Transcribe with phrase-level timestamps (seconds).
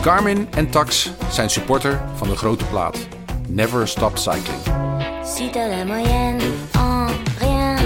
[0.00, 2.98] Carmen en Tax zijn supporter van de grote plaat.
[3.48, 4.60] Never Stop Cycling.
[5.24, 6.40] Si t'as la moyenne
[6.72, 7.06] en
[7.38, 7.76] rien,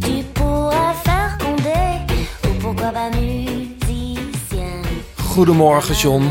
[0.00, 2.04] tu pourras faire condé
[2.48, 4.82] ou pourquoi pas musicien.
[5.16, 6.28] Goedemorgen John,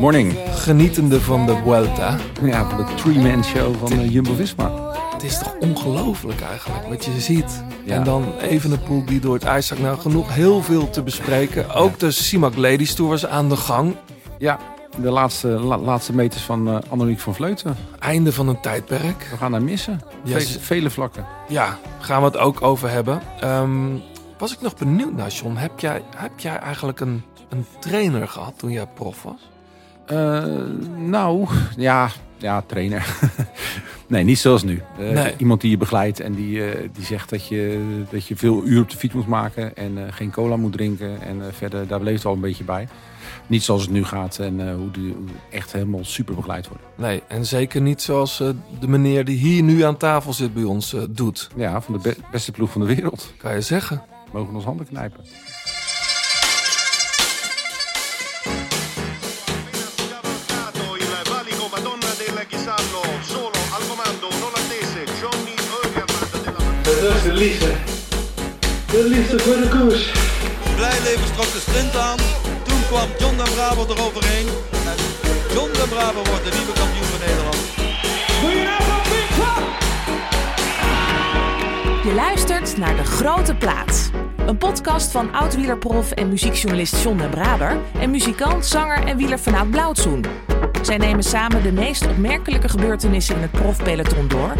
[0.00, 0.34] Morning.
[0.54, 2.16] genietende van de Vuelta.
[2.42, 4.70] Ja, van de three-man show van eh, Jumbo-Visma.
[5.12, 7.62] Het is toch ongelooflijk eigenlijk wat je ziet.
[7.84, 7.94] Ja.
[7.94, 9.80] En dan even een poel die door het ijs zakt.
[9.80, 11.74] Nou, genoeg, heel veel te bespreken.
[11.74, 13.94] Ook de Simac Ladies Tour was aan de gang.
[14.38, 14.58] Ja,
[15.00, 17.76] de laatste, la- laatste meters van Annemiek van Vleuten.
[17.98, 19.28] Einde van een tijdperk.
[19.30, 20.00] We gaan daar missen.
[20.22, 20.46] Yes.
[20.46, 21.24] Vele, vele vlakken.
[21.48, 23.20] Ja, gaan we het ook over hebben.
[23.40, 23.86] Ehm,
[24.38, 25.54] was ik nog benieuwd naar, John.
[25.56, 29.50] Heb jij, heb jij eigenlijk een, een trainer gehad toen jij prof was?
[30.06, 30.44] Eh,
[30.96, 33.06] nou, ja, ja, trainer.
[34.06, 34.82] nee, niet zoals nu.
[34.98, 35.34] Eh, Nee.
[35.36, 38.90] Iemand die je begeleidt en die, die zegt dat je, dat je veel uur op
[38.90, 41.22] de fiets moet maken en geen cola moet drinken.
[41.22, 42.88] En verder, daar bleef het al een beetje bij.
[43.46, 46.86] Niet zoals het nu gaat en eh, hoe die hoe echt helemaal super begeleid worden.
[46.96, 48.48] Nee, en zeker niet zoals eh,
[48.80, 51.48] de meneer die hier nu aan tafel zit bij ons eh, doet.
[51.56, 53.32] Ja, van de be- beste ploeg van de wereld.
[53.38, 54.02] Kan je zeggen.
[54.32, 55.24] Mogen ons handen knijpen.
[66.82, 67.72] Dat is de liefde.
[68.90, 70.12] De liefde voor de koers.
[70.76, 72.18] Blijlevens trok de sprint aan.
[72.88, 74.46] Toen kwam John den Braber eroverheen.
[74.72, 74.96] En
[75.54, 77.56] John den Braber wordt de nieuwe kampioen van Nederland.
[82.04, 84.10] Je luistert naar De Grote Plaats.
[84.46, 87.76] Een podcast van oud-wielerprof en muziekjournalist John den Braber...
[87.98, 90.24] en muzikant, zanger en wieler vanuit Blauwtsoen.
[90.82, 94.54] Zij nemen samen de meest opmerkelijke gebeurtenissen in het profpeloton door...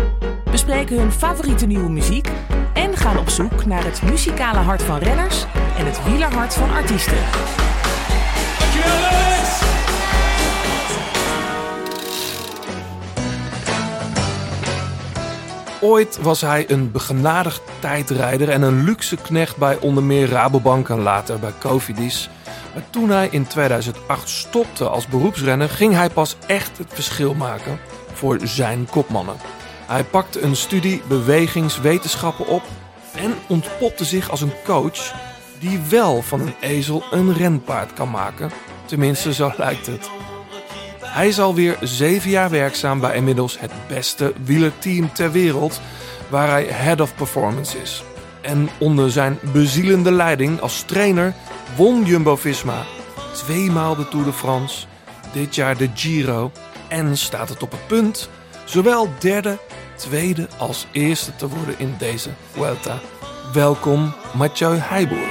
[0.51, 2.29] bespreken hun favoriete nieuwe muziek...
[2.73, 5.45] en gaan op zoek naar het muzikale hart van renners...
[5.79, 7.19] en het wielerhart van artiesten.
[15.85, 21.01] Ooit was hij een begenadigd tijdrijder en een luxe knecht bij onder meer Rabobank en
[21.01, 22.31] later bij Cofidis.
[22.75, 27.79] Maar toen hij in 2008 stopte als beroepsrenner, ging hij pas echt het verschil maken
[28.13, 29.37] voor zijn kopmannen.
[29.87, 32.63] Hij pakte een studie bewegingswetenschappen op
[33.15, 35.15] en ontpopte zich als een coach
[35.59, 38.51] die wel van een ezel een renpaard kan maken.
[38.85, 40.11] Tenminste, zo lijkt het.
[41.15, 45.81] Hij is alweer zeven jaar werkzaam bij inmiddels het beste wielerteam ter wereld,
[46.29, 48.03] waar hij head of performance is.
[48.41, 51.35] En onder zijn bezielende leiding als trainer
[51.77, 52.85] won Jumbo-Visma
[53.33, 54.87] tweemaal de Tour de France,
[55.33, 56.53] dit jaar de Giro
[56.89, 58.29] en staat het op het punt
[58.65, 59.59] zowel derde,
[59.97, 62.99] tweede als eerste te worden in deze Vuelta.
[63.53, 65.29] Welkom Mathieu Heijboer.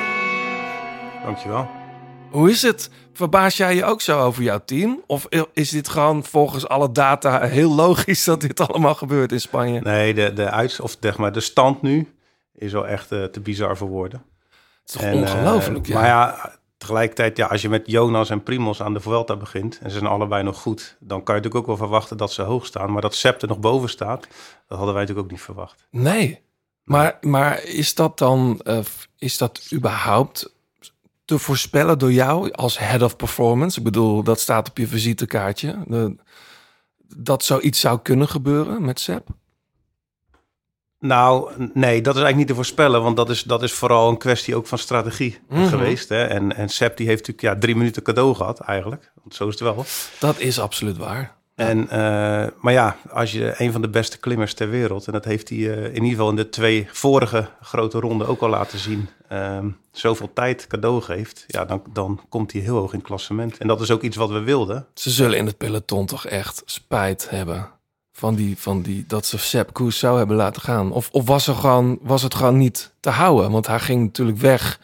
[1.23, 1.69] Dankjewel.
[2.31, 2.89] Hoe is het?
[3.13, 5.03] Verbaas jij je ook zo over jouw team?
[5.07, 9.81] Of is dit gewoon volgens alle data heel logisch dat dit allemaal gebeurt in Spanje?
[9.81, 12.13] Nee, de, de, uit, of zeg maar, de stand nu
[12.55, 14.23] is wel echt eh, te bizar voor woorden.
[14.49, 15.93] Het is toch En, eh, ongelooflijk, ja.
[15.93, 19.79] Maar ja, tegelijkertijd, ja, als je met Jonas en Primos aan de Vuelta begint...
[19.81, 20.97] en ze zijn allebei nog goed...
[20.99, 22.91] dan kan je natuurlijk ook wel verwachten dat ze hoog staan.
[22.91, 24.27] Maar dat Sepp er nog boven staat,
[24.67, 25.87] dat hadden wij natuurlijk ook niet verwacht.
[25.89, 26.41] Nee.
[26.83, 28.79] Maar, maar is dat dan, eh,
[29.17, 30.52] is dat überhaupt
[31.25, 33.77] te voorspellen door jou als head of performance?
[33.77, 35.83] Ik bedoel, dat staat op je visitekaartje.
[35.87, 36.15] De-
[37.15, 39.27] dat zoiets zou kunnen gebeuren met Sepp?
[40.99, 43.01] Nou, nee, dat is eigenlijk niet te voorspellen...
[43.03, 45.65] want dat is, dat is vooral een kwestie ook van strategie Mhm.
[45.67, 46.09] geweest.
[46.09, 46.23] Hè?
[46.23, 49.11] En, en Sepp die heeft natuurlijk ja, drie minuten cadeau gehad eigenlijk.
[49.21, 49.85] Want zo is het wel.
[50.19, 51.35] Dat is absoluut waar.
[51.55, 55.25] En, eh, maar ja, als je een van de beste klimmers ter wereld, en dat
[55.25, 58.79] heeft hij eh, in ieder geval in de twee vorige grote ronden ook al laten
[58.79, 63.07] zien, ehm, zoveel tijd cadeau geeft, ja, dan, dan komt hij heel hoog in het
[63.07, 63.57] klassement.
[63.57, 64.85] En dat is ook iets wat we wilden.
[64.93, 67.69] Ze zullen in het peloton toch echt spijt hebben
[68.11, 70.91] van die, van die dat ze Sepp Koes zou hebben laten gaan.
[70.91, 73.51] Of, of was, er gewoon, was het gewoon niet te houden?
[73.51, 74.79] Want hij ging natuurlijk weg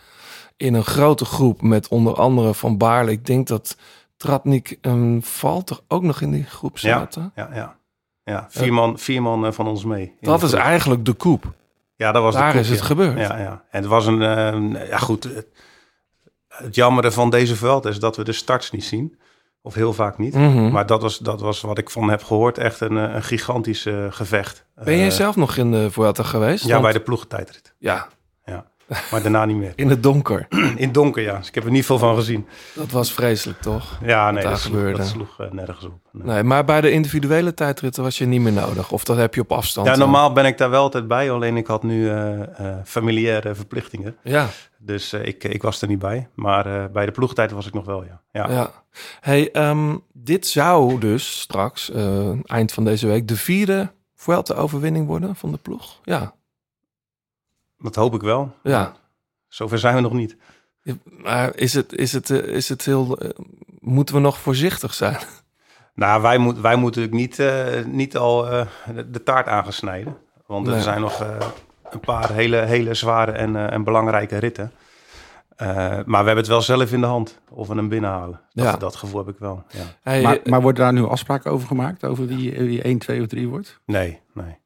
[0.57, 3.11] in een grote groep met onder andere Van Baarle.
[3.11, 3.75] Ik denk dat
[4.19, 7.31] Tratnik en Valter ook nog in die groep zaten.
[7.35, 7.77] ja, ja.
[8.23, 10.15] ja vier, man, vier man eh, van ons mee.
[10.21, 11.53] Dat de is eigenlijk de koep.
[11.95, 12.85] Ja, dat was de Daar koep, is het ja.
[12.85, 13.17] gebeurd.
[13.19, 13.63] Ja, ja.
[13.71, 15.47] En het was een, eh, ja goed, het,
[16.47, 19.19] het jammere van deze veld is dat we de starts niet zien.
[19.61, 20.33] Of heel vaak niet.
[20.33, 20.71] Mhm.
[20.71, 23.85] Maar dat was, dat was wat ik van heb gehoord echt een, eh, een gigantisch
[23.85, 24.65] eh, gevecht.
[24.75, 26.63] Ben jij Eh, zelf nog in de Vuelta geweest?
[26.63, 27.75] Ja, Want- bij de ploegentijdrit.
[27.77, 28.07] Ja.
[29.11, 29.71] Maar daarna niet meer.
[29.75, 30.45] In het donker.
[30.75, 31.37] In het donker, ja.
[31.37, 32.47] Dus ik heb er niet veel van gezien.
[32.73, 33.99] Dat was vreselijk, toch?
[34.03, 34.97] Ja, nee, daar dat sloeg, gebeurde.
[34.97, 35.93] dat sloeg eh, nergens op.
[36.11, 36.25] Nee.
[36.33, 38.91] Nee, maar bij de individuele tijdritten was je niet meer nodig.
[38.91, 39.87] Of dat heb je op afstand.
[39.87, 41.31] Ja, normaal ben ik daar wel altijd bij.
[41.31, 42.39] Alleen ik had nu eh,
[42.83, 44.15] familiaire verplichtingen.
[44.23, 44.47] Ja,
[44.77, 46.27] Dus ik, ik was er niet bij.
[46.35, 48.21] Maar bij de ploegtijd was ik nog wel, ja.
[48.31, 48.51] ja.
[48.51, 48.71] ja.
[49.19, 51.91] Hey, ehm, dit zou dus straks,
[52.43, 55.99] eind van deze week, de vierde Vuelta-overwinning worden van de ploeg.
[56.03, 56.33] Ja,
[57.79, 58.55] Dat hoop ik wel.
[58.63, 58.93] ja.
[59.47, 60.37] Zover zijn we nog niet.
[61.05, 63.17] Maar is het, is het, eh, is het heel...
[63.17, 63.29] eh,
[63.79, 65.17] moeten we nog voorzichtig zijn?
[65.93, 68.65] Nou, wij, moet, wij moeten natuurlijk niet, eh, niet al eh,
[68.95, 70.17] de, de taart aangesnijden.
[70.45, 70.75] Want Nee.
[70.75, 71.35] er zijn nog eh,
[71.89, 74.71] een paar hele, hele zware en, eh, en belangrijke ritten.
[75.55, 78.41] Eh, maar we hebben het wel zelf in de hand of we hem binnenhalen.
[78.53, 78.77] Dat, Ja.
[78.77, 79.63] dat gevoel heb ik wel.
[79.69, 79.83] Ja.
[80.01, 82.03] Hey, Maar, maar worden daar nu afspraken over gemaakt?
[82.05, 83.79] Over wie, wie 1, 2 of 3 wordt?
[83.85, 84.57] Nee, nee.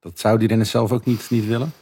[0.00, 1.72] Dat zou die renner zelf ook niet, niet willen?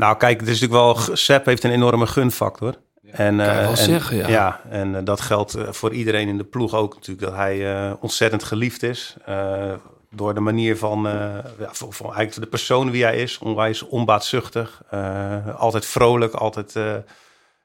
[0.00, 1.16] Nou, kijk, het is natuurlijk wel.
[1.16, 2.74] Sepp heeft een enorme gunfactor.
[3.10, 4.60] En, Kan je eh, wel en, zeggen, ja.
[4.68, 7.26] en eh, dat geldt eh, voor iedereen in de ploeg ook natuurlijk.
[7.26, 9.16] Dat hij ontzettend geliefd is.
[10.10, 11.02] door de manier van,
[11.58, 13.38] ja, voor, voor eigenlijk de persoon wie hij is.
[13.38, 14.82] Onwijs onbaatzuchtig.
[15.56, 17.02] altijd vrolijk, altijd, ja,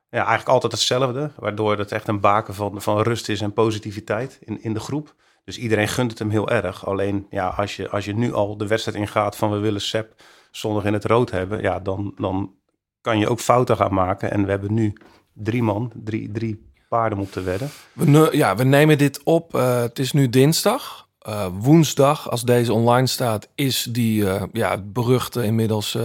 [0.09, 1.31] eigenlijk altijd hetzelfde.
[1.35, 5.13] Waardoor het echt een baken van, van rust is en positiviteit in, in de groep.
[5.43, 6.87] Dus iedereen gunt het hem heel erg.
[6.87, 10.13] Alleen ja, als je, als je nu al de wedstrijd ingaat van we willen Sepp
[10.55, 11.61] zondag in het rood hebben.
[11.61, 12.53] Ja, dan, dan
[13.01, 14.31] kan je ook fouten gaan maken.
[14.31, 14.93] En we hebben nu
[15.33, 17.69] drie man, drie, drie paarden om te wedden.
[17.93, 19.55] We, ja, we nemen dit op.
[19.55, 21.07] eh, het is nu dinsdag.
[21.19, 25.97] Eh, woensdag, als deze online staat, is die eh, ja, beruchte inmiddels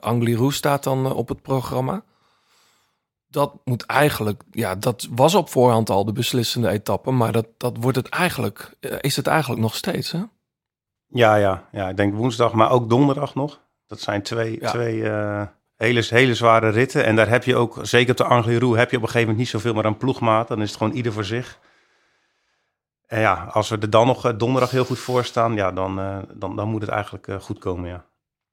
[0.00, 2.02] Angliru staat dan op het programma.
[3.28, 7.76] Dat moet eigenlijk, ja, dat was op voorhand al de beslissende etappe, maar dat, dat
[7.80, 10.22] wordt het eigenlijk, is het eigenlijk nog steeds, hè?
[11.08, 13.60] Ja, ja, ja, ik denk woensdag, maar ook donderdag nog.
[13.86, 14.70] Dat zijn twee, Ja.
[14.70, 15.42] twee eh,
[15.76, 17.04] hele, hele zware ritten.
[17.04, 19.38] En daar heb je ook, zeker op de Angliru, heb je op een gegeven moment
[19.38, 20.48] niet zoveel meer aan ploegmaat.
[20.48, 21.58] Dan is het gewoon ieder voor zich.
[23.06, 25.98] En ja, als we er dan nog eh, donderdag heel goed voor staan, ja, dan,
[26.00, 28.04] eh, dan, dan moet het eigenlijk goed komen, ja.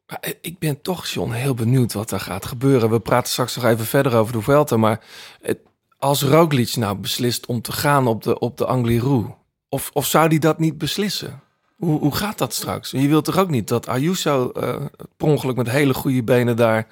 [0.07, 2.89] Maar ik ben toch, John, heel benieuwd wat er gaat gebeuren.
[2.89, 5.00] We praten straks nog even verder over de Vuelta, maar
[5.41, 5.59] het,
[5.97, 9.25] als Roglic nou beslist om te gaan op de, op de Angliru,
[9.69, 11.43] of, of zou die dat niet beslissen?
[11.83, 12.91] Hoe, hoe gaat dat straks?
[12.91, 14.75] Je wilt toch ook niet dat Ayuso eh
[15.18, 16.88] per ongeluk met hele goede benen daar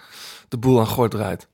[0.50, 1.48] de boel aan gort rijdt?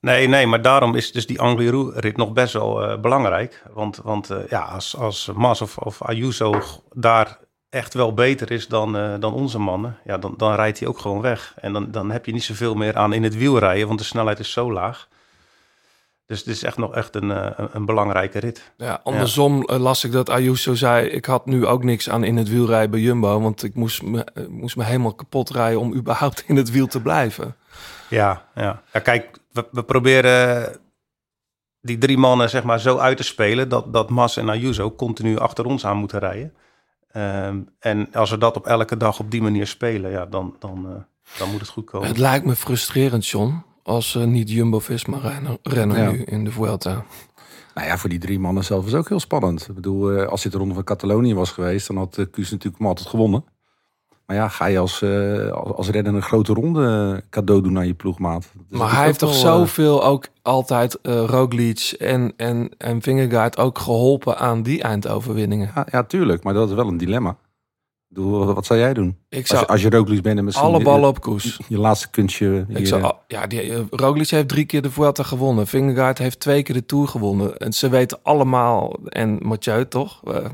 [0.00, 3.62] Nee, nee, maar daarom is dus die Angliru-rit nog best wel eh, belangrijk.
[3.72, 6.62] Want, want eh, ja, als, als Mas of, of Ayuso
[6.92, 7.38] daar
[7.68, 9.98] echt wel beter is dan, dan onze mannen...
[10.04, 11.54] Ja, dan, dan rijdt hij ook gewoon weg.
[11.56, 13.86] En dan, dan heb je niet zoveel meer aan in het wiel rijden...
[13.86, 15.08] want de snelheid is zo laag.
[16.26, 18.72] Dus het is echt nog echt een, eh, een, belangrijke rit.
[18.76, 21.06] Ja, andersom eh, las ik dat Ayuso zei...
[21.06, 23.40] ik had nu ook niks aan in het wielrijden bij Jumbo...
[23.40, 26.86] want ik moest me, eh, moest me helemaal kapot rijden om überhaupt in het wiel
[26.86, 27.56] te blijven.
[28.08, 28.82] Ja, ja.
[28.92, 30.76] ja kijk, we, we proberen
[31.80, 33.68] die drie mannen zeg maar zo uit te spelen...
[33.68, 36.54] dat, dat Mas en Ayuso continu achter ons aan moeten rijden.
[37.12, 41.06] Ehm, en als we dat op elke dag op die manier spelen, ja, dan, dan,
[41.38, 42.08] dan moet het goed komen.
[42.08, 46.10] Het lijkt me frustrerend, John, als eh, niet Jumbo-Visma renner, renner Ja.
[46.10, 47.04] nu in de Vuelta.
[47.74, 49.68] Nou ja, voor die drie mannen zelf is ook heel spannend.
[49.68, 52.50] Ik bedoel, eh, als dit de ronde van Catalonië was geweest, dan had uh, Kuus
[52.50, 53.44] natuurlijk altijd gewonnen.
[54.26, 57.78] Maar ja, ga je als, eh, als, als renner een grote ronde eh, cadeau doen
[57.78, 58.52] aan je ploegmaat?
[58.68, 63.78] Maar hij heeft toch eh, zoveel ook altijd eh Roglic en, en, en Vingegaard ook
[63.78, 65.70] geholpen aan die eindoverwinningen.
[65.74, 67.36] Ja, ja, tuurlijk, maar dat is wel een dilemma.
[68.12, 69.18] Ik bedoel, wat, zou jij doen?
[69.28, 71.58] Ik Als zou je, als je Roglic bent en misschien alle ballen op koers.
[71.68, 72.64] je laatste kunstje...
[72.68, 75.66] Ik je- zou, al- ja, die, eh, Roglic heeft drie keer de Vuelta gewonnen.
[75.66, 77.56] Vingegaard heeft twee keer de Tour gewonnen.
[77.56, 80.20] En ze weten allemaal, en Mathieu toch?
[80.24, 80.44] Eh,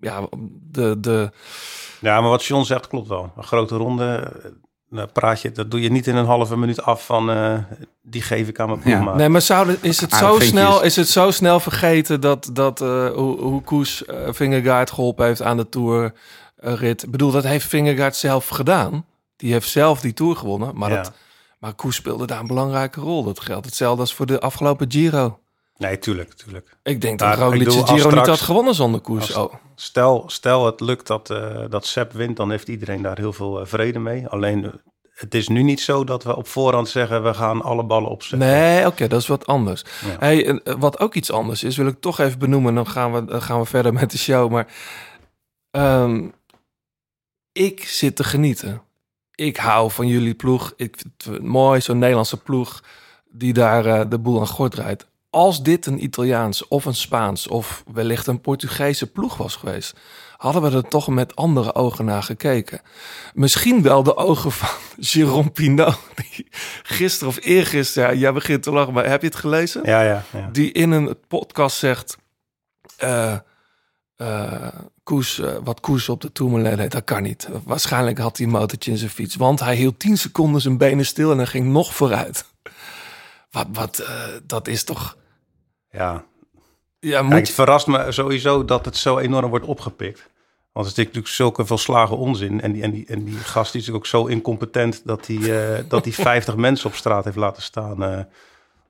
[0.00, 0.26] ja,
[0.70, 1.30] de, de,
[2.00, 3.32] Ja, maar wat John zegt klopt wel.
[3.36, 4.04] Een grote ronde,
[4.42, 4.50] eh,
[4.90, 7.58] dan praat je, dat doe je niet in een halve minuut af van eh,
[8.02, 8.84] die geef ik aan mijn Ja.
[8.84, 9.16] ploegmaat.
[9.16, 9.40] Nee, maar
[9.82, 14.02] is, het zo snel, is het zo snel vergeten dat, dat eh, hoe, hoe Koes
[14.28, 16.12] Vingegaard geholpen heeft aan de Tour
[16.56, 17.02] eh, rit?
[17.02, 19.04] Ik bedoel, dat heeft Vingegaard zelf gedaan.
[19.36, 20.70] Die heeft zelf die Tour gewonnen.
[20.76, 21.02] Maar, Ja.
[21.02, 21.12] dat,
[21.58, 23.24] maar Koes speelde daar een belangrijke rol.
[23.24, 25.38] Dat geldt hetzelfde als voor de afgelopen Giro.
[25.78, 26.76] Nee, tuurlijk, tuurlijk.
[26.82, 29.34] Ik denk dat Roglic de Giro niet had gewonnen zonder Koes.
[29.34, 29.54] als- Oh.
[29.74, 33.60] Stel, stel het lukt dat, eh dat Sepp wint, dan heeft iedereen daar heel veel
[33.60, 34.26] eh, vrede mee.
[34.26, 34.70] Alleen, eh,
[35.14, 38.48] het is nu niet zo dat we op voorhand zeggen, we gaan alle ballen opzetten.
[38.48, 39.84] Nee, oké, dat is wat anders.
[40.06, 40.16] Ja.
[40.18, 42.74] Hey, wat ook iets anders is, wil ik toch even benoemen.
[42.74, 44.50] Dan gaan we, dan gaan we verder met de show.
[44.50, 44.66] Maar
[45.70, 46.28] ehm,
[47.52, 48.82] ik zit te genieten.
[49.34, 50.72] Ik hou van jullie ploeg.
[50.76, 52.82] Ik vind het mooi, zo'n Nederlandse ploeg
[53.30, 55.06] die daar de boel aan gort rijdt.
[55.38, 59.94] Als dit een Italiaans of een Spaans of wellicht een Portugese ploeg was geweest,
[60.36, 62.80] hadden we er toch met andere ogen naar gekeken.
[63.34, 64.68] Misschien wel de ogen van
[65.10, 66.46] Jérôme Pinot, die
[66.82, 69.82] gisteren of eergisteren, ja, jij begint te lachen, maar heb je het gelezen?
[69.84, 70.48] Ja, ja, ja.
[70.52, 72.16] Die in een podcast zegt,
[75.02, 77.48] Koes, eh, wat Koes op de Tourmalet deed, dat kan niet.
[77.64, 81.06] Waarschijnlijk had hij een motortje in zijn fiets, want hij hield 10 seconden zijn benen
[81.06, 82.44] stil en hij ging nog vooruit.
[83.50, 84.08] Wat, wat,
[84.46, 85.16] dat is toch...
[85.90, 86.24] ja.
[87.00, 90.30] Ja, moet Kijk, het verrast me sowieso dat het zo enorm wordt opgepikt.
[90.72, 92.60] Want het is natuurlijk zulke volslagen onzin.
[92.60, 95.84] En die, en die, en die gast is natuurlijk ook zo incompetent dat hij, eh,
[95.88, 98.02] dat hij 50 mensen op straat heeft laten staan.
[98.02, 98.24] eh,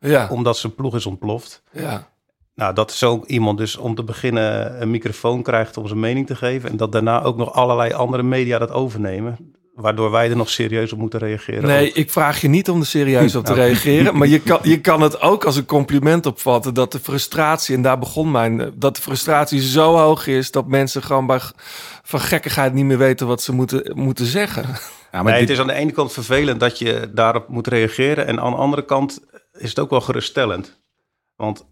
[0.00, 1.62] ja, omdat zijn ploeg is ontploft.
[1.73, 2.09] ja.
[2.55, 6.37] Nou, dat zo iemand dus om te beginnen een microfoon krijgt om zijn mening te
[6.37, 6.71] geven.
[6.71, 9.55] En dat daarna ook nog allerlei andere media dat overnemen.
[9.81, 11.67] Waardoor wij er nog serieus op moeten reageren.
[11.67, 11.95] Nee, Ook.
[11.95, 13.63] ik vraag je niet om er serieus op te Nou.
[13.65, 14.17] reageren.
[14.19, 17.83] Maar je kan, je kan het ook als een compliment opvatten dat de frustratie, en
[17.83, 21.41] daar begon mijn, dat de frustratie zo hoog is dat mensen gewoon bij,
[22.03, 24.65] van gekkigheid niet meer weten wat ze moeten, moeten zeggen.
[25.13, 27.67] Ja, maar Nee, dit- het is aan de ene kant vervelend dat je daarop moet
[27.67, 28.27] reageren.
[28.27, 29.21] En aan de andere kant
[29.53, 30.81] is het ook wel geruststellend.
[31.37, 31.67] Want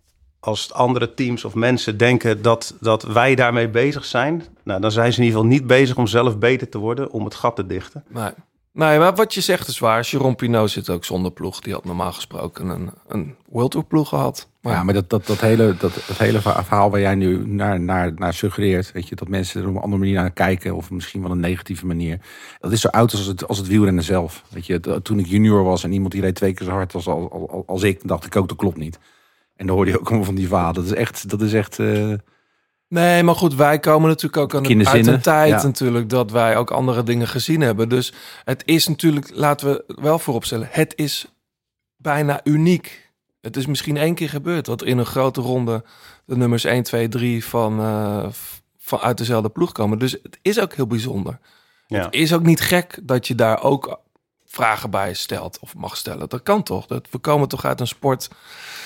[0.47, 4.45] als andere teams of mensen denken dat, dat wij daarmee bezig zijn...
[4.65, 7.11] Nou, dan zijn ze in ieder geval niet bezig om zelf beter te worden...
[7.11, 8.05] om het gat te dichten.
[8.09, 8.31] Nee.
[8.73, 10.11] Nee, maar wat je zegt is waar.
[10.15, 11.61] Jérôme Pinot zit ook zonder ploeg.
[11.61, 14.49] Die had normaal gesproken een, een World Tour ploeg gehad.
[14.61, 17.47] Maar Ja, maar dat, dat, dat, hele, dat, dat hele verha- verhaal waar jij nu
[17.47, 20.75] naar, naar, naar suggereert, weet je, dat mensen er op een andere manier naar kijken,
[20.75, 22.21] of misschien wel een negatieve manier,
[22.61, 24.43] dat is zo oud als het, als het wielrennen zelf.
[24.49, 27.07] Weet je, toen ik junior was en iemand die reed twee keer zo hard als,
[27.07, 28.99] als, als, als ik, dacht ik ook, dat klopt niet.
[29.57, 30.75] En dan hoorde je ook allemaal van die verhalen.
[30.75, 32.13] Dat is echt, dat is echt eh,
[32.89, 35.63] Nee, maar goed, wij komen natuurlijk ook aan een, uit een tijd ja.
[35.63, 37.89] natuurlijk dat wij ook andere dingen gezien hebben.
[37.89, 38.13] Dus
[38.45, 41.27] het is natuurlijk, laten we wel vooropstellen, het is
[41.97, 43.11] bijna uniek.
[43.41, 45.85] Het is misschien één keer gebeurd dat in een grote ronde
[46.25, 48.27] de nummers 1, 2, 3 van, eh,
[48.79, 49.99] van uit dezelfde ploeg komen.
[49.99, 51.39] Dus het is ook heel bijzonder.
[51.87, 52.05] Ja.
[52.05, 54.01] Het is ook niet gek dat je daar ook
[54.47, 56.29] vragen bij stelt of mag stellen.
[56.29, 56.87] Dat kan toch?
[56.87, 58.29] Dat, we komen toch uit een sport.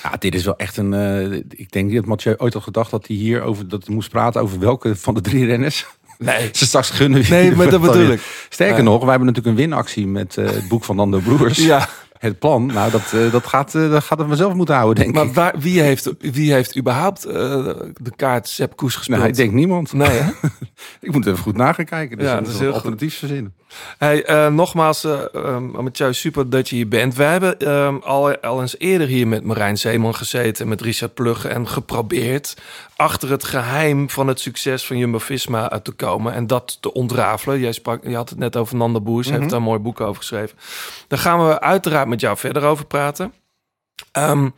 [0.03, 0.93] Ja, dit is wel echt een.
[0.93, 3.93] eh, ik denk niet dat Mathieu ooit had gedacht dat hij hier over dat hij
[3.95, 5.85] moest praten over welke van de drie renners
[6.17, 7.23] Nee, ze straks gunnen.
[7.29, 8.45] nee maar dat bedoel ik.
[8.49, 11.57] Sterker nog, wij hebben natuurlijk een winactie met eh, het boek van Nando Broers.
[11.57, 11.89] Ja,
[12.21, 15.15] Het plan, nou, dat, eh, dat, gaat, eh, dat gaat het vanzelf moeten houden, denk
[15.15, 15.33] maar ik.
[15.33, 17.33] waar, wie, heeft, wie heeft überhaupt eh,
[17.93, 19.17] de kaart Sepp Koes gespeeld?
[19.17, 19.93] Nou, ik denk niemand.
[19.93, 20.31] Nee, hè?
[21.01, 22.17] Ik moet even goed na gaan kijken.
[22.17, 23.53] Dus Ja, dat is heel alternatief verzinnen.
[23.97, 27.15] Hey, nogmaals, eh um, Mathieu, super dat je hier bent.
[27.15, 31.47] We hebben ehm, al, al eens eerder hier met Marijn Zeeman gezeten, met Richard Plugge
[31.47, 32.55] en geprobeerd
[33.01, 37.59] achter het geheim van het succes van Jumbo-Visma uit te komen en dat te ontrafelen.
[37.59, 40.01] Jij sprak, je had het net over Nanda Boers, hij heeft daar een mooi boek
[40.01, 40.57] over geschreven.
[41.07, 43.33] Daar gaan we uiteraard met jou verder over praten.
[44.11, 44.49] Ehm,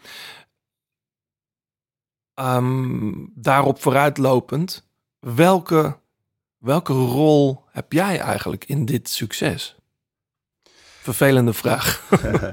[2.34, 4.88] ehm, daarop vooruitlopend,
[5.20, 6.02] welke
[6.64, 9.76] Welke rol heb jij eigenlijk in dit succes?
[11.02, 12.02] Vervelende vraag.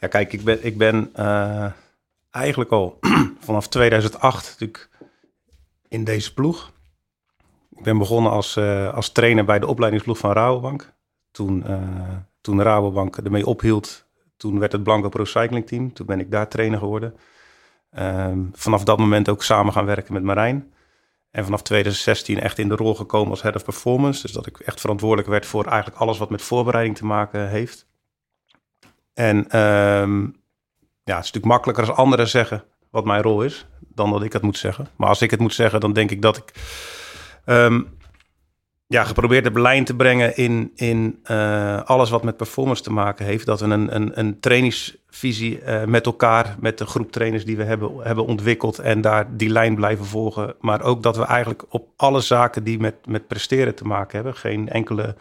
[0.00, 1.72] Ja, kijk, ik ben, ik ben eh,
[2.30, 2.98] eigenlijk al
[3.46, 4.88] vanaf 2008 natuurlijk
[5.88, 6.72] in deze ploeg.
[7.76, 10.92] Ik ben begonnen als, eh, als trainer bij de opleidingsploeg van Rabobank.
[11.30, 12.16] Toen, eh,
[12.48, 15.92] toen Rabobank ermee ophield, toen werd het Blanco Pro Cycling Team.
[15.92, 17.14] Toen ben ik daar trainer geworden.
[17.90, 20.72] Ehm, vanaf dat moment ook samen gaan werken met Marijn.
[21.30, 24.22] En vanaf 2016 echt in de rol gekomen als head of performance.
[24.22, 27.86] Dus dat ik echt verantwoordelijk werd voor eigenlijk alles wat met voorbereiding te maken heeft.
[29.14, 30.20] En ehm,
[31.02, 34.32] ja, het is natuurlijk makkelijker als anderen zeggen wat mijn rol is, dan dat ik
[34.32, 34.88] het moet zeggen.
[34.96, 36.52] Maar als ik het moet zeggen, dan denk ik dat ik
[37.44, 37.82] ehm,
[38.90, 43.24] ja, geprobeerd heb lijn te brengen in, in eh, alles wat met performance te maken
[43.24, 43.46] heeft.
[43.46, 47.64] Dat we een, een, een trainingsvisie eh, met elkaar, met de groep trainers die we
[47.64, 50.54] hebben, hebben ontwikkeld en daar die lijn blijven volgen.
[50.60, 54.34] Maar ook dat we eigenlijk op alle zaken die met, met presteren te maken hebben,
[54.34, 55.16] geen enkele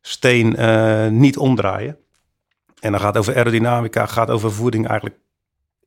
[0.00, 1.98] steen eh, niet omdraaien.
[2.80, 5.18] En dan gaat over aerodynamica, gaat over voeding eigenlijk.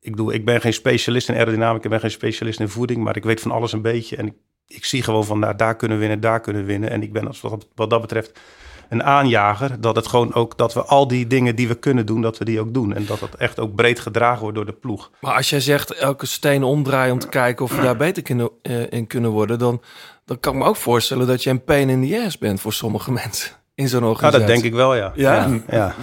[0.00, 3.16] Ik bedoel, ik ben geen specialist in aerodynamica, ik ben geen specialist in voeding, maar
[3.16, 4.16] ik weet van alles een beetje.
[4.16, 4.34] En ik,
[4.66, 6.90] ik zie gewoon van, nou, daar kunnen we winnen, daar kunnen we winnen.
[6.90, 8.40] En ik ben als wat, wat dat betreft
[8.88, 12.20] een aanjager, dat het gewoon ook, dat we al die dingen die we kunnen doen,
[12.20, 12.94] dat we die ook doen.
[12.94, 15.10] En dat dat echt ook breed gedragen wordt door de ploeg.
[15.20, 18.50] Maar als jij zegt elke steen omdraaien om te kijken of we daar beter kunnen,
[18.62, 19.82] eh, in kunnen worden, dan,
[20.24, 22.72] dan kan ik me ook voorstellen dat je een pain in the ass bent voor
[22.72, 24.38] sommige mensen in zo'n organisatie.
[24.38, 25.12] dat denk ik wel, ja.
[25.14, 25.34] Ja?
[25.34, 25.94] Ja, ja.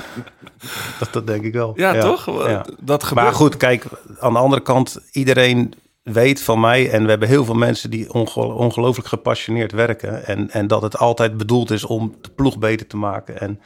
[0.99, 1.73] Dat, dat denk ik wel.
[1.75, 2.47] Ja, toch?
[2.47, 2.65] Ja.
[2.79, 3.25] Dat gebeurt.
[3.25, 3.85] Maar goed, kijk,
[4.19, 8.13] aan de andere kant, iedereen weet van mij en we hebben heel veel mensen die
[8.13, 12.87] onge- ongelooflijk gepassioneerd werken en, en dat het altijd bedoeld is om de ploeg beter
[12.87, 13.39] te maken.
[13.39, 13.61] En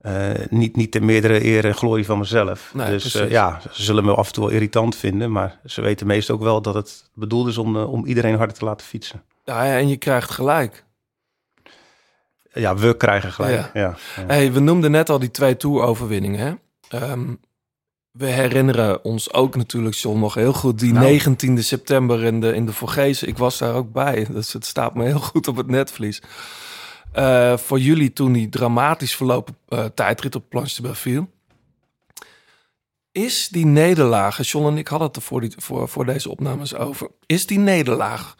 [0.00, 2.70] eh, niet, niet de meerdere eer en glorie van mezelf.
[2.74, 5.32] Nee, dus eh, ja, ze zullen me af en toe wel irritant vinden.
[5.32, 8.56] Maar ze weten meestal ook wel dat het bedoeld is om, eh, om iedereen harder
[8.56, 9.22] te laten fietsen.
[9.44, 10.84] Ja, en je krijgt gelijk.
[12.52, 13.70] Ja, we krijgen gelijk.
[13.72, 13.80] Ja.
[13.80, 16.58] Ja, Hey, we noemden net al die twee toeroverwinningen.
[16.88, 16.98] Hè?
[18.10, 21.20] We herinneren ons ook natuurlijk, John, nog heel goed die Nou.
[21.20, 23.28] 19e september in de, in de Vorgezen.
[23.28, 26.22] Ik was daar ook bij, dus het staat me heel goed op het netvlies.
[27.12, 31.26] Eh, voor jullie toen die dramatisch verlopen eh, tijdrit op Planche de Belleville.
[33.12, 36.74] Is die nederlaag, John en ik hadden het er voor, die, voor, voor deze opnames
[36.74, 37.10] over.
[37.26, 38.36] Is die nederlaag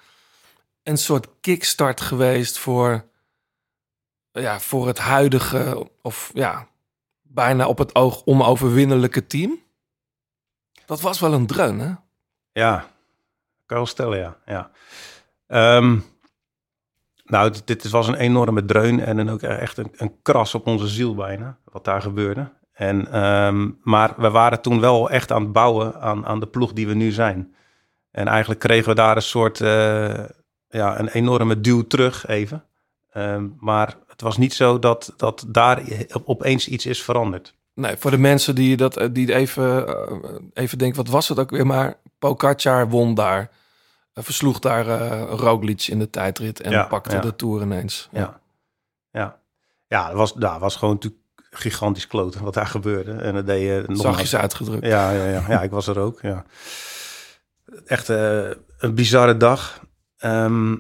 [0.83, 3.05] een soort kickstart geweest voor,
[4.33, 6.69] ja, voor het huidige, of ja,
[7.33, 9.59] bijna op het oog onoverwinnelijke team?
[10.87, 11.93] Dat was wel een dreun, hè?
[12.53, 12.87] Ja,
[13.67, 14.71] kan wel stellen, ja.
[15.47, 15.99] Ehm,
[17.25, 20.67] nou, dit, dit was een enorme dreun en dan ook echt een, een kras op
[20.67, 22.53] onze ziel bijna, wat daar gebeurde.
[22.73, 26.73] En, ehm, maar we waren toen wel echt aan het bouwen aan, aan de ploeg
[26.73, 27.55] die we nu zijn.
[28.11, 30.25] En eigenlijk kregen we daar een soort, eh,
[30.69, 32.65] ja, een enorme duw terug even.
[33.11, 35.83] Ehm, maar het was niet zo dat, dat daar
[36.25, 37.55] opeens iets is veranderd.
[37.75, 41.39] Nee, voor de mensen die dat eh, die even, eh, even denken, wat was het
[41.39, 41.67] ook weer?
[41.67, 43.51] Maar Pogacar won daar,
[44.13, 47.21] eh, versloeg daar eh Roglic in de tijdrit en Ja, pakte ja.
[47.21, 48.09] de Tour ineens.
[48.13, 48.41] Ja.
[49.11, 49.39] Ja,
[49.87, 53.13] ja dat was, dat was gewoon natuurlijk gigantisch kloten wat daar gebeurde.
[53.13, 54.87] En dat deed je nog Zachtjes uitgedrukt.
[54.87, 56.21] Ja, ja, ja, ja, ik was er ook.
[56.23, 56.45] Ja.
[57.87, 59.81] Echt eh, een bizarre dag.
[60.17, 60.77] Ehm,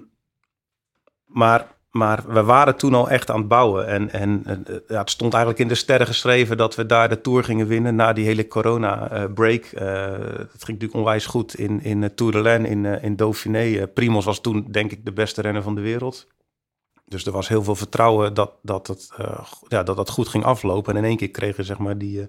[1.25, 3.87] maar, maar we waren toen al echt aan het bouwen.
[3.87, 7.20] En, en eh, ja, het stond eigenlijk in de sterren geschreven dat we daar de
[7.20, 9.64] Tour gingen winnen na die hele corona-break.
[9.64, 13.76] het ging natuurlijk onwijs goed in, in eh, Tour de Laine, in, eh, in Dauphiné.
[13.78, 16.26] Eh, Primoz was toen denk ik de beste renner van de wereld.
[17.06, 20.44] Dus er was heel veel vertrouwen dat dat, eh, go- ja, dat dat goed ging
[20.44, 20.92] aflopen.
[20.92, 22.26] En in één keer kregen zeg maar die, eh,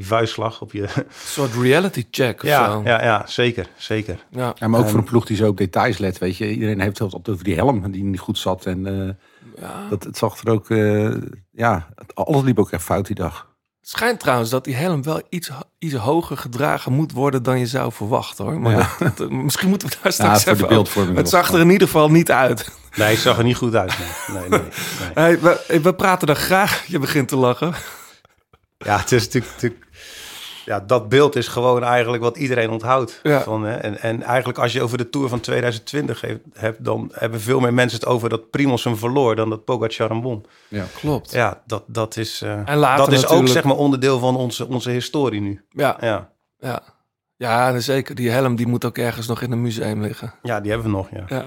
[0.00, 0.82] die vuistslag op je...
[0.82, 2.80] Een soort reality check of ja, zo.
[2.84, 4.24] ja, ja, zeker, zeker.
[4.30, 4.54] Ja.
[4.58, 6.50] Ja, maar ook voor een ploeg die zo op details let, weet je.
[6.52, 8.66] Iedereen heeft het altijd over die helm die niet goed zat.
[8.66, 9.14] En eh,
[9.62, 9.86] Ja.
[9.90, 11.10] dat, het zag er ook, eh,
[11.50, 13.48] ja, het- alles liep ook echt fout die dag.
[13.80, 17.66] Het schijnt trouwens dat die helm wel iets, iets hoger gedragen moet worden dan je
[17.66, 18.60] zou verwachten hoor.
[18.60, 18.88] Maar Ja.
[18.98, 21.10] dat- dat- misschien moeten we daar Ja, straks voor de even beeldvorming.
[21.18, 22.70] over- Het zag er in ieder geval niet uit.
[22.96, 23.98] Nee, het zag er niet goed uit.
[23.98, 25.10] Nee, nee, nee, nee.
[25.14, 26.84] Hey, we, we praten daar graag.
[26.86, 27.72] Je begint te lachen.
[28.84, 29.52] Ja, het is natuurlijk...
[29.52, 29.88] natuurlijk-
[30.64, 33.20] ja, dat beeld is gewoon eigenlijk wat iedereen onthoudt.
[33.22, 33.40] Ja.
[33.42, 36.84] Van, hè, en, en eigenlijk als je over de Tour van 2020 heeft, hebt...
[36.84, 39.36] dan hebben veel meer mensen het over dat Primoz hem verloor...
[39.36, 40.44] dan dat Pogacar won.
[40.68, 40.84] Ja.
[40.94, 41.30] Klopt.
[41.32, 44.68] Ja, dat, dat is, eh, En later dat is ook zeg maar onderdeel van onze,
[44.68, 45.64] onze historie nu.
[45.70, 46.32] Ja, Ja.
[46.58, 46.82] ja.
[47.36, 48.14] ja, zeker.
[48.14, 50.34] Die helm die moet ook ergens nog in een museum liggen.
[50.42, 51.24] ja, die hebben we nog, ja.
[51.28, 51.44] Ja.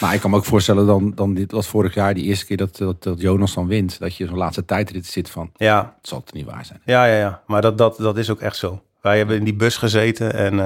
[0.00, 2.56] Maar ik kan me ook voorstellen dan, dan dit was vorig jaar die eerste keer
[2.56, 3.98] dat, dat, dat Jonas dan wint.
[3.98, 6.80] Dat je zo'n laatste tijdrit zit van, Ja, het zal toch niet waar zijn.
[6.84, 7.42] Ja, ja, ja.
[7.46, 8.82] Maar dat, dat, dat is ook echt zo.
[9.00, 10.60] Wij hebben in die bus gezeten en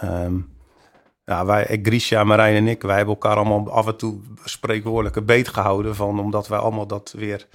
[0.00, 0.34] ehm,
[1.24, 5.48] ja, wij, Grisha, Marijn en ik, wij hebben elkaar allemaal af en toe spreekwoordelijke beet
[5.48, 7.46] gehouden van, omdat wij allemaal dat weer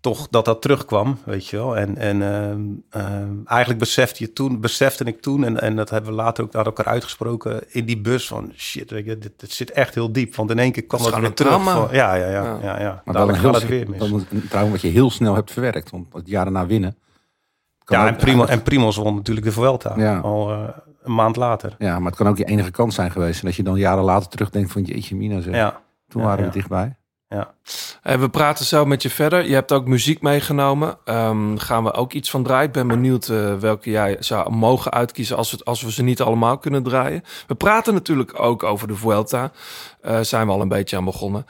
[0.00, 1.76] toch dat dat terugkwam, weet je wel.
[1.76, 6.10] En, en ehm, ehm, eigenlijk besefte je toen, besefte ik toen, en, en dat hebben
[6.10, 9.50] we later ook naar elkaar uitgesproken in die bus van shit, weet je, dit, dit
[9.52, 10.34] zit echt heel diep.
[10.34, 11.54] Want in één keer kwam Dat dat, weer terug.
[11.54, 12.58] een Van, ja, ja, ja, Ja.
[12.62, 13.02] ja, ja.
[13.04, 13.98] Maar Dadelijk een, gaat het heel, weer mis.
[13.98, 15.90] dan een trouwens wat je heel snel hebt verwerkt.
[15.90, 16.96] Want het jaar daarna winnen.
[17.84, 19.94] Ja, ook en, Primo, en Primoz won natuurlijk de Vuelta.
[19.96, 20.18] Ja.
[20.18, 20.68] Al eh,
[21.02, 21.74] een maand later.
[21.78, 23.40] Ja, maar het kan ook je enige kans zijn geweest.
[23.40, 25.54] En dat je dan jaren later terugdenkt van jeetje mina zeg.
[25.54, 26.50] Ja, Toen Ja, waren ja.
[26.50, 26.96] we dichtbij.
[27.28, 27.54] Ja.
[28.02, 29.48] Hey, we praten zo met je verder.
[29.48, 30.98] Je hebt ook muziek meegenomen.
[31.04, 32.66] Ehm gaan we ook iets van draaien.
[32.66, 36.20] Ik ben benieuwd eh, welke jij zou mogen uitkiezen als, het, als we ze niet
[36.20, 37.24] allemaal kunnen draaien.
[37.46, 39.52] We praten natuurlijk ook over de Vuelta.
[40.00, 41.46] Eh zijn we al een beetje aan begonnen.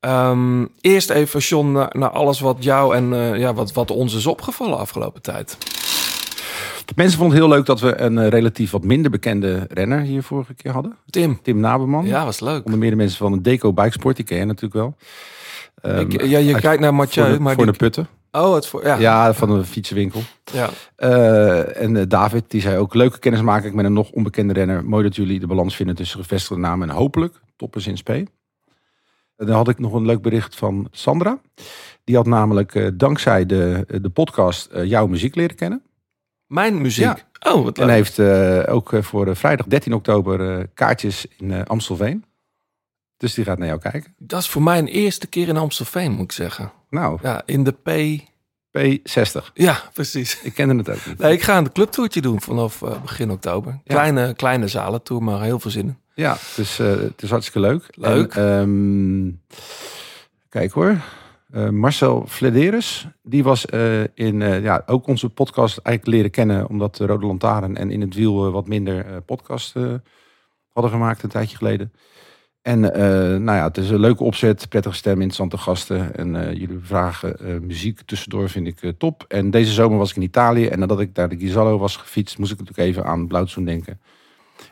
[0.00, 4.26] Ehm, eerst even, John, naar, alles wat jou en eh, ja, wat, wat ons is
[4.26, 5.58] opgevallen afgelopen tijd.
[6.96, 10.22] Mensen vonden het heel leuk dat we een eh, relatief wat minder bekende renner hier
[10.22, 10.96] vorige keer hadden.
[11.10, 11.38] Tim.
[11.42, 12.06] Tim Naberman.
[12.06, 12.64] Ja, was leuk.
[12.64, 14.16] Onder meer de mensen van de Deco Bikesport.
[14.16, 14.96] Die ken je natuurlijk wel.
[15.82, 18.08] Ehm, Ik, ja, je uit- kijkt naar voor Mathieu, de, maar voor die, de putten.
[18.32, 18.96] Oh, het voor, ja.
[18.98, 20.20] Ja, van de fietsenwinkel.
[20.52, 20.68] ja.
[20.96, 24.84] Eh, en eh, David, die zei ook leuke kennismaking met een nog onbekende renner.
[24.84, 28.26] Mooi dat jullie de balans vinden tussen gevestigde namen en hopelijk toppers in spe.
[29.36, 31.40] En dan had ik nog een leuk bericht van Sandra.
[32.04, 35.82] Die had namelijk dankzij de, de podcast jouw muziek leren kennen.
[36.50, 37.04] Mijn muziek.
[37.04, 37.52] Ja.
[37.52, 37.86] Oh, wat leuk.
[37.86, 42.24] En heeft eh, ook eh, voor eh, vrijdag 13 oktober kaartjes in Amstelveen.
[43.16, 44.14] Dus die gaat naar jou kijken.
[44.18, 46.72] Dat is voor mij een eerste keer in Amstelveen, moet ik zeggen.
[46.90, 48.20] Nou, Ja, in de P...
[48.78, 49.52] P60.
[49.54, 50.40] Ja, precies.
[50.42, 51.18] Ik kende het ook niet.
[51.18, 53.80] Nee, ik ga een clubtoertje doen vanaf begin oktober.
[53.84, 55.98] Kleine, kleine zalentour, maar heel veel zin in.
[56.20, 57.84] Ja, het is, eh, het is hartstikke leuk.
[57.90, 58.34] Leuk.
[58.34, 59.58] En, ehm,
[60.48, 60.96] kijk hoor.
[61.50, 66.68] Eh, Marcel Flederis, die was eh, in eh, ja, ook onze podcast eigenlijk leren kennen,
[66.68, 69.74] omdat de Rode Lantaarn en In het Wiel wat minder podcast
[70.68, 71.92] hadden gemaakt een tijdje geleden.
[72.62, 72.80] En
[73.44, 76.16] nou ja, het is een leuke opzet, prettige stem, interessante gasten.
[76.16, 77.36] En jullie vragen
[77.66, 79.24] muziek tussendoor vind ik top.
[79.28, 82.38] En deze zomer was ik in Italië en nadat ik naar de Ghisallo was gefietst,
[82.38, 84.00] moest ik natuurlijk even aan Blauwtsoen denken.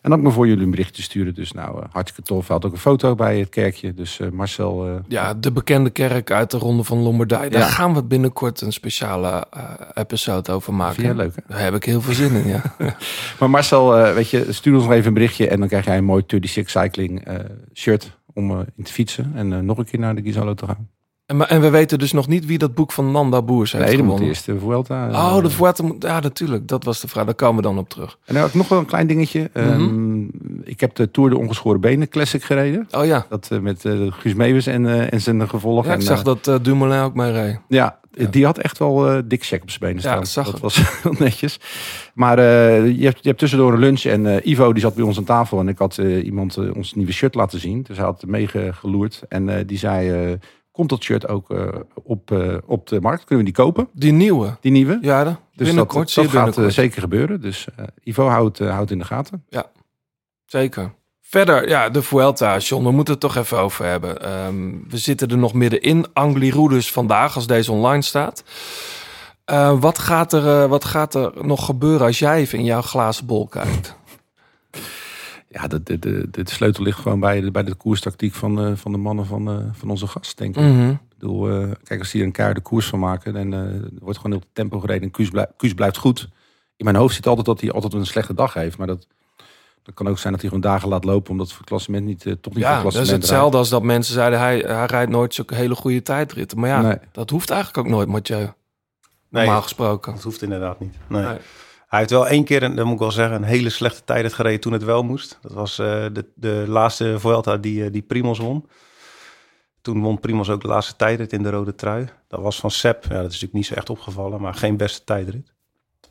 [0.03, 1.35] En dan ook me voor jullie een berichtje sturen.
[1.35, 2.47] Dus nou, eh, hartstikke tof.
[2.47, 3.95] Hij had ook een foto bij het kerkje.
[3.95, 7.51] Dus eh, Marcel, eh, Ja, de bekende kerk uit de Ronde van Lombardije.
[7.51, 7.67] Daar Ja.
[7.67, 9.63] gaan we binnenkort een speciale eh,
[9.95, 10.95] episode over maken.
[10.95, 11.43] vind jij leuk hè?
[11.49, 12.63] Daar heb ik heel veel zin in, ja.
[13.39, 15.97] Maar Marcel, eh, weet je, stuur ons nog even een berichtje en dan krijg jij
[15.97, 17.35] een mooi 36 Cycling eh,
[17.75, 20.89] shirt om in te fietsen en nog een keer naar de Gizalo te gaan.
[21.29, 24.29] En, we weten dus nog niet wie dat boek van Nanda Boers heeft nee, gewonnen.
[24.29, 25.09] eerst de Vuelta.
[25.09, 26.03] eh, Oh, de Vuelta moet...
[26.03, 26.69] Ja, natuurlijk.
[26.69, 27.25] Dat was de vraag.
[27.25, 28.19] Daar komen we dan op terug.
[28.25, 29.51] En dan ik nog wel een klein dingetje.
[29.53, 30.23] Ehm,
[30.65, 32.89] ik heb de Tour de Ongeschoren Benen Classic gereden.
[32.91, 33.27] Oh ja.
[33.29, 35.85] Dat eh, met eh, Guus Meeuwis en, eh, en zijn gevolg.
[35.85, 37.59] Ja, ik en, zag eh, dat eh, Dumoulin ook mee reed.
[37.69, 37.99] Ja,
[38.31, 40.19] die had echt wel eh dik check op zijn benen Ja, staan.
[40.19, 41.61] dat zag dat was heel netjes.
[42.15, 42.45] Maar eh,
[42.99, 45.25] je, hebt, je hebt tussendoor een lunch en eh, Ivo die zat bij ons aan
[45.25, 47.83] tafel en ik had eh, iemand eh, ons nieuwe shirt laten zien.
[47.83, 50.33] Dus hij had meegeloerd en eh, die zei, eh,
[50.79, 51.69] komt dat shirt ook eh,
[52.05, 53.25] op, eh, op de markt?
[53.25, 53.89] Kunnen we die kopen?
[53.93, 54.57] Die nieuwe.
[54.61, 54.99] Die nieuwe?
[55.01, 56.15] Ja, de, Dus binnenkort.
[56.15, 56.73] dat, gaat binnenkort.
[56.75, 57.41] zeker gebeuren.
[57.41, 57.67] Dus
[58.05, 59.45] Ivo houdt, houdt in de gaten.
[60.47, 60.93] Zeker.
[61.21, 64.23] Verder, ja, de Vuelta, John, we moeten het toch even over hebben.
[64.23, 66.07] Ehm, we zitten er nog middenin.
[66.13, 68.45] Angliru dus vandaag, als deze online staat.
[69.81, 73.47] Wat, gaat er, wat gaat er nog gebeuren als jij even in jouw glazen bol
[73.47, 73.97] kijkt?
[75.49, 78.73] Ja, de, de, de, de sleutel ligt gewoon bij de, bij de koerstactiek van, eh,
[78.75, 80.63] van de mannen van, eh, van onze gast, denk ik.
[80.63, 80.91] Mhm.
[80.91, 83.51] Ik bedoel, eh, kijk, als die er een keiharde koers van maken, dan
[84.01, 85.03] wordt gewoon heel tempo gereden.
[85.03, 86.29] En Kuus, blij- Kuus blijft goed.
[86.77, 88.79] In mijn hoofd zit altijd dat hij altijd een slechte dag heeft.
[88.79, 89.07] Maar dat,
[89.83, 92.33] dat kan ook zijn dat hij gewoon dagen laat lopen, omdat het klassement niet, eh,
[92.41, 94.39] toch niet Ja, voor dat is hetzelfde als dat mensen zeiden...
[94.39, 96.59] hij, hij rijdt nooit zulke hele goede tijdritten.
[96.59, 96.97] Maar ja, Nee.
[97.13, 98.39] dat hoeft eigenlijk ook nooit, Mathieu.
[98.39, 100.13] Nee, Normaal gesproken.
[100.15, 100.95] dat hoeft inderdaad niet.
[101.09, 101.23] Nee.
[101.25, 101.39] Nee.
[101.89, 104.33] Hij heeft wel één keer, en dat moet ik wel zeggen, een hele slechte tijd
[104.33, 105.39] gereden toen het wel moest.
[105.43, 108.69] Dat was eh, de, de laatste Vuelta die, eh, die Primos won.
[109.81, 112.09] Toen won Primos ook de laatste tijdrit in de rode trui.
[112.29, 113.03] Dat was van Sepp.
[113.05, 115.53] Ja, dat is natuurlijk niet zo echt opgevallen, maar geen beste tijdrit.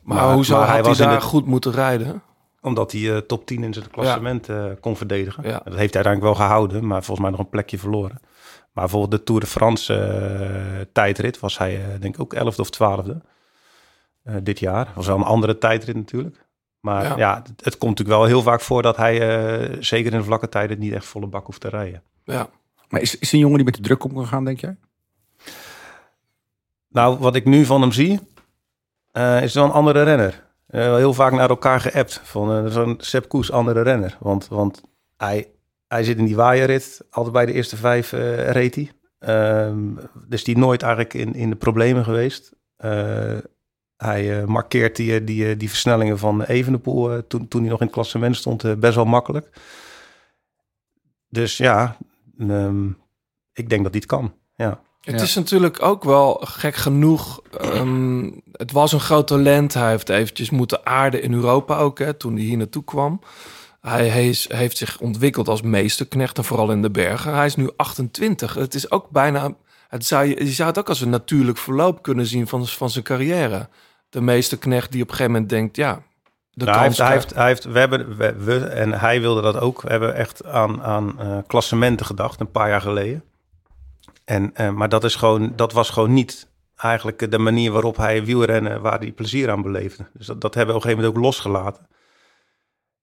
[0.02, 2.22] Maar, Maar- hoe zou maar hij, daar goed moeten rijden?
[2.60, 4.48] Omdat hij eh, top 10 in zijn klassement
[4.80, 5.42] kon verdedigen.
[5.42, 5.60] Ja.
[5.64, 8.18] Dat heeft hij uiteindelijk wel gehouden, maar volgens mij nog een plekje verloren.
[8.72, 13.16] Maar bijvoorbeeld de Tour de France tijdrit was hij denk ik ook 11e of 12e
[14.22, 14.92] eh, dit jaar.
[14.94, 16.46] Was wel een andere tijdrit natuurlijk.
[16.80, 17.16] Maar Ja.
[17.16, 20.24] ja, het, het komt natuurlijk wel heel vaak voor dat hij eh, zeker in de
[20.24, 22.02] vlakke tijden niet echt volle bak hoeft te rijden.
[22.24, 22.48] Ja.
[22.88, 24.76] Maar is, is een jongen die met de druk om kan gaan, denk jij?
[26.88, 28.20] Nou, wat ik nu van hem zie,
[29.10, 30.46] eh, is wel een andere renner.
[30.66, 32.20] Eh, wel heel vaak naar elkaar geappt.
[32.24, 34.16] Van zo'n Sepp Koes, andere renner.
[34.20, 34.82] Want, want
[35.16, 35.50] hij,
[35.88, 37.00] hij zit in die waaierrit.
[37.10, 38.90] Altijd bij de eerste vijf eh reed hij.
[39.18, 39.94] Ehm,
[40.28, 42.52] dus die nooit eigenlijk in, in de problemen geweest.
[43.98, 47.78] Hij eh, markeert die, eh, die, eh, die versnellingen van Evenepoel toen, toen hij nog
[47.80, 49.50] in het klassement stond best wel makkelijk.
[51.28, 51.96] Dus ja,
[52.38, 52.86] ehm,
[53.52, 54.34] ik denk dat hij het kan.
[54.56, 54.80] Ja.
[55.00, 55.22] Het Ja.
[55.22, 57.40] is natuurlijk ook wel gek genoeg.
[57.58, 59.74] ehm, het was een groot talent.
[59.74, 63.20] Hij heeft eventjes moeten aarden in Europa ook, hè, toen hij hier naartoe kwam.
[63.80, 67.34] Hij, hij is- heeft zich ontwikkeld als meesterknecht en vooral in de bergen.
[67.34, 68.54] Hij is nu 28.
[68.54, 69.54] Het is ook bijna...
[69.88, 72.90] Het zou, je, je zou het ook als een natuurlijk verloop kunnen zien van, van
[72.90, 73.68] zijn carrière.
[74.08, 75.76] De meesterknecht die op een gegeven moment denkt...
[75.76, 76.02] ja,
[76.50, 79.40] de Nou, hij, heeft, hij, heeft, hij heeft, we hebben, we, we- en hij wilde
[79.42, 79.80] dat ook.
[79.82, 83.24] We hebben echt aan, aan eh, klassementen gedacht, een paar jaar geleden.
[84.24, 88.24] En, eh, maar dat, is gewoon, dat was gewoon niet eigenlijk de manier waarop hij
[88.24, 90.06] wielrennen, waar hij plezier aan beleefde.
[90.12, 91.86] Dus dat, dat hebben we op een gegeven moment ook losgelaten.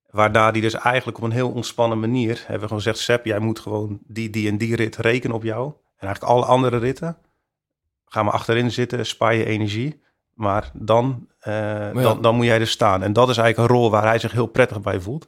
[0.10, 3.40] Waarna hij dus eigenlijk op een heel ontspannen manier hebben we gewoon gezegd: Sepp, jij
[3.40, 5.66] moet gewoon die, die en die rit rekenen op jou.
[5.98, 7.18] En eigenlijk alle andere ritten,
[8.06, 10.04] ga maar achterin zitten, spaar je energie.
[10.36, 13.04] Maar dan, eh, dan, dan moet jij er staan.
[13.04, 15.28] En dat is eigenlijk een rol waar hij zich heel prettig bij voelt.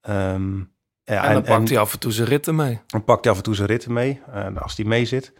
[0.00, 0.58] Ehm,
[1.04, 2.80] ja, en dan pakt hij af en toe zijn ritten mee.
[2.86, 5.32] dan pakt hij af en toe zijn ritten mee, eh, als hij mee zit.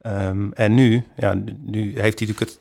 [0.00, 2.60] Ehm, en nu, ja, nu heeft hij natuurlijk het,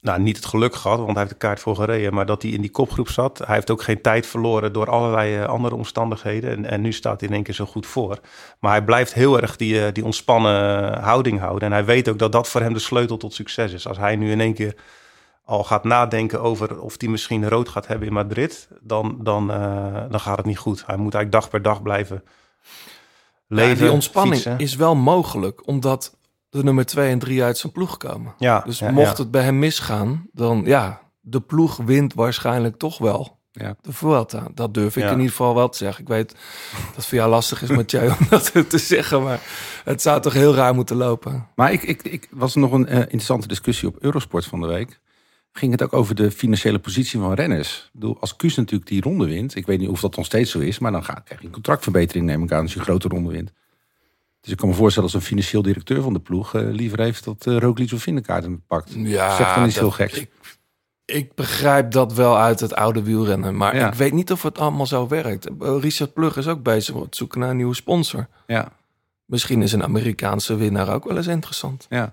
[0.00, 2.50] nou, niet het geluk gehad, want hij heeft de kaart voor gereden, maar dat hij
[2.50, 3.38] in die kopgroep zat.
[3.38, 6.50] Hij heeft ook geen tijd verloren door allerlei eh, andere omstandigheden.
[6.50, 8.18] En, en nu staat hij in één keer zo goed voor.
[8.60, 11.68] Maar hij blijft heel erg die, eh, die ontspannen houding houden.
[11.68, 13.88] En hij weet ook dat dat voor hem de sleutel tot succes is.
[13.88, 14.74] Als hij nu in één keer
[15.44, 20.02] al gaat nadenken over of hij misschien rood gaat hebben in Madrid, dan, dan, eh,
[20.10, 20.86] dan gaat het niet goed.
[20.86, 22.24] Hij moet eigenlijk dag per dag blijven
[23.48, 23.76] leven.
[23.76, 24.58] Ja, die ontspanning fietsen.
[24.58, 26.17] is wel mogelijk, omdat
[26.50, 28.34] de nummer 2 en 3 uit zijn ploeg komen.
[28.38, 29.22] Ja, Dus ja, mocht ja.
[29.22, 33.36] het bij hem misgaan, dan ja, de ploeg wint waarschijnlijk toch wel.
[33.52, 33.76] Ja.
[33.80, 34.48] De Vuelta.
[34.54, 35.08] Dat durf ik Ja.
[35.08, 36.02] in ieder geval wel te zeggen.
[36.02, 36.28] Ik weet
[36.86, 39.22] dat het voor jou lastig is, Mathieu, om dat te zeggen.
[39.22, 39.40] Maar
[39.84, 41.46] het zou toch heel raar moeten lopen.
[41.54, 45.00] Maar ik, ik, ik was nog een eh, interessante discussie op Eurosport van de week.
[45.52, 47.76] Ging het ook over de financiële positie van renners.
[47.84, 50.50] Ik bedoel, als Kuus natuurlijk die ronde wint, ik weet niet of dat nog steeds
[50.50, 52.84] zo is, maar dan gaat, krijg je een contractverbetering, neem ik aan, als je een
[52.84, 53.52] grote ronde wint.
[54.40, 57.24] Dus ik kan me voorstellen als een financieel directeur van de ploeg eh, liever heeft
[57.24, 58.92] dat uh, Roglic of Vindekaart hem pakt.
[58.96, 60.18] Ja, Zegt dan iets dat- heel geks.
[60.18, 60.30] Ik,
[61.04, 63.56] ik begrijp dat wel uit het oude wielrennen.
[63.56, 63.86] Maar Ja.
[63.88, 65.46] ik weet niet of het allemaal zo werkt.
[65.46, 68.26] Eh, Richard Plug is ook bezig met zoeken naar een nieuwe sponsor.
[68.46, 68.68] Ja,
[69.24, 71.86] Misschien is een Amerikaanse winnaar ook wel eens interessant.
[71.88, 72.12] ja.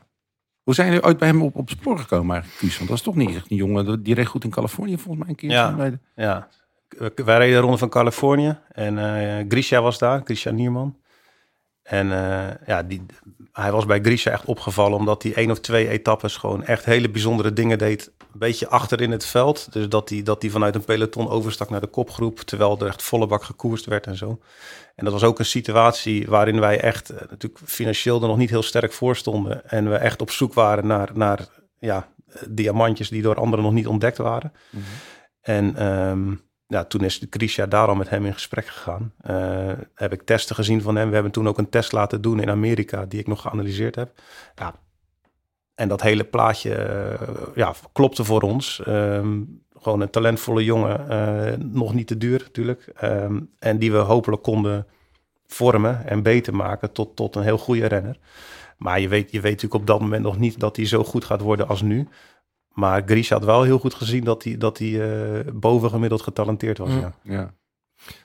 [0.64, 2.76] Hoe zijn jullie ooit bij hem op, op het spoor gekomen eigenlijk, Kuus?
[2.78, 5.28] Want dat is toch niet echt een jongen, die reed goed in Californië volgens mij
[5.30, 5.50] een keer.
[5.50, 5.76] Ja.
[5.76, 6.48] Bij de- Ja,
[7.16, 10.98] wij reden de ronde van Californië en eh Grisha was daar, Grisha Nierman.
[11.86, 13.06] En eh, ja, die,
[13.52, 17.10] hij was bij Grisha echt opgevallen omdat hij één of twee etappes gewoon echt hele
[17.10, 18.12] bijzondere dingen deed.
[18.20, 19.74] Een beetje achter in het veld.
[19.74, 23.04] Dus dat hij, dat hij vanuit een peloton overstak naar de kopgroep, terwijl er echt
[23.04, 24.40] volle bak gekoerst werd en zo.
[24.96, 28.50] En dat was ook een situatie waarin wij echt eh, natuurlijk financieel er nog niet
[28.50, 29.70] heel sterk voor stonden.
[29.70, 31.48] En we echt op zoek waren naar, naar
[31.80, 34.54] ja, eh, diamantjes die door anderen nog niet ontdekt waren.
[35.42, 36.34] En ehm,
[36.68, 39.14] ja, toen is Grisha daar al met hem in gesprek gegaan.
[39.22, 41.08] Eh, heb ik testen gezien van hem.
[41.08, 44.22] We hebben toen ook een test laten doen in Amerika, die ik nog geanalyseerd heb.
[44.56, 44.76] Ja,
[45.76, 48.82] en dat hele plaatje eh, ja, klopte voor ons.
[48.84, 49.42] Ehm,
[49.80, 52.92] gewoon een talentvolle jongen, eh, nog niet te duur natuurlijk.
[52.96, 54.88] Ehm, en die we hopelijk konden
[55.48, 58.18] vormen en beter maken tot, tot een heel goede renner.
[58.78, 61.26] Maar je weet, je weet natuurlijk op dat moment nog niet dat hij zo goed
[61.26, 62.08] gaat worden als nu.
[62.76, 66.90] Maar Grisha had wel heel goed gezien dat hij, dat hij eh, bovengemiddeld getalenteerd was.
[66.90, 67.00] Mm.
[67.00, 67.14] Ja.
[67.24, 67.54] Ja.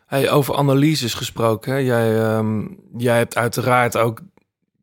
[0.06, 1.72] Hey, over analyses gesproken.
[1.72, 1.78] Hè?
[1.78, 4.20] Jij, ehm, jij hebt uiteraard ook...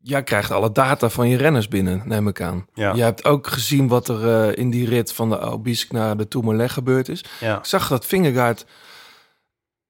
[0.02, 2.66] Jij krijgt alle data van je renners binnen, neem ik aan.
[2.74, 2.94] Ja.
[2.94, 6.28] Je hebt ook gezien wat er eh, in die rit van de Albisk naar de
[6.28, 7.24] Tourmalet gebeurd is.
[7.40, 7.58] Ja.
[7.58, 8.66] Ik zag dat Vingegaard,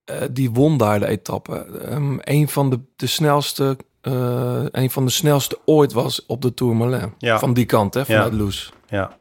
[0.05, 1.57] eh, die won daar de etappe.
[1.89, 3.77] Ehm, een van de, de snelste...
[4.01, 7.11] eh, een van de snelste ooit was op de Tourmalet.
[7.19, 7.39] Ja.
[7.39, 8.39] Van die kant, hè, vanuit Ja.
[8.39, 8.73] Loes.
[8.89, 9.18] ja,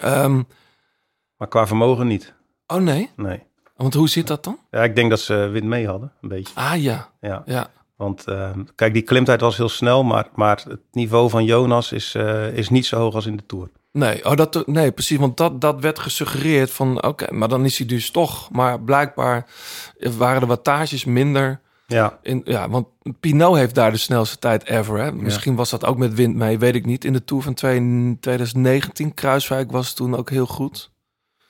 [0.00, 0.42] Ehm,
[1.36, 2.34] maar qua vermogen niet.
[2.66, 3.42] oh nee, Nee.
[3.76, 4.58] want hoe zit dat dan?
[4.70, 6.54] Ja, ik denk dat ze wind mee hadden, een beetje.
[6.54, 7.42] Ah ja, Ja.
[7.46, 7.66] ja.
[7.96, 12.14] Want ehm, kijk, die klimtijd was heel snel, maar, maar het niveau van Jonas is,
[12.14, 13.68] eh, is niet zo hoog als in de Tour.
[13.92, 15.18] Nee, oh, dat, nee, precies.
[15.18, 17.02] Want dat, dat werd gesuggereerd van...
[17.02, 18.50] oké, maar dan is hij dus toch...
[18.50, 19.46] maar blijkbaar
[20.16, 21.60] waren de wattages minder...
[21.92, 22.86] Ja, In, ja, want
[23.20, 24.98] Pinot heeft daar de snelste tijd ever.
[24.98, 25.12] Hè?
[25.12, 27.04] Misschien was dat ook met wind mee, weet ik niet.
[27.04, 30.90] In de Tour van twee- 2019, Kruiswijk was toen ook heel goed.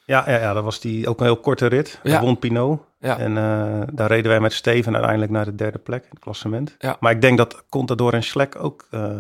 [0.05, 2.01] ja, ja, ja dat was die, ook een heel korte rit.
[2.03, 2.11] Ja.
[2.13, 2.21] Ja.
[2.21, 2.81] won Pinot.
[2.99, 3.19] Ja.
[3.19, 6.75] En eh, daar reden wij met Steven uiteindelijk naar de derde plek in het klassement.
[6.79, 6.97] Ja.
[7.01, 9.11] Maar ik denk dat Contador en Schlek ook eh,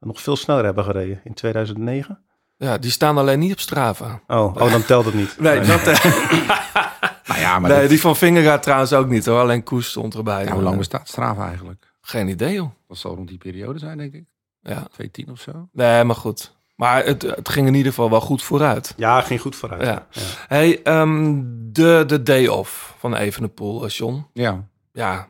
[0.00, 2.18] nog veel sneller hebben gereden in 2009.
[2.56, 4.20] Ja, die staan alleen niet op Strava.
[4.26, 5.36] Oh, oh dan telt het niet.
[5.40, 5.80] Nee, dat,
[7.26, 9.40] Nou ja, maar nee die van Vingegaard trouwens ook niet hoor.
[9.40, 10.44] Alleen Koes stond erbij.
[10.44, 11.92] ja, hoe lang bestaat Strava eigenlijk?
[12.00, 12.70] Geen idee joh.
[12.88, 14.24] Dat zal rond die periode zijn, denk ik.
[14.60, 14.82] Ja.
[14.92, 15.68] 2010 of zo.
[15.72, 16.54] Nee, maar goed.
[16.76, 18.94] Maar het, het ging in ieder geval wel goed vooruit.
[18.96, 19.82] Ja, ging goed vooruit.
[19.82, 20.06] Ja.
[20.46, 24.26] Hey, ehm, de, de day off van Evenepoel, eh, John.
[24.32, 25.28] Ja, Ja,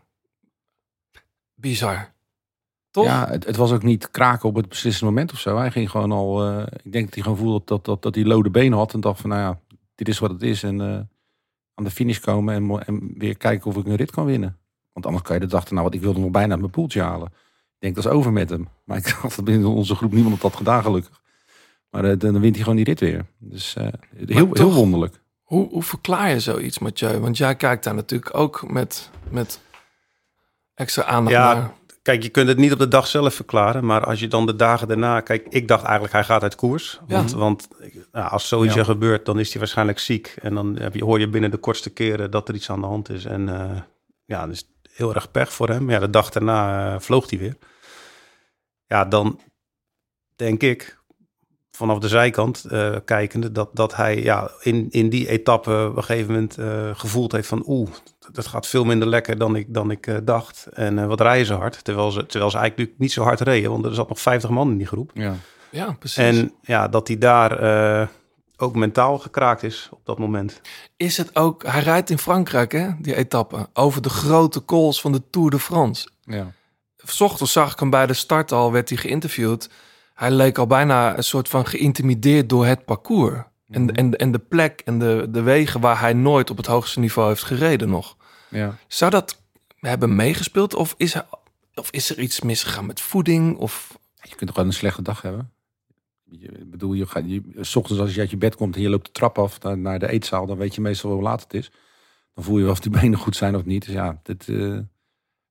[1.55, 2.15] bizar.
[2.91, 3.05] Toch?
[3.05, 5.57] ja het, het was ook niet kraken op het beslissende moment of zo.
[5.57, 8.25] Hij ging gewoon al, eh, ik denk dat hij gewoon voelde dat, dat, dat hij
[8.25, 8.93] lode benen had.
[8.95, 10.63] En dacht van, nou ja, dit is wat het is.
[10.63, 11.01] En eh,
[11.77, 14.59] aan de finish komen en, en weer kijken of ik een rit kan winnen.
[14.93, 17.27] Want anders kan je de dag erna, want ik wilde nog bijna mijn poeltje halen.
[17.27, 18.69] Ik denk, dat is over met hem.
[18.85, 21.23] Maar ik dacht dat binnen onze groep niemand had dat gedaan, gelukkig.
[21.91, 23.27] Maar eh, dan wint hij gewoon die rit weer.
[23.39, 23.89] Dus eh,
[24.27, 25.21] heel, heel wonderlijk.
[25.43, 27.19] Hoe, hoe verklaar je zoiets, Mathieu?
[27.19, 29.61] Want jij kijkt daar natuurlijk ook met, met
[30.75, 31.73] extra aandacht Ja, naar.
[32.07, 34.57] Kijk, je kunt het niet op de dag zelf verklaren, maar als je dan de
[34.57, 35.21] dagen daarna...
[35.21, 37.01] Kijk, ik dacht eigenlijk hij gaat uit koers.
[37.07, 37.16] Ja.
[37.16, 37.69] Want, want
[38.12, 38.81] nou, als zoiets Ja.
[38.81, 40.37] er gebeurt, dan is hij waarschijnlijk ziek.
[40.42, 42.87] En dan heb je, hoor je binnen de kortste keren dat er iets aan de
[42.87, 43.25] hand is.
[43.25, 43.81] En eh,
[44.25, 45.90] ja, dus heel erg pech voor hem.
[45.90, 47.57] Ja, de dag daarna eh, vloog hij weer.
[48.87, 49.40] Ja, dan
[50.37, 50.99] denk ik,
[51.71, 56.05] vanaf de zijkant eh, kijkende, dat, dat hij ja, in, in die etappe op een
[56.05, 57.62] gegeven moment eh, gevoeld heeft van...
[57.66, 57.90] oeh,
[58.33, 60.67] dat gaat veel minder lekker dan ik, dan ik eh, dacht.
[60.73, 63.71] En eh, wat rijden ze hard, terwijl ze, terwijl ze eigenlijk niet zo hard reden.
[63.71, 65.11] Want er zat nog 50 man in die groep.
[65.15, 65.35] Ja.
[65.71, 66.17] Ja, precies.
[66.17, 68.09] En ja, dat hij daar eh,
[68.57, 70.61] ook mentaal gekraakt is op dat moment.
[70.97, 71.67] is het ook...
[71.67, 73.69] Hij rijdt in Frankrijk, hè, die etappe.
[73.73, 76.09] Over de grote calls van de Tour de France.
[76.21, 76.53] Ja.
[76.97, 79.71] S ochtends zag ik hem bij de start al, werd hij geïnterviewd.
[80.15, 83.43] Hij leek al bijna een soort van geïntimideerd door het parcours.
[83.70, 87.00] En, en, en de plek en de, de wegen waar hij nooit op het hoogste
[87.00, 88.16] niveau heeft gereden nog.
[88.48, 88.76] ja.
[88.88, 89.42] Zou dat
[89.81, 90.74] hebben meegespeeld?
[90.74, 91.24] Of is er,
[91.74, 93.57] of is er iets misgegaan met voeding?
[93.57, 95.50] Of, Je kunt toch gewoon een slechte dag hebben.
[96.24, 98.83] Je, ik bedoel, je gaat, je, s ochtends als je uit je bed komt en
[98.83, 101.42] je loopt de trap af naar, naar de eetzaal, dan weet je meestal hoe laat
[101.42, 101.70] het is.
[102.35, 103.85] dan voel je wel of die benen goed zijn of niet.
[103.85, 104.79] Dus ja, dit, eh,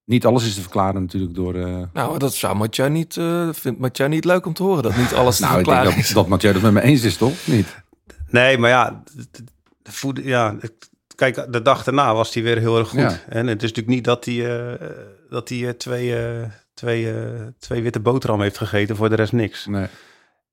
[0.06, 1.56] niet alles is te verklaren natuurlijk door...
[1.56, 4.84] eh, Nou, dat zou Mathieu niet, eh vindt Mathieu niet leuk om te horen.
[4.84, 6.10] Dat niet alles te nou, ik denk dat, is.
[6.10, 7.48] dat Mathieu met me eens is, toch?
[7.48, 7.84] Niet?
[8.42, 9.04] Nee, maar ja,
[9.84, 10.56] voed- ja,
[11.16, 13.00] kijk, de dag daarna was hij weer heel erg goed.
[13.00, 13.20] Ja.
[13.30, 14.88] En het is natuurlijk niet dat hij, eh,
[15.30, 19.32] dat hij eh, twee, eh, twee, eh, twee witte boterham heeft gegeten, voor de rest
[19.34, 19.66] niks.
[19.66, 19.88] Nee.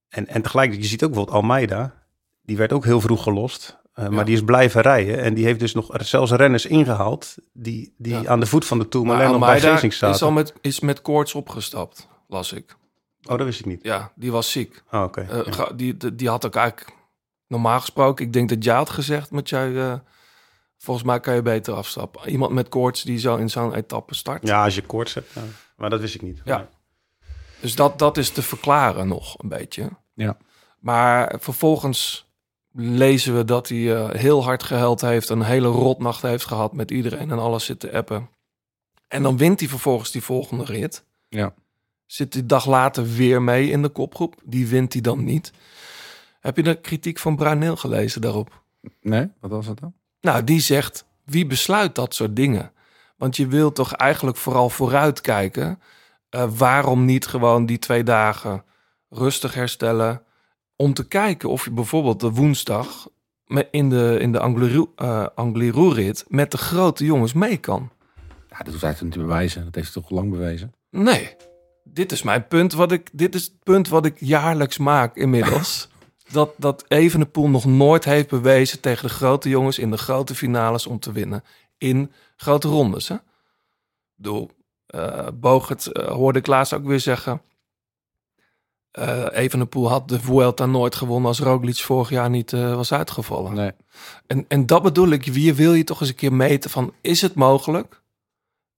[0.08, 1.94] En, en tegelijk, je ziet ook bijvoorbeeld Almeida,
[2.42, 3.80] die werd ook heel vroeg gelost.
[3.94, 4.10] eh, Ja.
[4.10, 8.12] Maar die is blijven rijden en die heeft dus nog zelfs renners ingehaald die, die
[8.20, 8.26] Ja.
[8.26, 10.16] aan de voet van de Maar Tourmalet nog bij Geesink zaten.
[10.16, 12.76] is al met, is met koorts opgestapt, las ik.
[13.28, 13.82] Oh, dat wist ik niet.
[13.82, 14.82] Ja, die was ziek.
[14.90, 15.20] Oh, oké.
[15.20, 15.52] Eh, Ja.
[15.52, 16.96] ga- die, die, die had ook eigenlijk
[17.52, 19.94] normaal gesproken, ik denk dat jij had gezegd, Mathieu, eh
[20.82, 22.28] volgens mij kan je beter afstappen.
[22.30, 24.46] Iemand met koorts die zo in zo'n etappe start.
[24.46, 25.32] Ja, als je koorts hebt.
[25.34, 25.42] ja.
[25.76, 26.40] Maar dat wist ik niet.
[26.44, 26.56] Ja.
[26.56, 26.66] Nee.
[27.60, 29.88] Dus dat, dat is te verklaren nog een beetje.
[30.14, 30.36] Ja.
[30.78, 32.30] Maar vervolgens
[32.72, 36.90] lezen we dat hij eh, heel hard gehuild heeft, een hele rotnacht heeft gehad met
[36.90, 38.28] iedereen en alles zit te appen.
[39.08, 41.04] En dan wint hij vervolgens die volgende rit.
[41.28, 41.54] Ja.
[42.06, 44.40] Zit die dag later weer mee in de kopgroep.
[44.44, 45.52] Die wint hij dan niet.
[46.42, 48.62] Heb je de kritiek van Bruineel gelezen daarop?
[49.00, 49.30] Nee?
[49.40, 49.94] Wat was dat dan?
[50.20, 52.72] Nou, die zegt, wie besluit dat soort dingen?
[53.16, 55.80] Want je wilt toch eigenlijk vooral vooruitkijken.
[56.28, 58.64] Eh, waarom niet gewoon die twee dagen
[59.08, 60.22] rustig herstellen...
[60.76, 63.08] om te kijken of je bijvoorbeeld de woensdag...
[63.70, 67.90] in de, in de Angliru- eh, Angliru-rit met de grote jongens mee kan.
[68.50, 69.64] Ja, dat hoeft toch niet te bewijzen.
[69.64, 70.74] Dat heeft hij toch lang bewezen.
[70.90, 71.36] Nee,
[71.84, 72.72] dit is mijn punt.
[72.72, 75.88] Wat ik, dit is het punt wat ik jaarlijks maak inmiddels.
[76.32, 80.86] dat, dat Evenepoel nog nooit heeft bewezen tegen de grote jongens in de grote finales
[80.86, 81.44] om te winnen.
[81.78, 83.08] In grote rondes.
[83.08, 83.14] Hè?
[83.14, 83.20] Ik
[84.14, 84.50] bedoel,
[84.86, 87.42] eh Bogert eh, hoorde ik laatst ook weer zeggen.
[88.90, 93.54] eh Evenepoel had de Vuelta nooit gewonnen als Roglic vorig jaar niet was uitgevallen.
[93.54, 93.72] Nee.
[94.26, 97.22] En, en dat bedoel ik, wie wil je toch eens een keer meten van, is
[97.22, 98.02] het mogelijk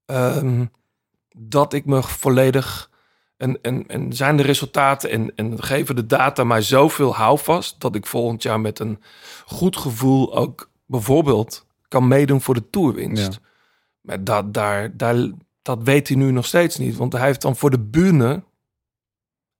[0.06, 0.64] ehm,
[1.36, 2.90] dat ik me volledig,
[3.44, 7.94] en, en, en zijn de resultaten en, en geven de data mij zoveel houvast, dat
[7.94, 9.02] ik volgend jaar met een
[9.46, 13.32] goed gevoel ook bijvoorbeeld kan meedoen voor de toerwinst.
[13.32, 13.38] Ja.
[14.00, 15.16] Maar dat, daar, daar,
[15.62, 18.42] dat weet hij nu nog steeds niet, want hij heeft dan voor de bühne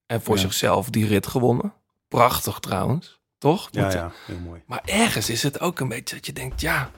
[0.07, 0.41] en voor Ja.
[0.41, 1.73] zichzelf die rit gewonnen.
[2.09, 3.69] Prachtig trouwens, toch?
[3.71, 4.63] Ja, ja, heel mooi.
[4.67, 6.91] Maar ergens is het ook een beetje dat je denkt, ja,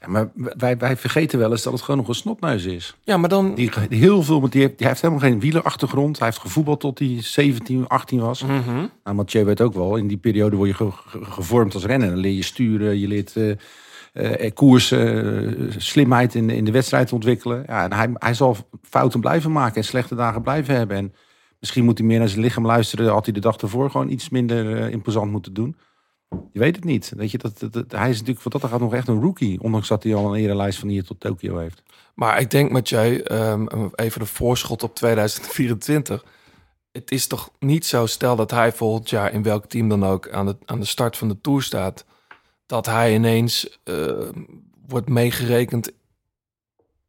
[0.00, 2.96] Ja, maar wij, wij vergeten wel eens dat het gewoon nog een snotneus is.
[3.04, 3.54] ja, maar dan.
[3.54, 6.18] Die, die heel veel, die heeft, die heeft helemaal geen wielerachtergrond.
[6.18, 8.42] Hij heeft gevoetbald tot hij 17, 18 was.
[8.42, 8.86] Mhm.
[9.04, 12.08] Nou, Mathieu weet ook wel, in die periode word je ge- ge- gevormd als renner.
[12.08, 13.50] Dan leer je sturen, je leert eh
[14.12, 17.64] eh, koersen, eh, slimheid in, in de wedstrijd ontwikkelen.
[17.66, 20.96] Ja, en hij, hij zal fouten blijven maken en slechte dagen blijven hebben.
[20.96, 21.12] En
[21.60, 23.12] misschien moet hij meer naar zijn lichaam luisteren.
[23.12, 25.76] Had hij de dag ervoor gewoon iets minder eh, imposant moeten doen.
[26.52, 27.12] Je weet het niet.
[27.16, 29.60] Weet je, dat, dat, dat- hij is natuurlijk wat dat gaat nog echt een rookie.
[29.62, 31.82] Ondanks dat hij al een erenlijst van hier tot Tokio heeft.
[32.14, 36.24] Maar ik denk, Mathieu, ehm, even een voorschot op 2024.
[36.92, 40.30] Het is toch niet zo, stel dat hij volgend jaar in welk team dan ook
[40.30, 42.04] aan de, aan de start van de Tour staat,
[42.66, 44.28] dat hij ineens eh,
[44.86, 45.92] wordt meegerekend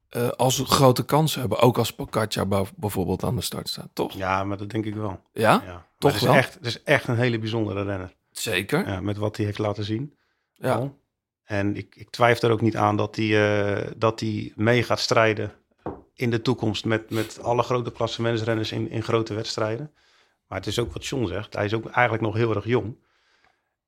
[0.10, 1.60] eh, als een grote kans hebben.
[1.60, 4.14] Ook als bou- bijvoorbeeld aan de start staat, toch?
[4.14, 5.20] Ja, maar dat denk ik wel.
[5.34, 5.86] Ja, Ja.
[5.98, 6.36] Toch het is wel?
[6.38, 8.16] Echt, het is echt een hele bijzondere renner.
[8.40, 8.88] Zeker.
[8.88, 10.18] Ja, met wat hij heeft laten zien.
[10.54, 10.74] Ja.
[10.76, 10.98] al.
[11.44, 15.00] En ik, ik twijfel er ook niet aan dat hij, eh, dat hij mee gaat
[15.00, 15.52] strijden
[16.14, 19.92] in de toekomst met, met alle grote klassementsrenners in, in grote wedstrijden.
[20.48, 21.54] Maar het is ook wat John zegt.
[21.54, 22.98] Hij is ook eigenlijk nog heel erg jong.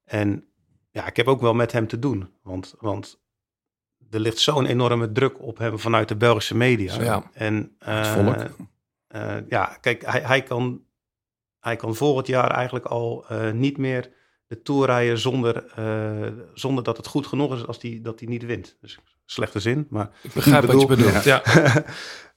[0.03, 0.45] En
[0.91, 2.29] ja, ik heb ook wel met hem te doen.
[2.43, 3.21] Want, want
[4.09, 7.01] er ligt zo'n enorme druk op hem vanuit de Belgische media.
[7.01, 7.29] Ja.
[7.33, 8.35] En Het volk.
[9.07, 10.83] eh, ja, kijk, hij, hij, kan,
[11.59, 14.11] hij kan volgend jaar eigenlijk al niet meer
[14.51, 18.29] de Tour rijden zonder, eh, zonder dat het goed genoeg is als die, dat hij
[18.29, 18.77] niet wint.
[18.81, 20.09] Dus slechte zin, maar...
[20.21, 21.23] Ik begrijp wat je bedoel- bedoelt.
[21.23, 21.43] Ja.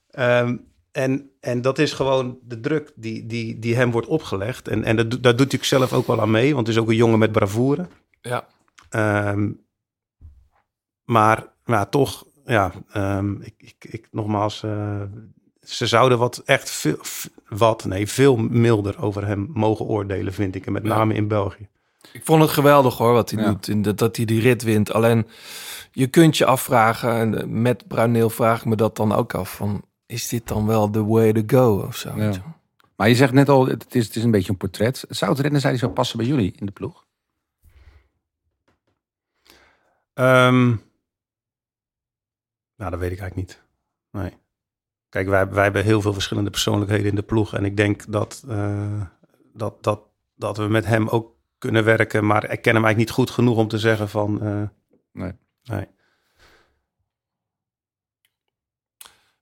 [0.09, 0.57] Ehm,
[0.91, 4.67] en, en dat is gewoon de druk die, die, die hem wordt opgelegd.
[4.67, 6.89] En, en dat, daar doet hij zelf ook wel aan mee, want het is ook
[6.89, 7.87] een jongen met bravoure.
[8.21, 8.47] Ja.
[8.89, 9.51] Ehm,
[11.03, 15.01] maar, maar toch, ja, ehm, ik, ik, ik, nogmaals, eh,
[15.61, 16.97] ze zouden wat echt veel,
[17.47, 20.65] wat, nee, veel milder over hem mogen oordelen, vind ik.
[20.65, 21.69] En met name in België.
[22.13, 23.49] Ik vond het geweldig hoor, wat hij Ja.
[23.49, 23.67] doet.
[23.67, 24.93] In de, dat hij die rit wint.
[24.93, 25.27] Alleen,
[25.91, 29.55] je kunt je afvragen, en met Bruineel vraag ik me dat dan ook af.
[29.55, 32.13] Van, is dit dan wel the way to go of zo?
[32.15, 32.31] Ja.
[32.95, 35.05] Maar je zegt net al, het is, het is een beetje een portret.
[35.09, 37.05] Zou het rennen zijn die zou passen bij jullie in de ploeg?
[40.13, 40.67] Ehm,
[42.75, 43.61] nou, dat weet ik eigenlijk niet.
[44.11, 44.33] Nee.
[45.09, 47.53] Kijk, wij, wij hebben heel veel verschillende persoonlijkheden in de ploeg.
[47.53, 49.01] En ik denk dat, eh,
[49.53, 50.01] dat, dat,
[50.35, 51.34] dat we met hem ook
[51.65, 52.25] kunnen werken.
[52.25, 54.41] Maar ik ken hem eigenlijk niet goed genoeg om te zeggen van...
[54.41, 54.61] Eh,
[55.11, 55.31] nee.
[55.63, 55.87] nee.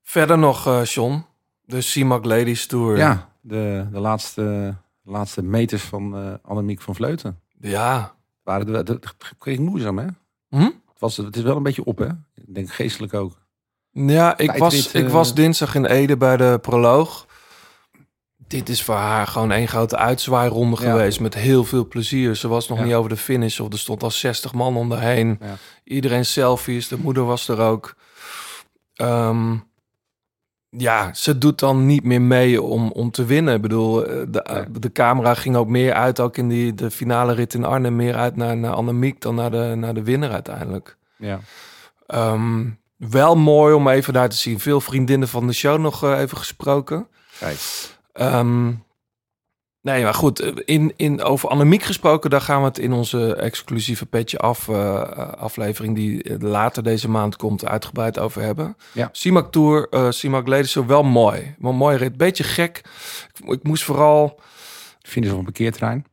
[0.01, 1.25] Verder nog, uh, John.
[1.61, 2.97] De Simak Ladies Tour.
[2.97, 7.39] Ja, de, de laatste, laatste meters van uh, Annemiek van Vleuten.
[7.59, 8.15] Ja.
[8.43, 10.07] Waren de het kreeg moeizaam, hè?
[10.49, 10.61] Hm?
[10.61, 12.07] Het, was, het is wel een beetje op, hè?
[12.33, 13.41] Ik denk geestelijk ook.
[13.91, 17.27] Ja, ik, was, ik was dinsdag in Ede bij de proloog.
[18.53, 20.89] Dit is voor haar gewoon één grote uitzwaaironde Ja.
[20.91, 22.35] geweest met heel veel plezier.
[22.35, 22.83] Ze was nog Ja.
[22.83, 25.37] niet over de finish of er stond al 60 man om heen.
[25.41, 25.55] Ja.
[25.83, 27.95] Iedereen selfies, de moeder was er ook.
[28.93, 29.55] Ehm,
[30.69, 33.55] ja, ze doet dan niet meer mee om, om te winnen.
[33.55, 34.79] Ik bedoel, eh, de, Nee.
[34.79, 38.15] de camera ging ook meer uit, ook in die, de finale rit in Arnhem, meer
[38.15, 40.97] uit naar, naar Annemiek dan naar de, naar de winnaar uiteindelijk.
[41.17, 41.39] Ja.
[42.07, 42.65] Ehm,
[42.97, 44.59] wel mooi om even daar te zien.
[44.59, 47.07] Veel vriendinnen van de show nog eh, even gesproken.
[47.39, 47.57] Kijk.
[48.13, 48.65] Ehm,
[49.81, 50.39] nee, maar goed.
[50.39, 54.67] eh, In, in, over Annemiek gesproken, daar gaan we het in onze exclusieve Petje Af
[54.67, 55.01] eh,
[55.33, 55.95] aflevering...
[55.95, 58.77] die eh, later deze maand komt, uitgebreid over hebben.
[58.93, 59.09] Ja.
[59.11, 61.55] CIMAC Tour, eh CIMAC Ladies Tour, wel mooi.
[61.59, 62.17] Wel een mooie rit.
[62.17, 62.81] Beetje gek.
[63.33, 64.39] Ik, ik moest vooral...
[65.01, 66.05] Vinden ze op een parkeerterrein?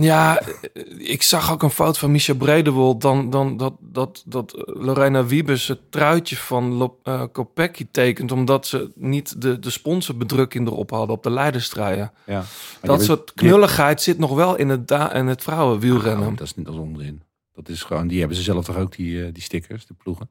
[0.00, 0.50] Ja, eh,
[0.98, 3.00] ik zag ook een foto van Micha Bredewold.
[3.00, 8.32] Dan, dan dat, dat, dat Lorena Wiebes het truitje van Lo- eh, Kopecky tekent...
[8.32, 12.12] omdat ze niet de, de sponsorbedrukking erop hadden op de leiderstruien.
[12.26, 12.44] Ja.
[12.82, 16.28] Dat soort knulligheid zit nog wel in het, da- in het vrouwenwielrennen.
[16.28, 17.22] Oh, dat is niet als onzin.
[17.52, 20.28] Dat is gewoon, die hebben ze zelf toch ook, die, eh, die stickers, de ploegen.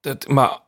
[0.00, 0.58] Dat, maar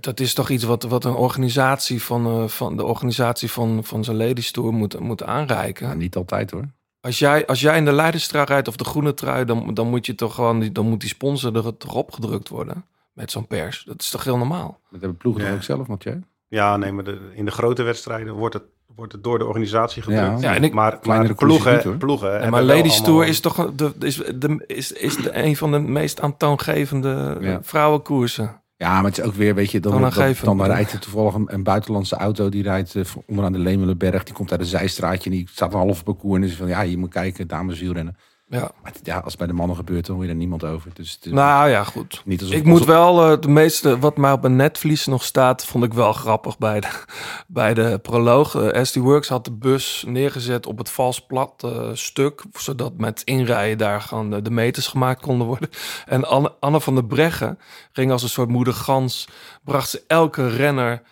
[0.00, 4.04] dat is toch iets wat, wat een organisatie van, eh, van de organisatie van, van
[4.04, 5.86] zijn ladies tour moet, moet aanreiken.
[5.88, 6.68] Ja, niet altijd hoor.
[7.02, 10.06] Als jij, als jij in de leiderstrui rijdt of de groene trui, dan, dan moet
[10.06, 13.84] je toch gewoon, die- dan moet die sponsor er toch opgedrukt worden met zo'n pers.
[13.86, 14.80] Dat is toch heel normaal.
[14.90, 15.52] Dat hebben ploegen Ja.
[15.52, 16.20] ook zelf, Mathieu?
[16.48, 18.62] Ja, nee, maar de, in de grote wedstrijden wordt het,
[18.94, 20.40] wordt het door de organisatie gedrukt.
[20.40, 21.96] Ja, Ja, en ik- maar, maar de ploegen, niet, hoor.
[21.96, 25.36] ploegen En maar ladies allemaal- tour is toch een- de, is, de, is, is de,
[25.44, 27.58] een van de meest aantoongevende Ja.
[27.62, 28.61] vrouwenkoersen.
[28.82, 30.00] Ja, maar het is ook weer, weet je, dan,
[30.40, 34.34] dan, rijdt er toevallig een, een buitenlandse auto, die rijdt eh, onderaan de Lemelenberg, die
[34.34, 36.98] komt uit een zijstraatje en die staat een half parcours en is van, ja, je
[36.98, 38.16] moet kijken, dames wielrennen.
[38.52, 38.70] Ja.
[38.82, 40.90] Maar ja, als het bij de mannen gebeurt, dan hoor je er niemand over.
[40.94, 42.22] Dus het is Nou ja, goed.
[42.24, 45.24] niet alsof, Ik moet alsof- wel, eh, de meeste, wat mij op een netvlies nog
[45.24, 46.88] staat, vond ik wel grappig bij de,
[47.46, 48.56] bij de proloog.
[48.82, 53.78] SD Works had de bus neergezet op het vals plat eh, stuk, zodat met inrijden
[53.78, 55.68] daar gewoon de, de meters gemaakt konden worden.
[56.06, 57.58] En Anne, Anne van der Breggen
[57.92, 59.28] ging als een soort moeder gans,
[59.64, 61.02] bracht ze elke renner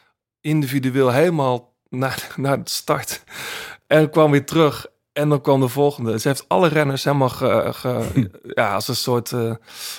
[0.40, 3.22] individueel helemaal naar, naar de start.
[3.86, 4.86] En kwam weer terug.
[5.12, 6.18] En dan kwam de volgende.
[6.18, 9.54] Ze heeft alle renners helemaal ge, ge- ja, als een soort, eh,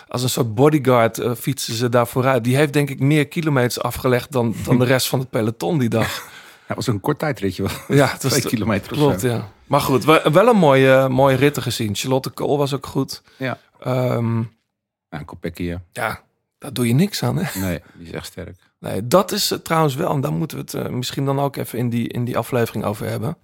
[0.08, 2.44] als een soort bodyguard eh, fietsen ze daar vooruit.
[2.44, 5.90] Die heeft denk ik meer kilometers afgelegd dan, dan de rest van het peloton die
[5.90, 6.10] dag.
[6.68, 7.98] Ja, was een kort tijdritje, wel.
[7.98, 9.50] Ja, het was twee kilometer klopt, ja.
[9.66, 11.96] Maar goed, we- wel een mooie, mooie ritten gezien.
[11.96, 13.22] Charlotte Kool was ook goed.
[13.38, 13.58] Ja.
[13.80, 14.38] Ehm,
[15.10, 15.82] Ja, Kopecky, ja.
[15.92, 16.22] ja,
[16.58, 17.60] daar doe je niks aan, hè?
[17.60, 18.56] Nee, die is echt sterk.
[18.80, 21.80] Nee, dat is eh, trouwens wel, en daar moeten we het misschien dan ook even
[21.80, 23.38] in die, in die aflevering over hebben.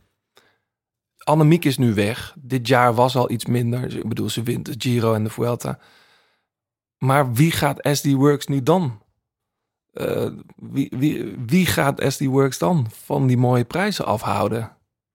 [1.27, 2.35] Annemiek is nu weg.
[2.39, 3.95] Dit jaar was al iets minder.
[3.97, 5.79] Ik bedoel, ze wint de Giro en de Vuelta.
[6.97, 9.01] Maar wie gaat SD Works nu dan?
[9.93, 14.71] Eh, wie, wie, wie gaat SD Works dan van die mooie prijzen afhouden?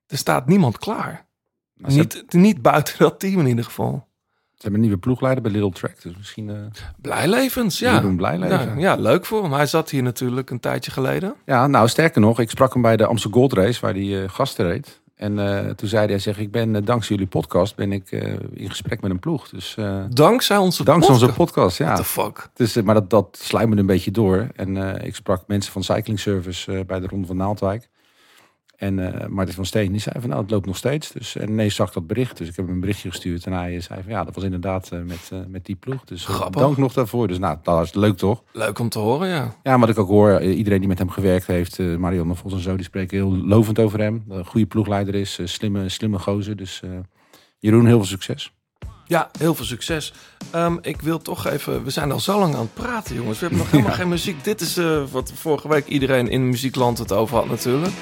[0.06, 1.26] Er staat niemand klaar.
[1.74, 4.06] Niet, niet buiten dat team in ieder geval.
[4.54, 6.56] ze hebben een nieuwe ploegleider bij Little Track, dus misschien eh
[7.00, 8.00] Blijlevens, ja.
[8.00, 8.78] doen blij leven.
[8.78, 9.52] Ja, leuk voor hem.
[9.52, 11.34] Hij zat hier natuurlijk een tijdje geleden.
[11.44, 14.28] Ja, nou sterker nog, ik sprak hem bij de Amsterdam Gold Race, waar hij eh
[14.28, 15.01] gasten reed.
[15.22, 18.34] En eh, toen zei hij, zeg, ik ben eh, dankzij jullie podcast ben ik eh,
[18.52, 19.48] in gesprek met een ploeg.
[19.48, 19.76] Dus
[20.08, 21.52] Dankzij onze dankzij onze podcast.
[21.52, 21.84] podcast, ja.
[21.84, 22.48] What the fuck?
[22.54, 24.48] Dus, maar dat, dat sluimerde een beetje door.
[24.56, 27.88] En ik sprak mensen van Cycling Service bij de Ronde van Naaldwijk.
[28.82, 31.10] En eh Martin van Steen, die zei van, nou, het loopt nog steeds.
[31.10, 32.36] Dus, en nee, zag dat bericht.
[32.36, 33.46] Dus ik heb hem een berichtje gestuurd.
[33.46, 36.04] En hij zei van, ja, dat was inderdaad eh, met, eh, met die ploeg.
[36.04, 36.60] Dus Grappig.
[36.62, 37.28] dank nog daarvoor.
[37.28, 38.42] Dus nou, dat is leuk toch?
[38.52, 39.54] Leuk om te horen, ja.
[39.62, 42.76] Ja, wat ik ook hoor, iedereen die met hem gewerkt heeft, Marianne Vos en zo,
[42.76, 44.24] die spreken heel lovend over hem.
[44.28, 46.56] Een goede ploegleider is, slimme, slimme gozer.
[46.56, 46.82] Dus
[47.58, 48.52] Jeroen, heel veel succes.
[49.06, 50.12] Ja, heel veel succes.
[50.50, 51.84] Ehm, ik wil toch even...
[51.84, 53.38] We zijn al zo lang aan het praten, jongens.
[53.38, 53.96] We hebben nog helemaal Ja.
[53.98, 54.44] geen muziek.
[54.44, 54.80] Dit is
[55.10, 57.92] wat vorige week iedereen in muziekland het over had natuurlijk.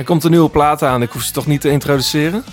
[0.00, 1.02] Er komt een nieuwe plaat aan.
[1.02, 2.44] Ik hoef ze toch niet te introduceren?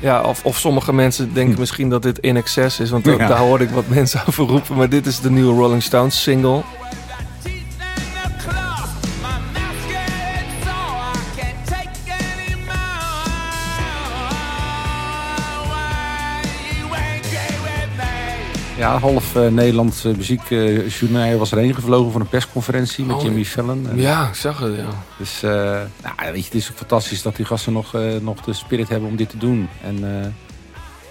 [0.00, 2.90] Ja, of, of sommige mensen denken misschien dat dit In Excess is.
[2.90, 3.16] Want Ja.
[3.16, 4.76] daar hoorde ik wat mensen over roepen.
[4.76, 6.62] Maar dit is de nieuwe Rolling Stones single.
[18.78, 23.44] Ja, half eh, Nederlands uh, muziekjournaal was erheen gevlogen voor een persconferentie met Oh, Jimmy
[23.44, 23.86] Fallon.
[23.90, 24.84] En, Ja, ik zag het, ja.
[25.18, 25.50] Dus eh,
[26.02, 28.88] nou, weet je, het is ook fantastisch dat die gasten nog, eh, nog de spirit
[28.88, 29.68] hebben om dit te doen.
[29.84, 30.30] En eh,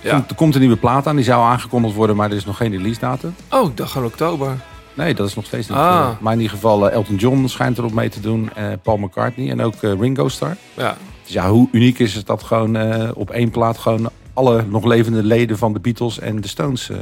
[0.01, 0.11] Ja.
[0.15, 2.57] Komt, er komt een nieuwe plaat aan, die zou aangekondigd worden, maar er is nog
[2.57, 3.35] geen release datum.
[3.51, 4.49] Oh, ik dacht gewoon oktober.
[4.93, 5.77] Nee, dat is nog steeds niet.
[5.77, 5.85] Ah.
[5.99, 8.49] eh, maar in ieder geval, eh, Elton John schijnt erop mee te doen.
[8.55, 10.57] eh, Paul McCartney en ook eh, Ringo Starr.
[10.73, 10.97] Ja.
[11.23, 14.85] Dus ja, hoe uniek is het dat gewoon eh, op één plaat gewoon alle nog
[14.85, 16.97] levende leden van de Beatles en de Stones eh,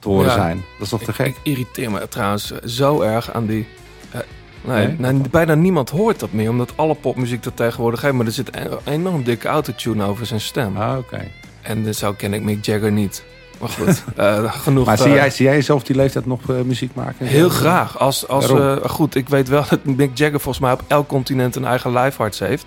[0.00, 0.32] te horen Ja.
[0.32, 0.56] zijn.
[0.56, 1.26] Dat is toch te gek?
[1.26, 3.66] ik irriteer me trouwens zo erg aan die...
[4.10, 4.20] eh,
[4.64, 5.12] nee, Nee?
[5.12, 8.14] nee, bijna niemand hoort dat meer, omdat alle popmuziek dat tegenwoordig heeft.
[8.14, 10.76] Maar er zit een enorm dikke autotune over zijn stem.
[10.76, 11.26] Ah, oké.
[11.62, 13.24] En zo ken ik Mick Jagger niet.
[13.60, 14.86] Maar goed, eh, genoeg.
[14.86, 17.26] Maar zie eh, jij, zie jij jezelf op die leeftijd nog eh, muziek maken?
[17.26, 17.98] Heel graag.
[17.98, 21.56] Als, als, eh, goed, ik weet wel dat Mick Jagger volgens mij op elk continent
[21.56, 22.64] een eigen livearts heeft.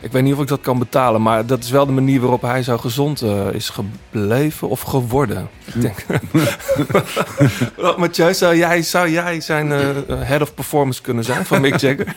[0.00, 2.42] Ik weet niet of ik dat kan betalen, maar dat is wel de manier waarop
[2.42, 3.22] hij zo gezond
[3.52, 5.48] is gebleven of geworden.
[5.64, 6.04] Ik denk.
[7.76, 11.76] Wat, Mathieu, zou jij, zou jij zijn eh, head of performance kunnen zijn van Mick
[11.76, 12.16] Jagger?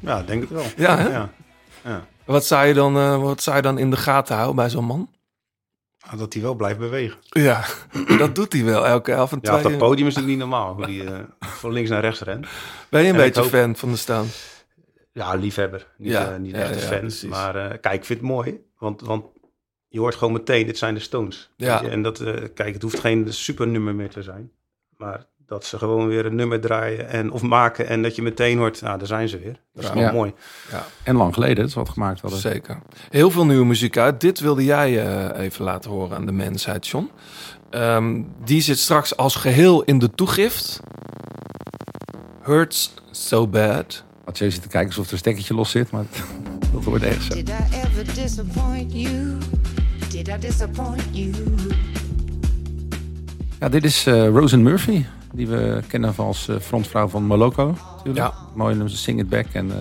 [0.00, 0.64] Ja, denk het wel.
[0.76, 0.98] Ja?
[0.98, 1.30] Ja.
[1.84, 2.04] Ja.
[2.24, 4.84] Wat zou je dan, eh, wat zou je dan in de gaten houden bij zo'n
[4.84, 5.08] man?
[6.16, 7.18] Dat hij wel blijft bewegen.
[7.28, 7.64] Ja,
[8.18, 10.74] dat doet hij wel elke elf en Ja, op dat podium is het niet normaal.
[10.74, 12.46] Hoe die eh, van links naar rechts rent.
[12.90, 14.26] Ben je een En beetje hoop- fan van de staan?
[15.12, 15.86] Ja, liefhebber.
[15.98, 16.98] Niet, Ja, eh, niet ja, echt een fan.
[17.00, 17.28] precies.
[17.30, 18.60] Maar eh, kijk, ik vind het mooi.
[18.78, 19.24] Want, want
[19.88, 21.50] je hoort gewoon meteen, dit zijn de Stones.
[21.56, 21.82] Ja.
[21.82, 22.22] En dat,
[22.54, 24.50] kijk, het hoeft geen supernummer meer te zijn.
[24.96, 27.86] Maar dat ze gewoon weer een nummer draaien en, of maken.
[27.88, 29.52] En dat je meteen hoort, nou, daar zijn ze weer.
[29.74, 29.88] Dat is Ja.
[29.88, 30.12] gewoon Ja.
[30.12, 30.32] mooi.
[31.02, 32.38] En lang geleden dat ze wat gemaakt hadden.
[32.40, 32.78] Zeker.
[33.10, 34.20] Heel veel nieuwe muziek uit.
[34.20, 37.10] Dit wilde jij eh, even laten horen aan de mensheid, John.
[37.70, 40.80] Ehm, die zit straks als geheel in de toegift.
[42.42, 44.04] Hurts So Bad.
[44.24, 46.04] Mathieu zit te kijken alsof er een stekketje los zit, maar
[46.72, 47.34] dat wordt echt zo.
[47.34, 47.52] Did I
[47.84, 49.36] ever disappoint you?
[50.10, 51.30] Did I disappoint you?
[53.60, 55.04] Ja, dit is eh Rosen Murphy,
[55.38, 57.76] die we kennen van als eh, frontvrouw van Moloko.
[58.14, 58.34] Ja.
[58.54, 59.46] Mooi nummer, Sing It Back.
[59.52, 59.76] En eh,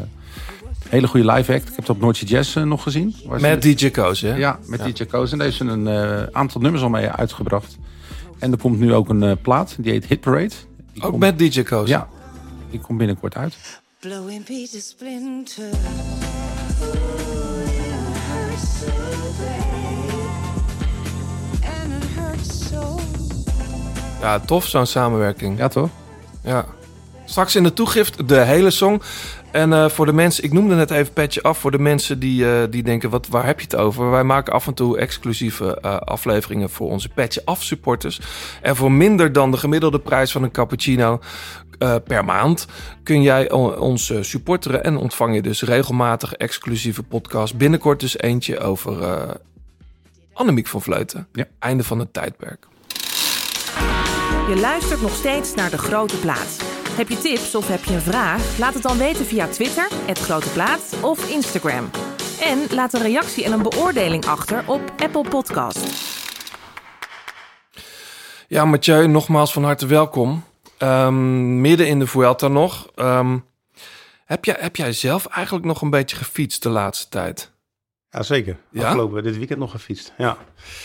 [0.90, 1.62] hele goede live act.
[1.62, 3.12] Ik heb het op Noordje Jazz eh, nog gezien.
[3.12, 4.36] Ze- Met DJ Koos, hè?
[4.36, 5.32] Ja, met DJ Koos.
[5.32, 7.78] En daar heeft ze een eh, aantal nummers al mee uitgebracht.
[8.40, 10.54] En er komt nu ook een plaat, die heet Hit Parade.
[10.94, 11.90] Die Ook komt- met DJ Koos.
[11.90, 12.08] Ja,
[12.70, 13.56] die komt binnenkort uit.
[14.00, 15.64] Blowing pieces splinter.
[24.22, 25.58] Ja, tof zo'n samenwerking.
[25.58, 25.90] Ja, toch?
[26.44, 26.66] Ja.
[27.26, 29.02] Straks in de toegift de hele song.
[29.52, 31.58] En eh, voor de mensen, ik noemde net even Petje Af.
[31.58, 34.12] Voor de mensen die, eh, die denken, wat, waar heb je het over?
[34.12, 38.20] Wij maken af en toe exclusieve eh, afleveringen voor onze Petje Af supporters.
[38.62, 41.20] En voor minder dan de gemiddelde prijs van een cappuccino
[42.04, 42.68] per maand...
[43.04, 47.58] kun jij ons supporteren en ontvang je dus regelmatig exclusieve podcast.
[47.58, 48.98] Binnenkort dus eentje over
[50.34, 51.28] Annemiek van Vleuten.
[51.34, 51.46] Ja.
[51.60, 52.68] Einde van het tijdperk.
[54.48, 56.58] Je luistert nog steeds naar De Grote Plaat.
[56.90, 58.58] Heb je tips of heb je een vraag?
[58.58, 61.90] Laat het dan weten via Twitter, het Grote Plaat of Instagram.
[62.42, 65.80] En laat een reactie en een beoordeling achter op Apple Podcast.
[68.48, 70.44] Ja, Mathieu, nogmaals van harte welkom.
[70.78, 72.92] Ehm, midden in de Vuelta nog.
[72.96, 73.38] Ehm,
[74.26, 77.52] heb, jij, heb jij zelf eigenlijk nog een beetje gefietst de laatste tijd?
[78.10, 78.58] Ja, zeker.
[78.72, 78.86] Ja?
[78.86, 80.14] Afgelopen dit weekend nog gefietst.
[80.18, 80.38] Ja.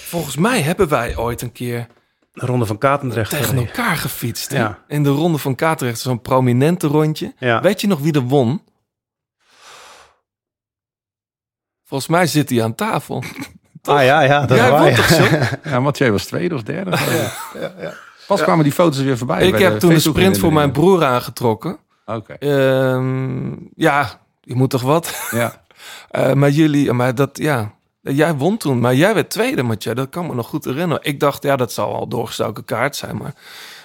[0.08, 1.86] Volgens mij hebben wij ooit een keer
[2.32, 3.30] De Ronde van Katendrecht.
[3.30, 4.50] tegen elkaar gefietst.
[4.50, 4.58] hè?
[4.58, 4.78] Ja.
[4.88, 7.34] In de Ronde van Katrecht, zo'n prominente rondje.
[7.38, 7.60] Ja.
[7.60, 8.62] Weet je nog wie er won?
[11.84, 13.22] Volgens mij zit hij aan tafel.
[13.84, 14.94] Ah ja, ja, dat Jij won ja.
[14.96, 15.24] toch zo?
[15.70, 16.90] Ja, Mathieu was tweede of derde.
[18.26, 19.46] Pas kwamen die foto's weer voorbij.
[19.46, 21.78] Ik heb de toen een Facebook sprint voor mijn broer aangetrokken.
[22.06, 25.28] Oké, Ehm, ja, je moet toch wat?
[25.30, 25.52] ja.
[26.10, 27.72] Eh, maar jullie, maar dat, ja.
[28.02, 29.94] Jij won toen, maar jij werd tweede, Mathieu.
[29.94, 31.04] Dat kan me nog goed herinneren.
[31.04, 33.16] Ik dacht, ja, dat zal al doorgestoken kaart zijn.
[33.16, 33.34] Maar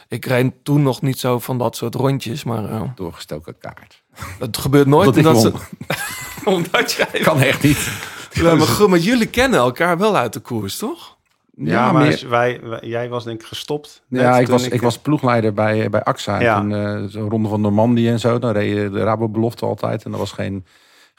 [0.08, 2.44] ik reed toen nog niet zo van dat soort rondjes.
[2.44, 4.02] Maar eh, Doorgestoken kaart.
[4.40, 5.06] het gebeurt nooit.
[5.06, 5.62] Dat ik omdat, won.
[5.88, 7.20] ze, omdat jij...
[7.24, 7.90] Kan echt niet.
[8.32, 11.16] Ja, maar, goed, maar jullie kennen elkaar wel uit de koers, toch?
[11.56, 14.02] Ja, maar meer- wij, wij- jij was denk ik gestopt.
[14.08, 16.40] net Ja, ik was, ik was ploegleider bij, bij AXA.
[16.40, 16.56] Ja.
[16.56, 18.40] En toen, eh, zo'n ronde van Normandie en zo.
[18.40, 20.04] Dan reed je de Rabo-belofte altijd.
[20.04, 20.66] En er was geen,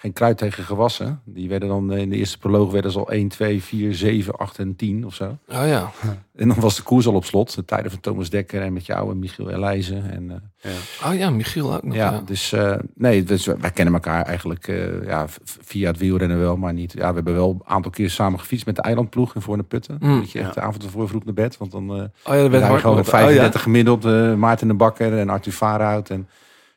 [0.00, 1.20] geen kruid tegen gewassen.
[1.24, 4.36] Die werden dan eh, in de eerste proloog werden ze al 1, 2, 4, 7,
[4.36, 5.38] 8 en 10 of zo.
[5.48, 5.90] Oh ja.
[6.38, 7.54] En dan was de koers al op slot.
[7.54, 10.10] De tijden van Thomas Dekker en met jou en Michiel Elijzen.
[10.10, 10.70] En, eh,
[11.08, 11.94] Oh ja, Michiel ook nog.
[11.94, 12.20] ja, Ja.
[12.24, 16.72] dus eh, nee, dus wij kennen elkaar eigenlijk eh, ja, via het wielrennen wel, maar
[16.72, 16.92] niet.
[16.92, 19.96] Ja, we hebben wel een aantal keer samen gefietst met de eilandploeg in Voorne Putten.
[20.00, 20.20] Mm.
[20.20, 22.50] Dat je echt de avond ervoor vroeg naar bed, want dan eh Oh ja, dat
[22.50, 24.04] werd hard gewoon met- 35 gemiddeld.
[24.04, 26.28] eh, Maarten de Bakker en Arthur Vaarhout en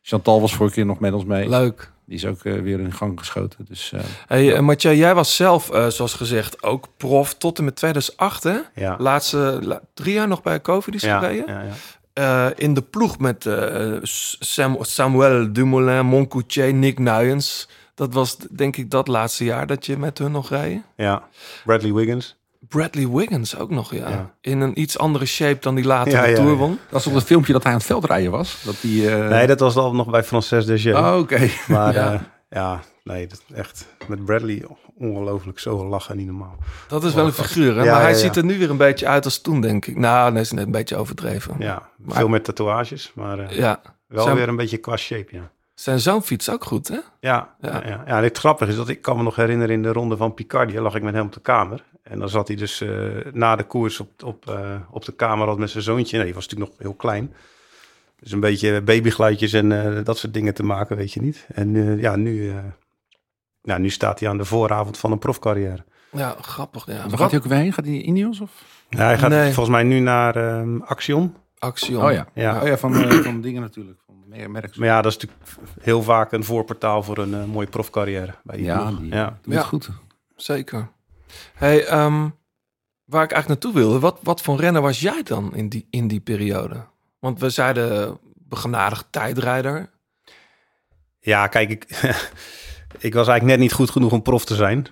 [0.01, 1.43] Chantal was vorige keer nog met ons mee.
[1.43, 1.49] ja.
[1.49, 1.91] Leuk.
[2.12, 3.66] Die is ook eh, weer in gang geschoten.
[3.70, 7.64] Dus eh, Hey, eh, Mathieu, jij was zelf, eh, zoals gezegd, ook prof tot en
[7.64, 8.57] met 2008, hè?
[8.76, 8.95] Ja.
[8.99, 11.45] Laatste la- drie jaar nog bij COVID is Ja, gereden.
[11.47, 11.72] ja, ja.
[12.14, 17.68] Eh, in de ploeg met eh, Sam, Samuel Dumoulin, Moncoutier, Nick Nuyens.
[17.95, 20.82] Dat was denk ik dat laatste jaar dat je met hun nog reed.
[20.95, 21.24] ja.
[21.66, 22.38] Bradley Wiggins.
[22.68, 24.09] Bradley Wiggins ook nog, ja.
[24.09, 24.34] Ja.
[24.41, 26.55] In een iets andere shape dan die later Ja, de Tour ja.
[26.55, 26.70] won.
[26.70, 28.62] Dat was op het filmpje dat hij aan het veldrijden was.
[28.66, 30.97] Dat die, eh, Nee, dat was al nog bij Frances Desjeux.
[30.99, 31.49] Oh, oké.
[31.68, 32.12] Maar Ja.
[32.12, 34.66] ja, ja nee, dat echt met Bradley
[34.97, 36.55] ongelooflijk zo lachen, niet normaal.
[36.88, 37.84] Dat is wel een figuur, hè?
[37.84, 38.24] Ja, maar hij ja, ja.
[38.24, 39.97] ziet er nu weer een beetje uit als toen, denk ik.
[39.97, 41.55] Nou, nee, is net een beetje overdreven.
[41.59, 43.82] Ja, Maar- veel met tatoeages, maar eh, Ja.
[44.07, 45.51] wel Zijn- weer een beetje qua shape, ja.
[45.82, 46.95] Zijn zoon fiets ook goed, hè?
[46.95, 47.55] Ja, Ja.
[47.61, 47.82] ja.
[47.88, 48.17] Ja, ja.
[48.17, 50.82] en het grappige is dat ik kan me nog herinneren in de ronde van Picardie,
[50.82, 51.84] lag ik met hem op de kamer.
[52.03, 52.89] En dan zat hij dus eh,
[53.34, 56.15] na de koers op, op, eh, op de kamer al met zijn zoontje.
[56.15, 57.34] Nee, die was natuurlijk nog heel klein.
[58.19, 61.47] Dus een beetje babygeluidjes en eh, dat soort dingen te maken, weet je niet.
[61.53, 62.55] En eh, ja, nu, eh,
[63.61, 65.84] nou, nu staat hij aan de vooravond van een profcarrière.
[66.11, 66.86] Ja, grappig.
[66.86, 67.07] Ja.
[67.09, 67.73] Waar gaat hij ook weer heen?
[67.73, 68.39] Gaat hij in Ineos?
[68.39, 68.51] Of?
[68.89, 69.53] Ja, hij gaat Nee.
[69.53, 71.36] volgens mij nu naar ehm Axion.
[71.59, 72.03] Axion.
[72.05, 72.27] Oh ja.
[72.34, 72.61] Ja.
[72.61, 73.99] Oh ja, van, van dingen natuurlijk.
[74.32, 74.77] Van mer- merks.
[74.77, 78.34] Maar ja, dat is natuurlijk heel vaak een voorportaal voor een eh, mooie profcarrière.
[78.43, 79.39] Bij die ja, die ja.
[79.41, 79.59] doet Ja.
[79.59, 79.89] het goed.
[80.36, 80.89] Zeker.
[81.53, 82.29] Hey, ehm,
[83.05, 86.07] waar ik eigenlijk naartoe wilde, wat, wat voor renner was jij dan in die, in
[86.07, 86.86] die periode?
[87.19, 89.89] Want we zeiden begenadigd tijdrijder.
[91.19, 91.84] Ja, kijk, ik,
[93.07, 94.88] ik was eigenlijk net niet goed genoeg om prof te zijn,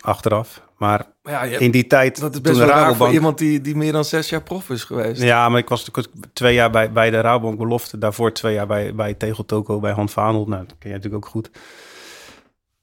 [0.00, 0.62] achteraf.
[0.82, 3.12] Maar ja, in die tijd, dat is best wel raar voor Rabobank...
[3.12, 5.22] iemand die, die meer dan zes jaar prof is geweest.
[5.22, 5.90] Ja, maar ik was
[6.32, 7.98] twee jaar bij, bij de Rabobank belofte.
[7.98, 10.48] Daarvoor twee jaar bij, bij Tegel Toko, bij Han Vanholt.
[10.48, 11.50] Nou, dat ken jij natuurlijk ook goed.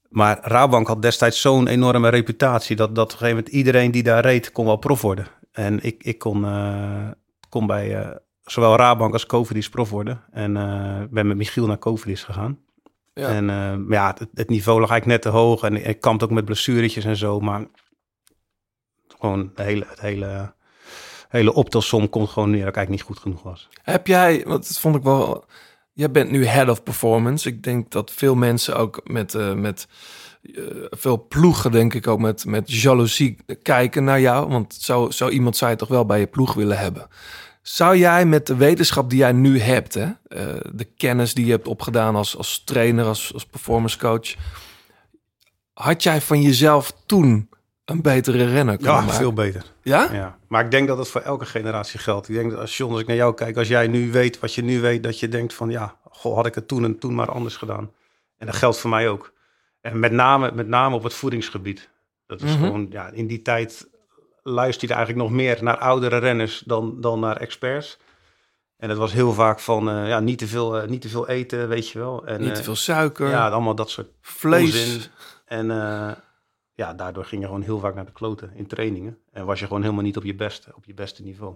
[0.10, 2.76] Maar Rabobank had destijds zo'n enorme reputatie...
[2.76, 5.28] dat, dat op een gegeven moment iedereen die daar reed kon wel prof worden.
[5.52, 7.08] En ik, ik kon, eh,
[7.50, 10.24] kon bij eh, zowel Rabobank als Cofidis prof worden.
[10.32, 12.60] En eh, ben met Michiel naar Cofidis gegaan.
[13.14, 13.28] Ja.
[13.28, 13.46] En
[13.90, 15.64] ja, het, het niveau lag eigenlijk net te hoog.
[15.64, 17.40] En ik kampte ook met blessuretjes en zo.
[17.40, 17.66] Maar
[19.20, 20.54] gewoon de hele, het hele,
[21.30, 23.70] hele optelsom komt gewoon neer dat ik eigenlijk niet goed genoeg was.
[23.82, 25.46] Heb jij, want dat vond ik wel.
[25.94, 27.50] Jij bent nu head of performance.
[27.50, 29.88] Ik denk dat veel mensen ook met, eh, met
[30.42, 34.50] eh, veel ploegen, denk ik ook met, met jaloezie kijken naar jou.
[34.50, 37.08] Want zo, zo iemand zou je toch wel bij je ploeg willen hebben.
[37.62, 41.52] Zou jij met de wetenschap die jij nu hebt, hè, eh, de kennis die je
[41.52, 44.36] hebt opgedaan als, als trainer, als, als performance coach,
[45.74, 47.50] had jij van jezelf toen
[47.90, 49.16] een betere renner kunnen Ja, maken?
[49.16, 49.64] veel beter.
[49.82, 50.10] Ja?
[50.14, 50.38] Ja.
[50.48, 52.30] Maar ik denk dat het voor elke generatie geldt.
[52.30, 54.54] Ik denk dat als John, als ik naar jou kijk, als jij nu weet wat
[54.54, 57.16] je nu weet, dat je denkt van ja, goh, had ik het toen en toen
[57.16, 57.92] maar anders gedaan.
[58.38, 59.34] En dat geldt voor mij ook.
[59.82, 61.90] En met name, met name op het voedingsgebied.
[62.28, 62.64] Dat is Mhm.
[62.64, 63.88] gewoon, ja, in die tijd
[64.44, 67.98] luister je eigenlijk nog meer naar oudere renners dan, dan naar experts.
[68.78, 71.28] En het was heel vaak van, eh, ja, niet te, veel, eh, niet te veel
[71.28, 72.26] eten, weet je wel.
[72.26, 74.64] En, Niet te eh, veel suiker, Ja, allemaal dat soort vlees.
[74.64, 75.02] onzin.
[75.46, 75.72] En
[76.80, 79.18] ja, daardoor ging je gewoon heel vaak naar de kloten in trainingen.
[79.32, 81.56] En was je gewoon helemaal niet op je beste, op je beste niveau.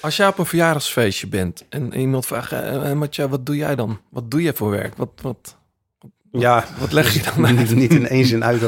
[0.00, 3.74] Als jij op een verjaardagsfeestje bent en iemand vraagt, eh, eh, Matja, wat doe jij
[3.74, 4.00] dan?
[4.08, 4.96] Wat doe je voor werk?
[4.96, 5.56] Wat, wat,
[6.30, 8.62] Ja, wat leg je dan niet, niet in één zin uit.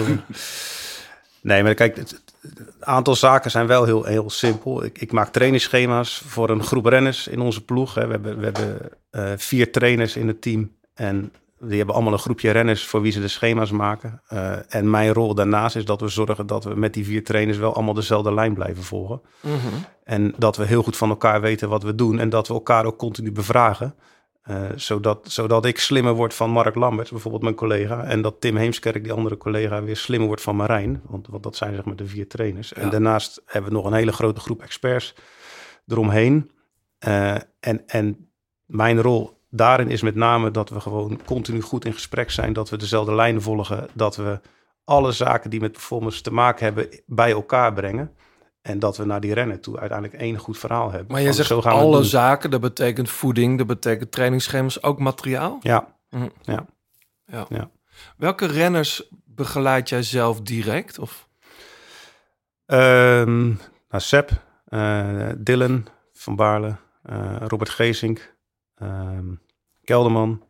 [1.40, 4.84] Nee, maar kijk, het, het aantal zaken zijn wel heel, heel simpel.
[4.84, 7.94] Ik, ik maak trainingsschema's voor een groep renners in onze ploeg.
[7.94, 8.06] Hè.
[8.06, 8.78] We hebben, we hebben
[9.10, 10.76] eh, vier trainers in het team.
[10.94, 11.32] En
[11.68, 14.22] die hebben allemaal een groepje renners voor wie ze de schema's maken.
[14.26, 17.58] Eh, en mijn rol daarnaast is dat we zorgen dat we met die vier trainers
[17.58, 19.20] wel allemaal dezelfde lijn blijven volgen.
[19.40, 19.54] Mhm.
[20.04, 22.18] En dat we heel goed van elkaar weten wat we doen.
[22.18, 23.94] En dat we elkaar ook continu bevragen.
[24.42, 28.04] Eh, zodat, zodat ik slimmer word van Mark Lamberts, bijvoorbeeld mijn collega.
[28.04, 31.02] En dat Tim Heemskerk, die andere collega, weer slimmer wordt van Marijn.
[31.04, 32.72] Want, want dat zijn zeg maar de vier trainers.
[32.72, 35.14] En daarnaast hebben we nog een hele grote groep experts
[35.86, 36.50] eromheen.
[36.98, 38.30] Eh, en, en
[38.64, 42.52] mijn rol daarin is met name dat we gewoon continu goed in gesprek zijn.
[42.52, 43.88] Dat we dezelfde lijnen volgen.
[43.92, 44.40] Dat we
[44.84, 48.14] alle zaken die met performance te maken hebben bij elkaar brengen.
[48.62, 51.12] En dat we naar die rennen toe uiteindelijk één goed verhaal hebben.
[51.12, 55.58] Maar je zegt zo gaan alle zaken, dat betekent voeding, dat betekent trainingsschema's, ook materiaal?
[55.62, 56.28] Ja, Mhm.
[56.42, 56.66] ja.
[57.26, 57.46] Ja.
[57.48, 57.70] Ja.
[58.16, 60.98] Welke renners begeleid jij zelf direct?
[60.98, 61.28] Of?
[62.66, 63.46] Ehm
[63.88, 64.30] nou, Sepp,
[64.64, 68.34] eh, Dylan van Baarle, eh, Robert Geesink,
[68.74, 69.26] ehm,
[69.84, 70.42] Kelderman.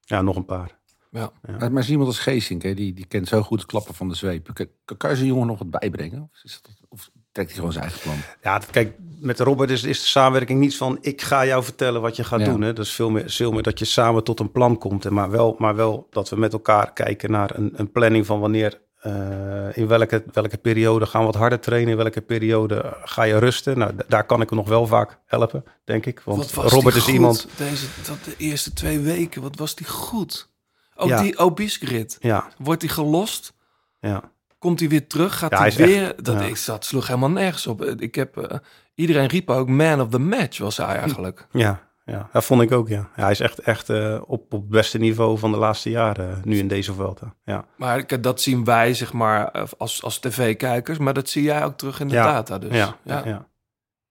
[0.00, 0.78] Ja, nog een paar.
[1.10, 1.30] Ja.
[1.58, 4.08] Maar maar is iemand als Geesink, hè, die, die kent zo goed het klappen van
[4.08, 4.50] de zweep.
[4.54, 4.66] Kan,
[4.96, 6.22] kan je zo'n jongen nog wat bijbrengen?
[6.32, 8.16] Of, is dat, of trekt hij gewoon zijn eigen plan?
[8.42, 12.16] Ja, kijk, met Robert is, is de samenwerking niet van ik ga jou vertellen wat
[12.16, 12.46] je gaat Ja.
[12.46, 12.60] doen.
[12.60, 12.72] Hè.
[12.72, 15.04] Dat is veel meer, veel meer dat je samen tot een plan komt.
[15.04, 18.40] En maar, wel, maar wel dat we met elkaar kijken naar een, een planning van
[18.40, 23.22] wanneer, eh, in welke, welke periode gaan we wat harder trainen, in welke periode ga
[23.22, 23.78] je rusten.
[23.78, 26.20] Nou, daar kan ik hem nog wel vaak helpen, denk ik.
[26.24, 27.48] Want Robert is goed, iemand.
[27.56, 30.48] Deze, dat de eerste twee weken, wat was die goed?
[30.94, 31.22] Ook Ja.
[31.22, 32.16] die obese grid.
[32.20, 33.52] Ja, Wordt hij gelost?
[34.00, 34.22] ja.
[34.58, 35.38] Komt hij weer terug?
[35.38, 36.14] Gaat Ja, hij weer?
[36.22, 37.84] dat ik zat, sloeg helemaal nergens op.
[37.84, 38.58] Ik heb, eh,
[38.94, 41.46] iedereen riep ook man of the match was hij eigenlijk.
[41.52, 42.28] Ja, ja.
[42.32, 43.08] Dat vond ik ook, ja.
[43.16, 46.30] ja hij is echt, echt eh, op, op het beste niveau van de laatste jaren
[46.30, 47.34] eh, nu in deze Vuelta.
[47.44, 47.64] Ja.
[47.76, 50.98] Maar dat zien wij, zeg maar, eh, als, als tv-kijkers.
[50.98, 52.24] Maar dat zie jij ook terug in de Ja.
[52.24, 52.58] data.
[52.58, 53.48] Dus Ja, ja, ja.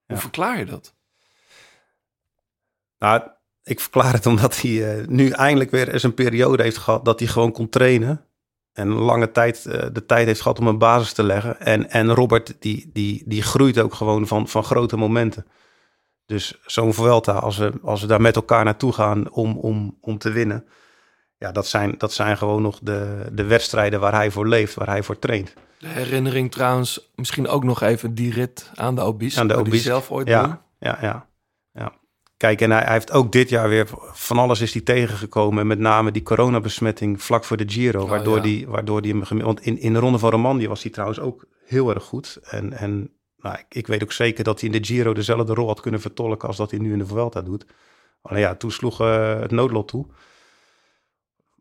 [0.08, 0.96] Hoe verklaar je dat?
[3.00, 3.22] Nou,
[3.64, 7.28] ik verklaar het omdat hij nu eindelijk weer eens een periode heeft gehad dat hij
[7.28, 8.26] gewoon kon trainen.
[8.74, 11.60] En lange tijd de tijd heeft gehad om een basis te leggen.
[11.60, 15.46] En, en Robert, die, die, die groeit ook gewoon van, van grote momenten.
[16.26, 20.18] Dus zo'n Vuelta, als we, als we daar met elkaar naartoe gaan om, om, om
[20.18, 20.66] te winnen.
[21.38, 24.88] Ja, dat zijn, dat zijn gewoon nog de, de wedstrijden waar hij voor leeft, waar
[24.88, 25.54] hij voor traint.
[25.80, 29.40] De herinnering trouwens, misschien ook nog even die rit aan de Obis.
[29.40, 29.84] Aan de die Obis.
[29.84, 30.28] zelf ooit.
[30.28, 31.28] Ja, ja, ja,
[31.72, 31.94] ja.
[32.38, 35.60] Kijk, en hij, hij heeft ook dit jaar weer van alles is hij tegengekomen.
[35.60, 38.04] En met name die coronabesmetting vlak voor de Giro.
[38.04, 38.42] Oh, waardoor, ja.
[38.42, 39.42] die, waardoor die hem...
[39.42, 42.40] Want in, in de Ronde van Romandie was hij trouwens ook heel erg goed.
[42.44, 43.15] En, en
[43.46, 46.02] nou, ik, ik weet ook zeker dat hij in de Giro dezelfde rol had kunnen
[46.02, 46.48] vertolken...
[46.48, 47.66] als dat hij nu in de Vuelta doet.
[48.22, 50.06] Alleen ja, toen sloeg eh, het noodlot toe.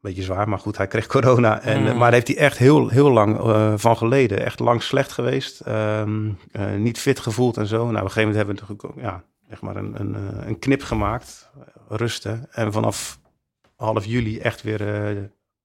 [0.00, 1.60] Beetje zwaar, maar goed, hij kreeg corona.
[1.60, 1.84] En, Mm.
[1.84, 4.44] Maar daar heeft hij echt heel, heel lang eh, van geleden.
[4.44, 5.60] Echt lang slecht geweest.
[5.60, 7.76] Ehm, eh, niet fit gevoeld en zo.
[7.76, 10.82] Nou, op een gegeven moment hebben we natuurlijk ja, zeg maar een, een, een knip
[10.82, 11.50] gemaakt.
[11.88, 12.48] Rusten.
[12.50, 13.20] En vanaf
[13.76, 14.80] half juli echt weer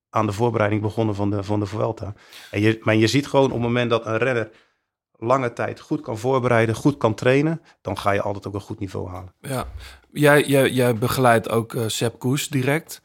[0.10, 2.14] aan de voorbereiding begonnen van de, van de Vuelta.
[2.52, 4.50] En je, maar je ziet gewoon op het moment dat een renner
[5.20, 8.80] lange tijd goed kan voorbereiden, goed kan trainen, dan ga je altijd ook een goed
[8.80, 9.34] niveau halen.
[9.42, 9.68] Ja.
[10.12, 13.02] Jij, jij, jij begeleidt ook eh Sepp Koes direct.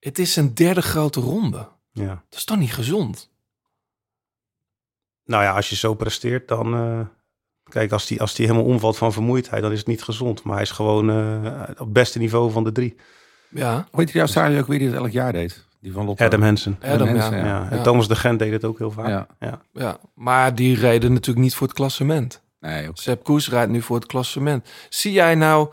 [0.00, 1.68] Het is een derde grote ronde.
[1.92, 2.06] Ja.
[2.28, 3.30] Dat is toch niet gezond?
[5.24, 6.74] Nou ja, als je zo presteert, dan.
[6.74, 7.00] eh,
[7.64, 10.42] kijk, als die, als die helemaal omvalt van vermoeidheid, dan is het niet gezond.
[10.42, 12.96] Maar hij is gewoon eh, op het beste niveau van de drie.
[13.48, 13.86] Ja.
[13.90, 15.64] Hoe heet die Australië ook weer die het elk jaar deed?
[15.82, 16.14] Die van.
[16.16, 16.78] Adam Hansen.
[16.82, 17.12] Adam, ja.
[17.12, 17.44] Hansen, Ja.
[17.46, 17.70] ja.
[17.70, 17.82] En.
[17.82, 19.08] Thomas de Gent deed het ook heel vaak.
[19.08, 19.26] Ja.
[19.40, 19.60] Ja.
[19.72, 19.98] Ja.
[20.14, 22.42] Maar die reden natuurlijk niet voor het klassement.
[22.60, 22.96] Nee, ook.
[22.98, 24.68] Sepp Koes rijdt nu voor het klassement.
[24.88, 25.72] Zie jij nou...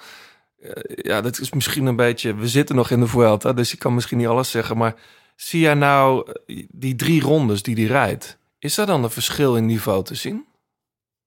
[0.62, 2.36] eh, ja, dat is misschien een beetje...
[2.36, 4.78] We zitten nog in de Vuelta, dus ik kan misschien niet alles zeggen.
[4.78, 4.96] Maar
[5.36, 8.38] zie jij nou eh, die drie rondes die die rijdt?
[8.60, 10.46] Is daar dan een verschil in niveau te zien?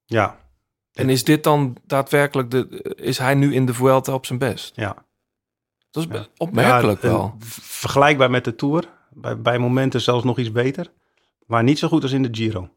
[0.07, 0.41] ja.
[0.93, 2.51] En is dit dan daadwerkelijk...
[2.51, 4.73] De, is hij nu in de Vuelta op zijn best?
[4.77, 4.97] ja.
[5.93, 6.27] Dat is Ja.
[6.37, 7.35] opmerkelijk Ja, wel.
[7.61, 8.89] Vergelijkbaar met de Tour.
[9.11, 10.93] Bij, bij momenten zelfs nog iets beter.
[11.47, 12.69] Maar niet zo goed als in de Giro.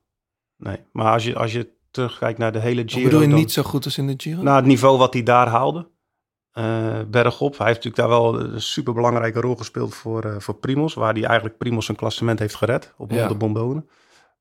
[0.57, 3.03] Nee, maar als je, als je terugkijkt naar de hele Giro...
[3.03, 4.41] bedoel je dan- niet zo goed als in de Giro?
[4.41, 5.88] naar het niveau wat hij daar haalde.
[6.51, 7.57] eh bergop.
[7.57, 10.93] Hij heeft natuurlijk daar wel een superbelangrijke rol gespeeld voor, eh voor Primos.
[10.93, 13.28] Waar hij eigenlijk Primos een klassement heeft gered op Ja.
[13.28, 13.86] de Bombone.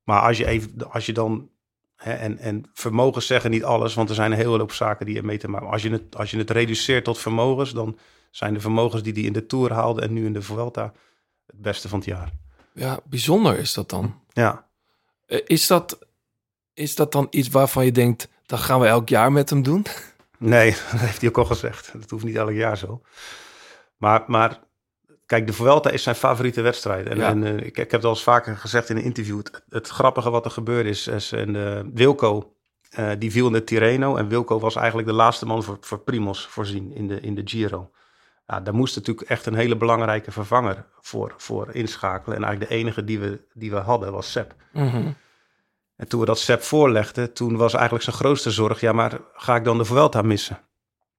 [0.04, 1.48] Maar als je, even, als je dan...
[1.96, 5.16] Hè, en, en vermogens zeggen niet alles, want er zijn een hele hoop zaken die
[5.16, 5.68] er mee te maken.
[5.68, 7.98] Als je het, als je het reduceert tot vermogens, dan
[8.36, 10.92] zijn de vermogens die hij in de Tour haalde en nu in de Vuelta
[11.46, 12.30] het beste van het jaar.
[12.72, 14.20] Ja, bijzonder is dat dan.
[14.32, 14.66] Ja,
[15.26, 15.98] Eh, Is dat,
[16.74, 18.28] is dat dan iets waarvan je denkt...
[18.46, 19.86] dat gaan we elk jaar met hem doen?
[20.38, 21.92] Nee, dat heeft hij ook al gezegd.
[22.00, 23.02] Dat hoeft niet elk jaar zo.
[23.96, 24.60] Maar, maar
[25.26, 27.06] kijk, de Vuelta is zijn favoriete wedstrijd.
[27.06, 27.28] En, Ja.
[27.28, 29.36] en eh, ik, ik heb het al eens vaker gezegd in een interview.
[29.38, 32.54] Het, het grappige wat er gebeurd is, is en, eh, Wilco,
[33.18, 34.16] die viel in de Tirreno.
[34.16, 37.42] En Wilco was eigenlijk de laatste man voor, voor Primos voorzien in de, in de
[37.44, 37.90] Giro.
[38.46, 42.36] Ja, daar moest natuurlijk echt een hele belangrijke vervanger voor, voor inschakelen.
[42.36, 44.54] En eigenlijk de enige die we, die we hadden was Sepp.
[44.72, 45.12] Mhm.
[45.96, 48.80] En toen we dat Sepp voorlegden, toen was eigenlijk zijn grootste zorg...
[48.80, 50.58] ja, maar ga ik dan de Vuelta missen?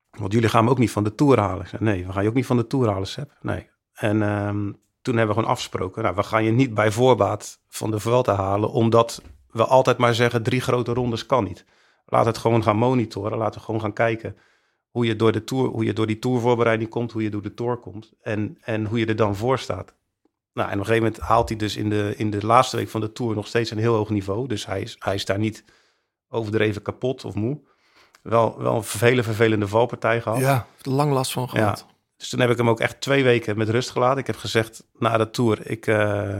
[0.09, 1.61] Want jullie gaan me ook niet van de Tour halen.
[1.61, 3.31] Ik zei, nee, we gaan je ook niet van de Tour halen, Sepp.
[3.41, 3.69] Nee.
[3.93, 4.71] En ehm,
[5.01, 6.03] toen hebben we gewoon afgesproken...
[6.03, 8.71] nou, we gaan je niet bij voorbaat van de Vuelta halen...
[8.71, 9.21] omdat
[9.51, 11.65] we altijd maar zeggen, drie grote rondes kan niet.
[12.05, 13.37] Laat het gewoon gaan monitoren.
[13.37, 14.37] Laten we gewoon gaan kijken
[14.95, 17.11] hoe je door, de tour, hoe je door die tourvoorbereiding komt...
[17.11, 19.93] hoe je door de Tour komt en, en hoe je er dan voor staat.
[20.53, 22.89] Nou, en op een gegeven moment haalt hij dus in de, in de laatste week
[22.89, 24.47] van de Tour nog steeds een heel hoog niveau.
[24.47, 25.63] Dus hij is, hij is daar niet
[26.29, 27.59] overdreven kapot of moe.
[28.21, 30.39] Wel, wel een hele vervelende valpartij gehad.
[30.39, 31.85] Ja, lang last van gehad.
[32.17, 34.19] Dus toen heb ik hem ook echt twee weken met rust gelaten.
[34.19, 36.39] Ik heb gezegd na de Tour, ik, eh,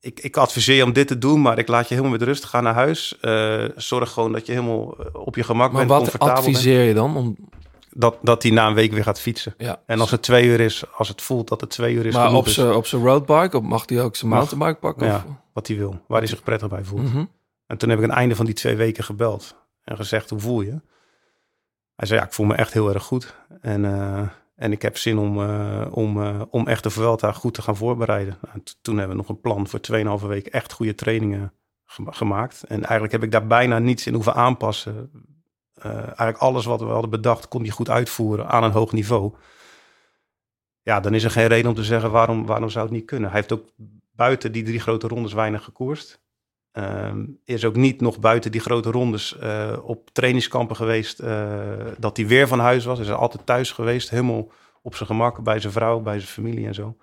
[0.00, 2.44] ik, ik adviseer je om dit te doen, maar ik laat je helemaal met rust.
[2.44, 3.18] Ga naar huis.
[3.20, 6.46] Eh, zorg gewoon dat je helemaal eh, op je gemak Maar bent, wat comfortabel bent.
[6.46, 7.16] adviseer je dan?
[7.16, 7.36] Om,
[7.96, 9.54] Dat, dat hij na een week weer gaat fietsen.
[9.58, 9.82] ja.
[9.86, 12.34] En als het twee uur is, als het voelt dat het twee uur is, maar
[12.34, 15.06] op zijn op zijn roadbike, mag hij ook zijn mountainbike pakken?
[15.06, 15.16] Ja.
[15.16, 15.22] Of?
[15.52, 17.02] wat hij wil, waar hij zich prettig bij voelt.
[17.02, 17.24] Mhm.
[17.66, 20.40] En toen heb ik aan het einde van die twee weken gebeld en gezegd, hoe
[20.40, 20.80] voel je?
[21.96, 23.34] Hij zei, ja, ik voel me echt heel erg goed.
[23.60, 24.22] En, eh,
[24.56, 27.76] en ik heb zin om, eh, om, eh, om echt de Vuelta goed te gaan
[27.76, 28.38] voorbereiden.
[28.42, 31.52] Nou, toen hebben we nog een plan voor 2,5 weken echt goede trainingen
[31.84, 32.62] gema- gemaakt.
[32.62, 35.10] En eigenlijk heb ik daar bijna niets in hoeven aanpassen.
[35.74, 39.32] Eh, eigenlijk alles wat we hadden bedacht, kon hij goed uitvoeren aan een hoog niveau.
[40.82, 43.30] Ja, dan is er geen reden om te zeggen waarom, waarom zou het niet kunnen.
[43.30, 43.68] Hij heeft ook
[44.12, 46.20] buiten die drie grote rondes weinig gekoerst.
[46.72, 51.20] Ehm, is ook niet nog buiten die grote rondes eh, op trainingskampen geweest.
[51.20, 52.98] eh, dat hij weer van huis was.
[52.98, 54.10] Hij is altijd thuis geweest.
[54.10, 54.50] Helemaal
[54.82, 56.96] op zijn gemak bij zijn vrouw, bij zijn familie en zo.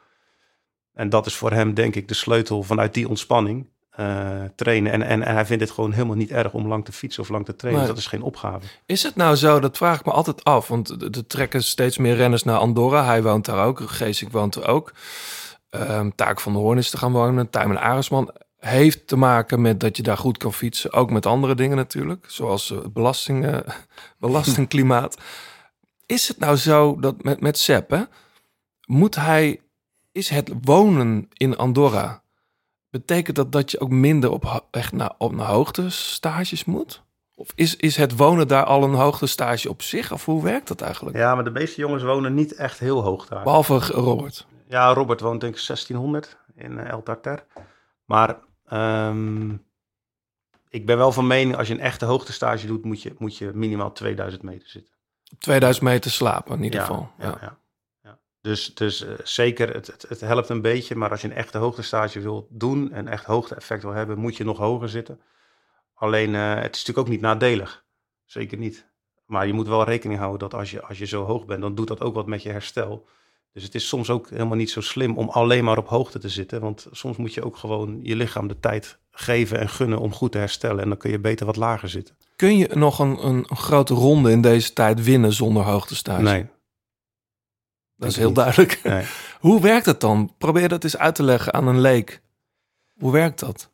[0.94, 3.70] En dat is voor hem denk ik de sleutel vanuit die ontspanning.
[4.00, 4.91] Eh, trainen.
[4.91, 7.30] En, en, en hij vindt het gewoon helemaal niet erg om lang te fietsen of
[7.30, 7.84] lang te trainen.
[7.84, 7.91] Nee.
[7.93, 8.66] Dat is geen opgave.
[8.86, 12.16] Is het nou zo, dat vraag ik me altijd af, want er- trekken steeds meer
[12.16, 13.06] renners naar Andorra.
[13.06, 14.93] Hij woont daar ook, Geesink woont er ook.
[15.70, 18.32] Ehm Taak van de Hoorn is te gaan wonen, Tijmen Aresman.
[18.58, 22.26] Heeft te maken met dat je daar goed kan fietsen, ook met andere dingen natuurlijk,
[22.30, 23.58] zoals eh, belasting, eh,
[24.20, 25.18] belastingklimaat.
[26.06, 28.02] Is het nou zo dat met, met Sepp, hè,
[28.86, 29.62] moet hij,
[30.12, 32.22] is het wonen in Andorra,
[32.90, 37.04] betekent dat dat je ook minder op, echt naar, op naar hoogte stages moet?
[37.36, 40.12] Of is, is het wonen daar al een hoogtestage op zich?
[40.12, 41.18] Of hoe werkt dat eigenlijk?
[41.18, 43.44] Ja, maar de meeste jongens wonen niet echt heel hoog daar.
[43.44, 44.48] Behalve Robert.
[44.68, 47.46] Ja, Robert woont denk ik 1600 in eh, El Tartar.
[48.06, 49.52] Maar ehm,
[50.70, 53.52] ik ben wel van mening, als je een echte hoogtestage doet, moet je, moet je
[53.54, 54.94] minimaal 2000 meter zitten.
[55.40, 57.12] 2000 meter slapen in ieder ja, geval.
[57.18, 57.38] Ja, Ja.
[57.42, 57.58] ja.
[58.42, 60.96] Dus, dus eh, zeker, het, het, het helpt een beetje.
[60.96, 64.44] Maar als je een echte hoogtestage wil doen en echt hoogte-effect wil hebben, moet je
[64.44, 65.20] nog hoger zitten.
[65.94, 67.86] Alleen, eh, het is natuurlijk ook niet nadelig.
[68.26, 68.88] Zeker niet.
[69.26, 71.76] Maar je moet wel rekening houden dat als je, als je zo hoog bent, dan
[71.76, 73.08] doet dat ook wat met je herstel.
[73.54, 76.30] Dus het is soms ook helemaal niet zo slim om alleen maar op hoogte te
[76.30, 76.62] zitten.
[76.62, 80.32] Want soms moet je ook gewoon je lichaam de tijd geven en gunnen om goed
[80.32, 80.84] te herstellen.
[80.84, 82.16] En dan kun je beter wat lager zitten.
[82.36, 86.22] Kun je nog een, een, een grote ronde in deze tijd winnen zonder hoogtestage?
[86.22, 86.46] Nee.
[88.00, 88.80] Dat is heel duidelijk.
[88.84, 89.06] Nee.
[89.39, 90.34] Hoe werkt het dan?
[90.38, 92.22] Probeer dat eens uit te leggen aan een leek.
[92.97, 93.70] Hoe werkt dat?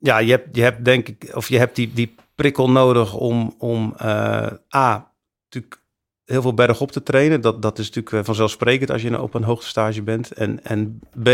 [0.00, 3.54] ja, je hebt, je hebt denk ik, of je hebt die, die prikkel nodig om,
[3.58, 5.12] om eh, A,
[5.44, 5.82] natuurlijk
[6.24, 7.40] heel veel bergop te trainen.
[7.40, 10.32] Dat, dat is natuurlijk eh, vanzelfsprekend als je op een hoogtestage bent.
[10.32, 11.28] En, en B,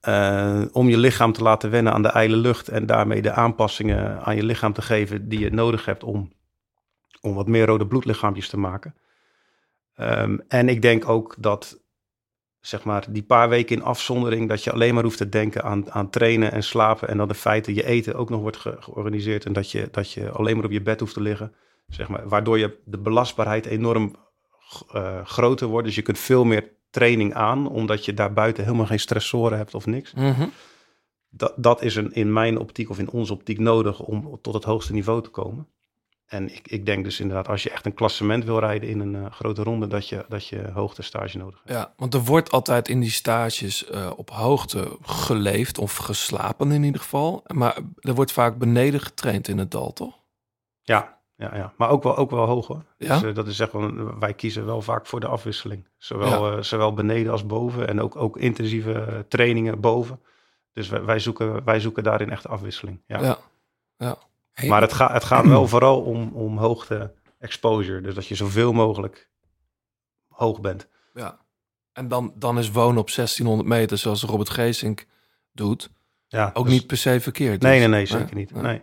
[0.00, 4.24] eh, om je lichaam te laten wennen aan de ijle lucht en daarmee de aanpassingen
[4.24, 6.32] aan je lichaam te geven die je nodig hebt om,
[7.20, 8.94] om wat meer rode bloedlichaampjes te maken.
[9.98, 11.80] Ehm, en ik denk ook dat
[12.60, 15.90] zeg maar, die paar weken in afzondering, dat je alleen maar hoeft te denken aan,
[15.92, 17.08] aan trainen en slapen.
[17.08, 19.44] En dat in feite je eten ook nog wordt ge- georganiseerd.
[19.44, 21.54] En dat je, dat je alleen maar op je bed hoeft te liggen.
[21.88, 24.14] Zeg maar, waardoor je de belastbaarheid enorm
[24.92, 25.86] eh, groter wordt.
[25.86, 29.74] Dus je kunt veel meer training aan, omdat je daar buiten helemaal geen stressoren hebt
[29.74, 30.14] of niks.
[30.14, 30.46] Mhm.
[31.30, 34.64] Dat, dat is een, in mijn optiek of in onze optiek nodig om tot het
[34.64, 35.68] hoogste niveau te komen.
[36.28, 39.14] En ik, ik denk dus inderdaad, als je echt een klassement wil rijden in een
[39.14, 41.78] eh, grote ronde, dat je, dat je hoogtestage nodig hebt.
[41.78, 46.82] Ja, want er wordt altijd in die stages eh, op hoogte geleefd of geslapen in
[46.82, 47.42] ieder geval.
[47.46, 50.14] Maar er wordt vaak beneden getraind in het dal, toch?
[50.82, 51.72] Ja, ja, ja.
[51.76, 52.84] maar ook wel, ook wel hoog hoor.
[52.98, 53.18] Ja?
[53.18, 55.88] Dus, eh, dat is echt wel, wij kiezen wel vaak voor de afwisseling.
[55.96, 57.88] Zowel, zowel beneden als boven.
[57.88, 60.20] En ook, ook intensieve trainingen boven.
[60.72, 63.02] Dus wij, wij, zoeken, wij zoeken daarin echt afwisseling.
[63.06, 63.20] Ja.
[63.20, 63.38] Ja.
[63.96, 64.16] ja.
[64.66, 68.00] Maar het, gaat het gaat wel vooral om, om hoogte exposure.
[68.00, 69.28] Dus dat je zoveel mogelijk
[70.28, 70.88] hoog bent.
[71.14, 71.38] ja.
[71.92, 75.06] En dan, dan is wonen op 1600 meter, zoals Robert Geesink
[75.52, 75.90] doet,
[76.26, 77.62] Ja, ook dus- niet per se verkeerd.
[77.62, 77.80] Nee, dus.
[77.80, 78.54] nee, nee, zeker niet.
[78.54, 78.82] Nee.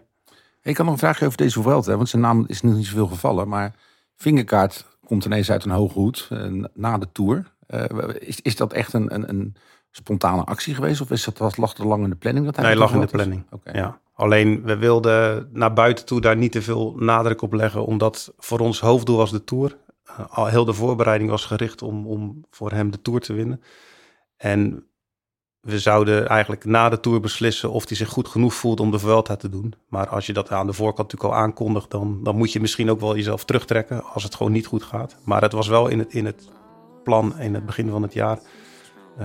[0.62, 3.08] Ik had nog een vraagje over deze Vuelta, want zijn naam is nog niet zoveel
[3.08, 3.48] gevallen.
[3.48, 3.76] Maar
[4.16, 7.54] Vingerkaart komt ineens uit een hoge hoed eh, na de Tour.
[7.68, 7.86] Eh,
[8.20, 9.56] is, is dat echt een, een, een
[9.96, 11.02] spontane actie geweest?
[11.02, 12.46] Of is dat, was, lag er lang in de planning?
[12.46, 13.46] Dat hij Nee, lag in de planning.
[13.74, 14.00] Ja.
[14.14, 18.60] Alleen we wilden naar buiten toe daar niet te veel nadruk op leggen, omdat voor
[18.60, 19.78] ons hoofddoel was de Tour.
[20.06, 23.62] Eh, al heel de voorbereiding was gericht om, om voor hem de Tour te winnen.
[24.38, 24.88] En
[25.60, 29.00] we zouden eigenlijk na de Tour beslissen of hij zich goed genoeg voelt om de
[29.00, 29.74] Vuelta te doen.
[29.90, 32.90] Maar als je dat aan de voorkant natuurlijk al aankondigt, dan, dan moet je misschien
[32.90, 35.18] ook wel jezelf terugtrekken als het gewoon niet goed gaat.
[35.24, 36.50] Maar het was wel in het, in het
[37.04, 38.40] plan in het begin van het jaar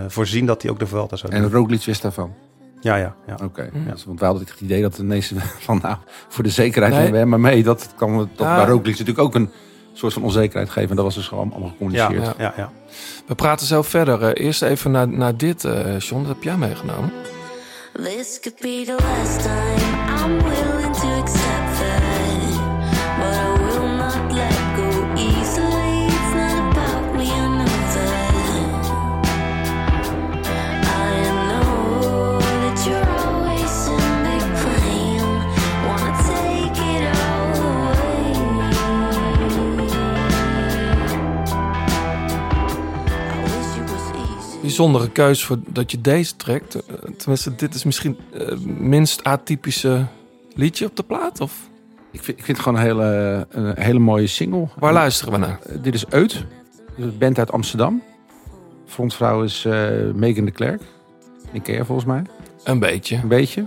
[0.09, 1.43] voorzien dat hij ook de Vuelta zou doen.
[1.43, 2.35] En Roglic wist daarvan?
[2.81, 3.39] Ja, ja, ja.
[3.45, 3.71] Oké.
[3.73, 3.89] Mhm.
[3.89, 5.35] Ja, want wij hadden het idee dat de meeste
[5.67, 5.97] van nou,
[6.29, 7.01] voor de zekerheid Nee.
[7.03, 7.63] nemen we hem maar mee.
[7.63, 8.57] Dat kan dat Ja.
[8.57, 9.51] bij Roglic natuurlijk ook een
[9.93, 10.91] soort van onzekerheid geven.
[10.91, 12.25] En dat was dus gewoon allemaal gecommuniceerd.
[12.25, 12.73] ja, ja, ja.
[13.27, 14.23] We praten zo verder.
[14.23, 16.23] Eh, eerst even naar, naar dit, eh John.
[16.23, 17.13] Dat heb jij meegenomen.
[17.93, 20.00] This could be the last time
[44.77, 46.75] Bijzondere keus voor dat je deze trekt.
[46.75, 50.07] Eh, tenminste, dit is misschien het minst atypische
[50.55, 51.41] liedje op de plaat.
[51.41, 51.69] Of
[52.11, 54.69] Ik, vind, ik vind het gewoon een hele, een hele mooie single.
[54.79, 55.59] waar luisteren we naar?
[55.63, 56.45] Eh, dit is Uit.
[56.97, 58.03] Een band uit Amsterdam.
[58.87, 60.83] Frontvrouw is eh, Megan de Klerk.
[61.53, 62.23] Die ken je volgens mij.
[62.65, 63.17] Een beetje.
[63.17, 63.67] Een beetje.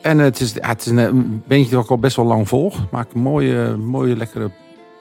[0.00, 2.48] En het is, ja, het is een, een bandje dat ik al best wel lang
[2.48, 2.90] volg.
[2.90, 4.50] Maakt mooie, mooie lekkere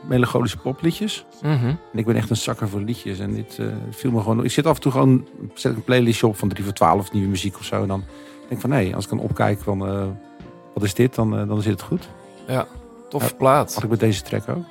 [0.07, 1.25] melancholische popliedjes.
[1.41, 1.65] Mhm.
[1.65, 3.19] En ik ben echt een zakker voor liedjes.
[3.19, 4.43] En dit eh, viel me gewoon...
[4.43, 5.27] Ik zit af en toe gewoon...
[5.53, 7.81] Zet ik een playlistje op van 3 voor 12 nieuwe muziek of zo.
[7.81, 8.03] En dan
[8.39, 9.87] denk ik van nee, als ik dan opkijk van...
[9.87, 10.05] eh,
[10.73, 11.15] wat is dit?
[11.15, 12.09] Dan, eh, dan zit het goed.
[13.09, 13.35] Toffe Ja.
[13.37, 13.73] plaat.
[13.73, 14.65] Had ik met deze track ook.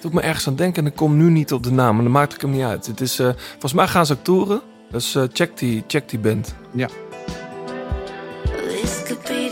[0.00, 1.94] doet me ergens aan denken en ik kom nu niet op de naam.
[1.94, 2.86] Maar dan maakt ik hem niet uit.
[2.86, 4.60] Het is, eh, volgens mij gaan ze ook toeren.
[4.90, 6.54] Dus eh, check, die, check die band.
[8.80, 9.45] This could be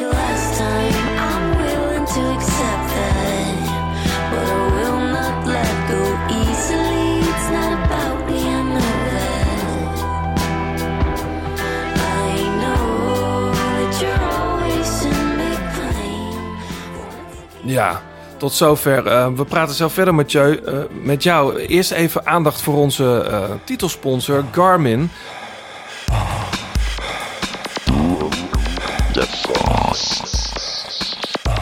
[17.65, 18.03] Ja,
[18.37, 19.07] tot zover.
[19.07, 21.59] Eh, we praten zo verder met, jou, eh, met jou.
[21.59, 25.11] Eerst even aandacht voor onze eh, titelsponsor Garmin.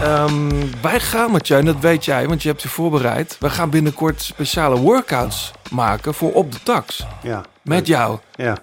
[0.03, 0.51] Ehm,
[0.83, 3.37] wij gaan met jou, en dat weet jij, want je hebt je voorbereid.
[3.41, 7.07] We gaan binnenkort speciale workouts maken voor op de tax.
[7.23, 7.43] Ja.
[7.63, 8.19] Met jou.
[8.35, 8.59] Ja.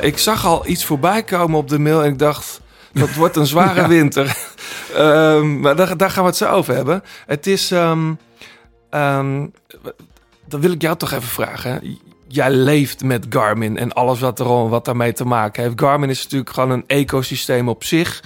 [0.00, 2.60] Ik zag al iets voorbij komen op de mail en ik dacht,
[2.92, 4.36] dat wordt een zware winter.
[4.94, 7.02] Ehm, maar daar, daar gaan we het zo over hebben.
[7.26, 8.12] Het is, ehm
[8.90, 9.46] ehm,
[10.44, 11.98] dan wil ik jou toch even vragen.
[12.28, 15.80] Jij leeft met Garmin en alles wat, er, wat daarmee te maken heeft.
[15.80, 18.22] Garmin is natuurlijk gewoon een ecosysteem op zich.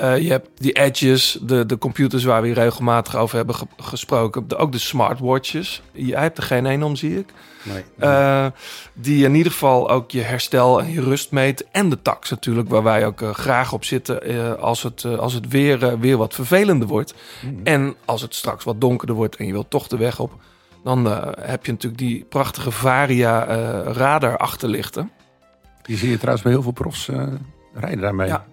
[0.00, 3.66] Eh, je hebt die edges, de, de computers waar we hier regelmatig over hebben ge-
[3.76, 4.48] gesproken.
[4.48, 5.82] De- ook de smartwatches.
[5.92, 7.32] Jij hebt er geen één om, zie ik.
[7.62, 7.84] Nee.
[7.98, 8.46] Eh,
[8.94, 11.66] die in ieder geval ook je herstel en je rust meet.
[11.70, 15.48] En de tax natuurlijk, waar wij ook eh, graag op zitten als het, als het
[15.48, 17.14] weer, weer wat vervelender wordt.
[17.64, 20.32] En als het straks wat donkerder wordt en je wilt toch de weg op.
[20.84, 21.06] Dan
[21.40, 23.44] heb je natuurlijk die prachtige Varia
[23.92, 25.10] radar achterlichten.
[25.82, 27.08] Die zie je trouwens bij heel veel profs
[27.74, 28.28] rijden daarmee.
[28.28, 28.44] Ja.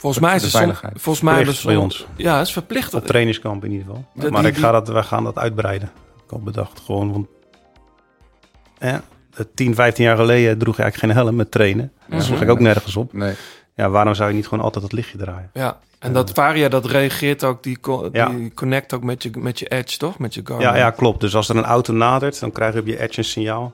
[0.00, 2.06] Volgens mij is het som- volgens mij is Verplicht het bij ons.
[2.16, 2.94] Ja, het is verplicht.
[2.94, 4.04] Op trainingskamp in ieder geval.
[4.14, 5.90] Dat maar die- ik ga dat, wij gaan dat uitbreiden.
[6.24, 7.12] Ik had bedacht gewoon.
[7.12, 7.26] Want,
[8.78, 9.02] ja,
[9.54, 11.92] 10, 15 jaar geleden droeg je eigenlijk geen helm met trainen.
[11.98, 12.20] Dat Mhm.
[12.26, 13.12] sloeg ik ook nergens op.
[13.12, 13.34] Nee.
[13.74, 15.50] Ja, waarom zou je niet gewoon altijd het lichtje draaien?
[15.52, 18.28] Ja, en dat Varia dat reageert ook, die, co- Ja.
[18.28, 20.18] die connect ook met je, met je edge, toch?
[20.18, 20.66] Met je Garmin.
[20.66, 21.20] Ja, ja, klopt.
[21.20, 23.72] Dus als er een auto nadert, dan krijg je op je edge een signaal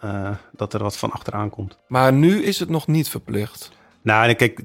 [0.00, 1.78] eh, dat er wat van achteraan komt.
[1.88, 3.70] Maar nu is het nog niet verplicht.
[4.02, 4.60] Nou, en kijk,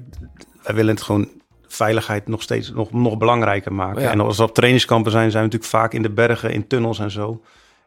[0.64, 1.28] wij willen het gewoon
[1.66, 4.02] veiligheid nog steeds nog, nog belangrijker maken.
[4.02, 4.10] Ja.
[4.10, 6.98] En als we op trainingskampen zijn, zijn we natuurlijk vaak in de bergen, in tunnels
[6.98, 7.42] en zo.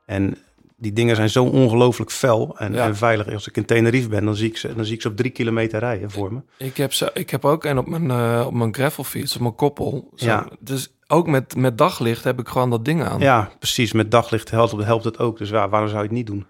[0.06, 0.38] En
[0.78, 2.86] die dingen zijn zo ongelooflijk fel en, Ja.
[2.86, 3.34] en veilig.
[3.34, 5.32] Als ik in Tenerife ben, dan zie ik ze, dan zie ik ze op drie
[5.32, 6.40] kilometer rijden voor me.
[6.58, 9.56] Ik heb, ze, ik heb ook een op mijn, eh, op mijn gravelfiets, op mijn
[9.56, 10.12] koppel.
[10.16, 10.48] Zo, Ja.
[10.60, 13.20] Dus ook met, met daglicht heb ik gewoon dat ding aan.
[13.20, 13.94] Ja, precies.
[13.94, 15.38] Met daglicht helpt, helpt het ook.
[15.38, 16.46] Dus ja, waarom zou je het niet doen?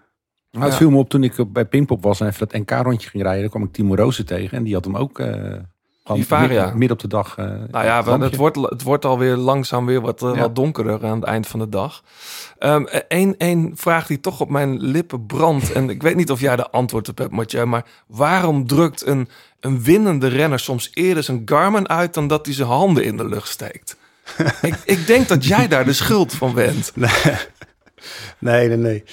[0.50, 0.78] Nou, het Ja.
[0.78, 3.40] viel me op toen ik bij Pinkpop was en even dat NK-rondje ging rijden.
[3.40, 5.18] Dan kwam ik Timo Rozen tegen en die had hem ook...
[5.18, 5.52] eh
[6.08, 6.64] gewoon Die Varia.
[6.64, 7.34] mid- midden op de dag.
[7.36, 10.40] eh, Nou ja, het wordt, het wordt alweer langzaam weer wat, eh, Ja.
[10.40, 12.02] wat donkerder aan het eind van de dag.
[13.08, 15.72] Eén één vraag die toch op mijn lippen brandt.
[15.72, 17.64] en ik weet niet of jij de antwoord op hebt, Mathieu.
[17.64, 19.28] Maar waarom drukt een,
[19.60, 22.14] een winnende renner soms eerder zijn Garmin uit...
[22.14, 23.96] dan dat hij zijn handen in de lucht steekt?
[24.62, 26.92] ik, ik denk dat jij daar de schuld van bent.
[28.38, 29.04] Nee, nee, nee.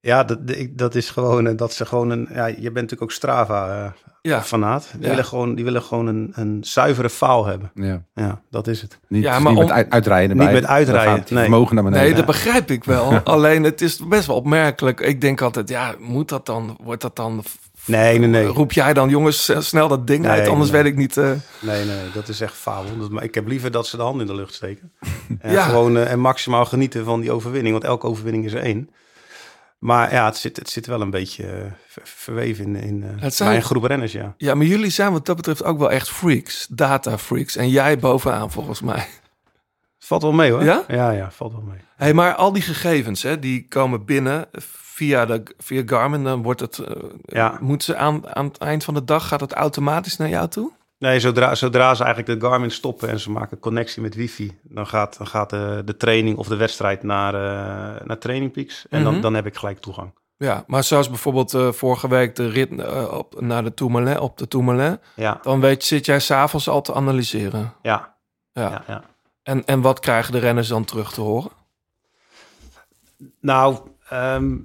[0.00, 0.38] Ja, dat,
[0.70, 4.42] dat is gewoon, eh, dat ze gewoon een, ja, je bent natuurlijk ook Strava Ja,
[4.42, 4.88] fanaat.
[4.92, 5.08] Die Ja.
[5.08, 7.70] willen gewoon, die willen gewoon een, een zuivere faal hebben.
[7.74, 8.02] Ja.
[8.14, 8.98] Ja, dat is het.
[9.08, 11.42] Niet, Ja, niet maar met uit- uitrijden Niet met uitrijden, het nee.
[11.42, 12.06] vermogen naar beneden.
[12.06, 13.12] Nee, dat begrijp ik wel.
[13.24, 15.00] Alleen het is best wel opmerkelijk.
[15.00, 16.76] Ik denk altijd, ja, moet dat dan?
[16.82, 17.42] Wordt dat dan?
[17.84, 18.46] Nee, nee, nee.
[18.46, 20.82] Roep jij dan, jongens, s- snel dat ding Nee, uit, anders nee.
[20.82, 21.16] weet ik niet.
[21.16, 21.30] eh.
[21.60, 22.64] Nee, nee, dat is echt.
[22.98, 24.92] Dat, maar ik heb liever dat ze de handen in de lucht steken.
[25.40, 25.62] En Ja.
[25.62, 27.72] gewoon eh, en maximaal genieten van die overwinning.
[27.72, 28.90] Want elke overwinning is er één.
[29.82, 33.22] Maar ja, het zit, het zit wel een beetje eh, ver- verweven in, in eh,
[33.22, 34.34] Het zijn- bij een groep renners, ja.
[34.36, 37.56] Ja, maar jullie zijn wat dat betreft ook wel echt freaks, data freaks.
[37.56, 39.06] En jij bovenaan volgens mij.
[39.98, 40.64] Valt wel mee hoor.
[40.64, 40.84] Ja?
[40.88, 41.78] Ja, ja, valt wel mee.
[41.96, 46.24] Hey, maar al die gegevens, hè, die komen binnen via, de, via Garmin.
[46.24, 47.58] Dan wordt het, eh, Ja.
[47.60, 50.72] moeten ze aan, aan het eind van de dag, gaat het automatisch naar jou toe?
[51.02, 54.86] Nee, zodra, zodra ze eigenlijk de Garmin stoppen en ze maken connectie met wifi, dan
[54.86, 58.86] gaat, dan gaat de, de training of de wedstrijd naar, eh naar Training Peaks.
[58.90, 59.12] En Mhm.
[59.12, 60.14] dan, dan heb ik gelijk toegang.
[60.36, 64.38] Ja, maar zoals bijvoorbeeld eh, vorige week de rit eh, op, naar de Tourmalet, op
[64.38, 65.00] de Tourmalet.
[65.14, 67.74] Ja, Dan weet, zit jij s'avonds al te analyseren.
[67.82, 68.16] ja,
[68.52, 68.70] Ja.
[68.70, 68.84] ja.
[68.86, 69.02] ja.
[69.42, 71.50] En, en wat krijgen de renners dan terug te horen?
[73.40, 73.78] Nou,
[74.08, 74.56] ehm,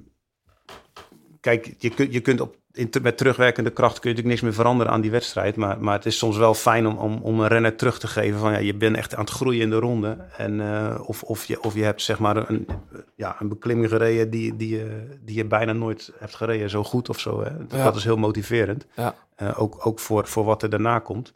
[1.40, 4.64] kijk, je, kunt je kunt op, in, met terugwerkende kracht kun je natuurlijk niks meer
[4.64, 5.56] veranderen aan die wedstrijd.
[5.56, 8.40] Maar, maar het is soms wel fijn om, om, om een renner terug te geven
[8.40, 10.18] van ja, je bent echt aan het groeien in de ronde.
[10.38, 12.68] En, eh, of, of, je, of je hebt zeg maar een,
[13.16, 17.10] ja, een beklimming gereden die, die, je, die je bijna nooit hebt gereden, zo goed
[17.10, 17.44] of zo.
[17.44, 17.50] Hè?
[17.78, 17.84] Ja.
[17.84, 18.86] Dat is heel motiverend.
[18.96, 19.16] Ja.
[19.36, 21.34] Eh, ook ook voor, voor wat er daarna komt.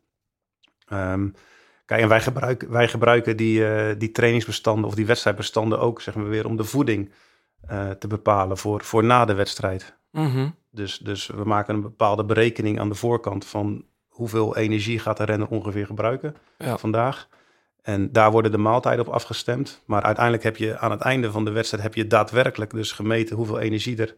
[0.88, 1.30] Ehm,
[1.86, 6.16] kijk, en wij gebruiken, wij gebruiken die, eh, die trainingsbestanden of die wedstrijdbestanden ook, zeg
[6.16, 7.12] maar weer, om de voeding
[7.62, 10.00] eh, te bepalen voor, voor na de wedstrijd.
[10.12, 10.50] Mhm.
[10.72, 15.24] Dus, dus we maken een bepaalde berekening aan de voorkant van hoeveel energie gaat de
[15.24, 16.78] renner ongeveer gebruiken Ja.
[16.78, 17.28] vandaag.
[17.82, 19.82] En daar worden de maaltijden op afgestemd.
[19.86, 23.36] Maar uiteindelijk heb je aan het einde van de wedstrijd heb je daadwerkelijk dus gemeten
[23.36, 24.16] hoeveel energie er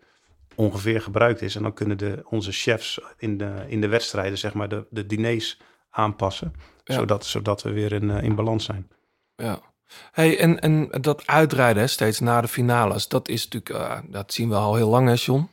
[0.56, 1.56] ongeveer gebruikt is.
[1.56, 5.06] En dan kunnen de, onze chefs in de, in de wedstrijden zeg maar de, de
[5.06, 6.54] diners aanpassen.
[6.84, 6.94] Ja.
[6.94, 8.88] Zodat, zodat we weer in, eh, in balans zijn.
[9.36, 9.60] Ja.
[10.12, 14.34] Hey, en, en dat uitrijden hè, steeds na de finales, dat is natuurlijk, eh, dat
[14.34, 15.50] zien we al heel lang, hè, John?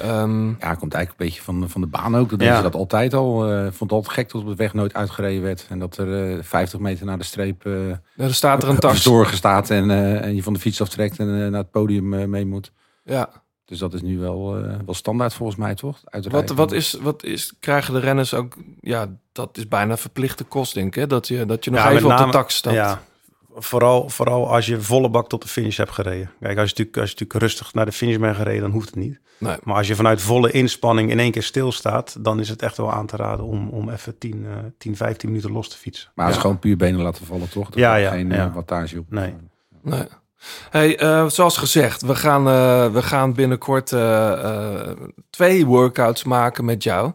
[0.00, 2.30] Ehm, Ja, komt eigenlijk een beetje van, van de baan ook.
[2.30, 2.56] Dat deden Ja.
[2.56, 3.50] ze dat altijd al.
[3.50, 5.66] Eh, vond het altijd gek dat op de weg nooit uitgereden werd.
[5.68, 8.90] En dat er eh 50 meter naar de streep eh er staat er een tas.
[8.92, 12.46] verzorger staat en, eh, en je van de fiets aftrekt en naar het podium mee
[12.46, 12.72] moet.
[13.04, 13.30] Ja.
[13.64, 16.00] Dus dat is nu wel, eh, wel standaard volgens mij, toch?
[16.04, 16.48] Uitrijden.
[16.48, 20.74] Wat, wat, is, wat is, krijgen de renners ook, ja, dat is bijna verplichte kost,
[20.74, 21.06] denk ik, hè?
[21.06, 22.74] Dat je, dat je nog Ja, even op de tak stapt.
[22.76, 23.02] Ja,
[23.54, 26.30] vooral, vooral als je volle bak tot de finish hebt gereden.
[26.40, 28.86] Kijk, als je, natuurlijk, als je natuurlijk rustig naar de finish bent gereden, dan hoeft
[28.86, 29.20] het niet.
[29.38, 29.56] Nee.
[29.62, 32.92] Maar als je vanuit volle inspanning in één keer stilstaat, dan is het echt wel
[32.92, 36.10] aan te raden om, om even 10, eh 10, 15 minuten los te fietsen.
[36.14, 36.40] Maar het Ja.
[36.40, 37.70] is gewoon puur benen laten vallen, toch?
[37.70, 38.52] Er Ja, ja, Geen eh, ja.
[38.52, 39.06] wattage op.
[39.10, 39.34] Nee.
[39.82, 40.04] Nee.
[40.70, 44.80] Hey, eh, zoals gezegd, we gaan, eh, we gaan binnenkort eh,
[45.30, 47.12] twee workouts maken met jou.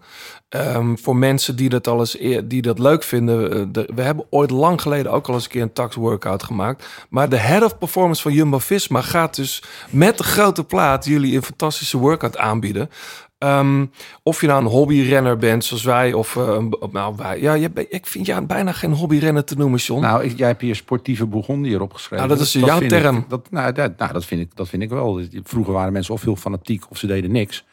[0.49, 3.71] Ehm, voor mensen die dat, al eens eer- die dat leuk vinden.
[3.71, 6.87] de- we hebben ooit lang geleden ook al eens een keer een tax workout gemaakt.
[7.09, 11.43] Maar de head of performance van Jumbo-Visma gaat dus met de grote plaat jullie een
[11.43, 12.89] fantastische workout aanbieden.
[13.37, 13.85] Ehm,
[14.23, 17.41] of je nou een hobbyrenner bent zoals wij of eh, nou wij.
[17.41, 20.01] Ja, je, ik vind jou bijna geen hobbyrenner te noemen, John.
[20.01, 22.27] Nou, jij hebt hier sportieve Bourgondier hierop geschreven.
[22.27, 23.17] Nou, dat is jouw term.
[23.17, 25.21] Ik, dat, nou, dat, nou, dat, vind ik, dat vind ik wel.
[25.43, 27.65] Vroeger waren mensen of heel fanatiek of ze deden niks.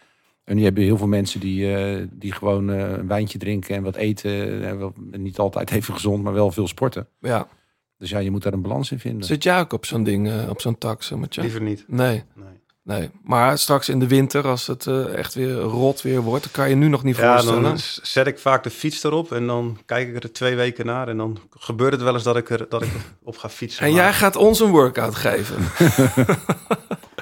[0.44, 3.82] En nu hebben heel veel mensen die, eh, die gewoon eh, een wijntje drinken en
[3.82, 4.64] wat eten.
[4.64, 7.06] En wel, niet altijd even gezond, maar wel veel sporten.
[7.20, 7.48] ja.
[7.98, 9.26] Dus ja, je moet daar een balans in vinden.
[9.26, 11.12] Zit jij ook op zo'n ding, op zo'n tax?
[11.30, 11.84] Liever niet.
[11.88, 12.61] Nee, Nee.
[12.82, 13.10] Nee.
[13.24, 16.68] Maar straks in de winter, als het eh, echt weer rot weer wordt, dan kan
[16.68, 17.62] je nu nog niet Ja, voorstellen.
[17.62, 21.08] dan zet ik vaak de fiets erop en dan kijk ik er twee weken naar.
[21.08, 22.90] En dan gebeurt het wel eens dat ik, er, dat ik
[23.22, 23.86] op ga fietsen.
[23.86, 25.56] En Maar- jij gaat ons een workout geven.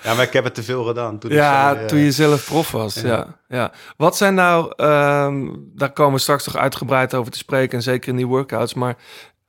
[0.02, 1.18] Ja, maar ik heb het te veel gedaan.
[1.18, 2.94] Toen ja, ik eh, toen je zelf prof was.
[2.94, 3.38] Ja.
[3.48, 7.82] Ja, Wat zijn nou, ehm, daar komen we straks toch uitgebreid over te spreken, en
[7.82, 8.74] zeker in die workouts.
[8.74, 8.96] Maar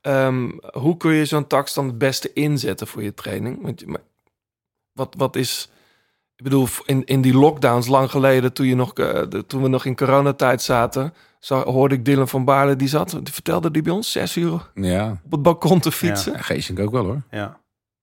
[0.01, 3.61] ehm, hoe kun je zo'n tax dan het beste inzetten voor je training?
[3.61, 3.83] Want,
[4.93, 5.69] wat, wat is,
[6.43, 9.67] ik bedoel, in, in die lockdowns lang geleden, toen, je nog, eh, de- toen we
[9.67, 13.81] nog in coronatijd zaten, zo, hoorde ik Dylan van Baarle, die zat, die vertelde die
[13.81, 16.31] bij ons zes uur Ja, op het balkon te fietsen.
[16.33, 17.21] ja Geesink ook wel hoor.
[17.31, 17.59] Ja.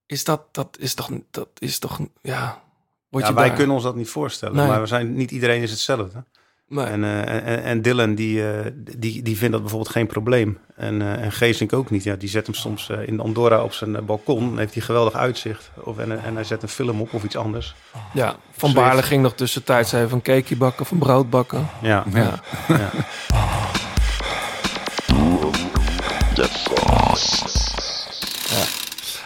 [0.07, 2.63] Is dat, dat is toch, dat is toch, ja.
[3.09, 4.57] Word Ja, je wij daar- kunnen ons dat niet voorstellen.
[4.57, 4.67] Nee.
[4.67, 6.25] Maar we zijn, niet iedereen is hetzelfde.
[6.69, 6.85] Nee.
[6.87, 10.59] En, eh, en, en Dylan, die, eh, die, die vindt dat bijvoorbeeld geen probleem.
[10.77, 12.05] En, eh en Geesink ook niet.
[12.05, 14.49] Ja, die zet hem soms eh, in Andorra op zijn eh, balkon.
[14.49, 15.71] Dan heeft hij geweldig uitzicht.
[15.75, 17.75] Of, en, en hij zet een film op of iets anders.
[18.13, 18.73] Ja, Van.
[18.73, 21.69] Baarle ging nog tussentijds even een cake bakken of een brood bakken.
[21.83, 22.41] Ja, Ja.
[22.69, 22.91] ja.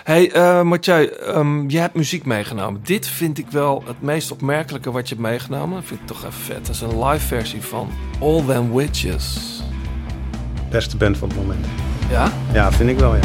[0.04, 2.80] Hey, eh Mathieu, ehm, je hebt muziek meegenomen.
[2.84, 5.74] Dit vind ik wel het meest opmerkelijke wat je hebt meegenomen.
[5.74, 6.66] Dat vind ik toch even vet.
[6.66, 7.90] Dat is een live versie van
[8.20, 9.60] All Them Witches.
[10.70, 11.66] beste band van het moment.
[12.10, 12.32] Ja?
[12.52, 13.20] Ja, vind ik wel, ja.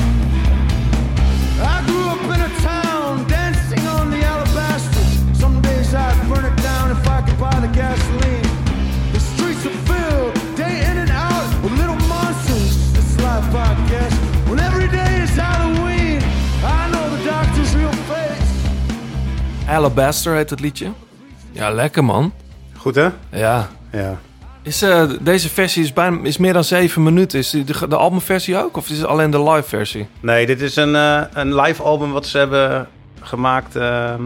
[19.67, 20.91] Alabaster heet het liedje.
[21.51, 22.33] Ja, lekker man.
[22.77, 23.09] Goed, hè?
[23.31, 23.67] Ja.
[23.91, 24.17] Ja.
[24.61, 27.39] Is, eh, deze versie is, bijna, is meer dan zeven minuten.
[27.39, 28.77] Is de, de albumversie ook?
[28.77, 30.07] Of is het alleen de live versie?
[30.19, 32.87] Nee, dit is een, eh, een live album wat ze hebben
[33.21, 34.23] gemaakt ehm,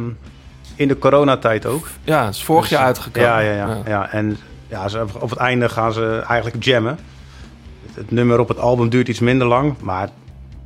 [0.76, 1.88] in de coronatijd ook.
[2.04, 3.30] Ja, het is vorig Dus, jaar uitgekomen.
[3.30, 3.78] Ja, ja, ja.
[3.86, 4.12] ja.
[4.12, 4.38] En
[4.68, 7.00] ja, ze, op het einde gaan ze eigenlijk jammen.
[7.86, 9.76] Het, het nummer op het album duurt iets minder lang.
[9.80, 10.10] Maar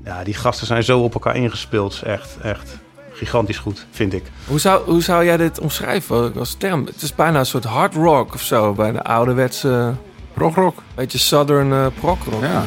[0.03, 2.01] ja, die gasten zijn zo op elkaar ingespeeld.
[2.05, 2.77] Echt, echt
[3.15, 4.23] gigantisch goed, vind ik.
[4.47, 6.85] Hoe zou, hoe zou jij dit omschrijven als term?
[6.85, 8.73] Het is bijna een soort hard rock of zo.
[8.73, 9.93] Bijna ouderwetse,
[10.33, 10.77] Progrock.
[10.95, 12.41] beetje southern uh, prog rock.
[12.41, 12.63] Ja.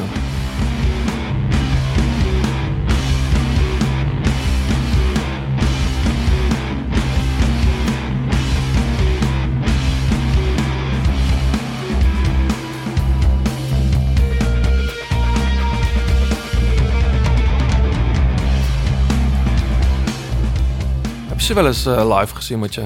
[21.49, 22.81] Je wel eens eh, live gezien met je?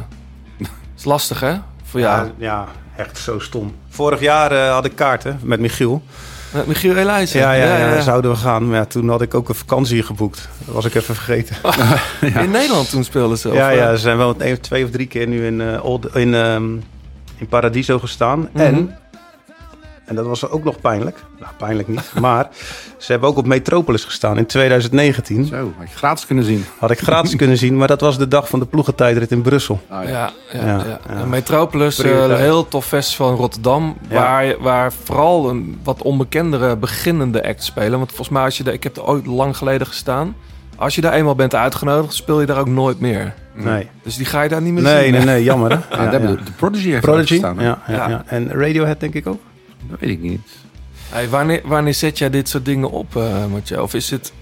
[0.97, 1.55] is lastig hè?
[1.83, 2.25] Voor jou?
[2.25, 3.75] Ja, ja, echt zo stom.
[3.89, 6.03] Vorig jaar eh, had ik kaarten met Michiel.
[6.53, 7.39] Met Michiel Elijzen.
[7.39, 8.67] Ja, ja, ja, zouden we gaan.
[8.67, 10.49] Maar ja, toen had ik ook een vakantie geboekt.
[10.65, 11.55] Dat was ik even vergeten.
[12.43, 13.49] In Nederland toen speelden ze.
[13.49, 16.33] ja, of, ja, eh, ze zijn wel twee of drie keer nu in, Old- in,
[16.33, 16.63] ehm,
[17.37, 18.39] in Paradiso gestaan.
[18.53, 18.63] Mhm.
[18.63, 18.97] En,
[20.05, 21.23] en dat was ook nog pijnlijk.
[21.39, 22.11] Nou, pijnlijk niet.
[22.21, 22.47] maar
[22.97, 25.45] ze hebben ook op Metropolis gestaan in 2019.
[25.45, 26.65] Zo, had je gratis kunnen zien.
[26.77, 29.81] Had ik gratis kunnen zien, maar dat was de dag van de ploegentijdrit in Brussel.
[29.89, 30.99] Ah, Ja, ja, ja, Ja, ja.
[31.09, 31.15] ja.
[31.21, 33.97] En Metropolis, eh, een heel tof festival in Rotterdam.
[34.09, 34.15] Ja.
[34.21, 37.97] Waar, waar vooral een wat onbekendere beginnende acts spelen.
[37.97, 40.35] Want volgens mij, als je daar, ik heb er ooit lang geleden gestaan.
[40.75, 43.33] Als je daar eenmaal bent uitgenodigd, speel je daar ook nooit meer.
[43.55, 45.11] Nee, Dus die ga je daar niet meer nee, zien.
[45.13, 45.77] nee, nee, jammer hè.
[45.97, 47.55] Ah, Ja, de, de Prodigy heeft Prodigy, staan.
[47.59, 48.09] ja, ja, Ja.
[48.09, 48.23] ja.
[48.25, 49.39] En Radiohead denk ik ook.
[49.89, 50.41] Dat weet ik niet.
[51.09, 53.81] Hey, wanneer, wanneer zet jij dit soort dingen op, eh Mathieu?
[53.81, 54.33] Of is het,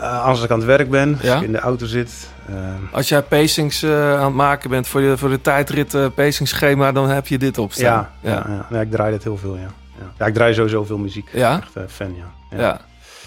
[0.00, 1.32] Eh, als ik aan het werk ben, Ja?
[1.32, 2.28] als ik in de auto zit.
[2.48, 2.54] eh,
[2.92, 6.92] als jij pacings eh, aan het maken bent voor, je, voor de tijdrit eh, pacingschema,
[6.92, 8.08] dan heb je dit op staan.
[8.22, 8.44] ja, ja.
[8.48, 8.80] Ja, ja.
[8.80, 9.60] ik draai dat heel veel, ja.
[9.98, 10.12] ja.
[10.18, 11.28] Ja, ik draai sowieso veel muziek.
[11.32, 11.60] Ja?
[11.60, 12.58] Echt fan, ja.
[12.58, 12.80] Ja.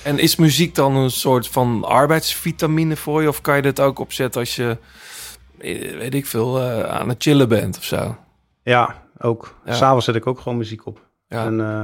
[0.03, 3.27] En is muziek dan een soort van arbeidsvitamine voor je?
[3.27, 4.77] Of kan je dit ook opzetten als je,
[5.97, 8.17] weet ik veel, eh, aan het chillen bent of zo?
[8.63, 9.55] Ja, ook.
[9.65, 9.73] Ja.
[9.73, 10.99] S'avonds zet ik ook gewoon muziek op.
[11.27, 11.45] Ja.
[11.45, 11.81] En eh,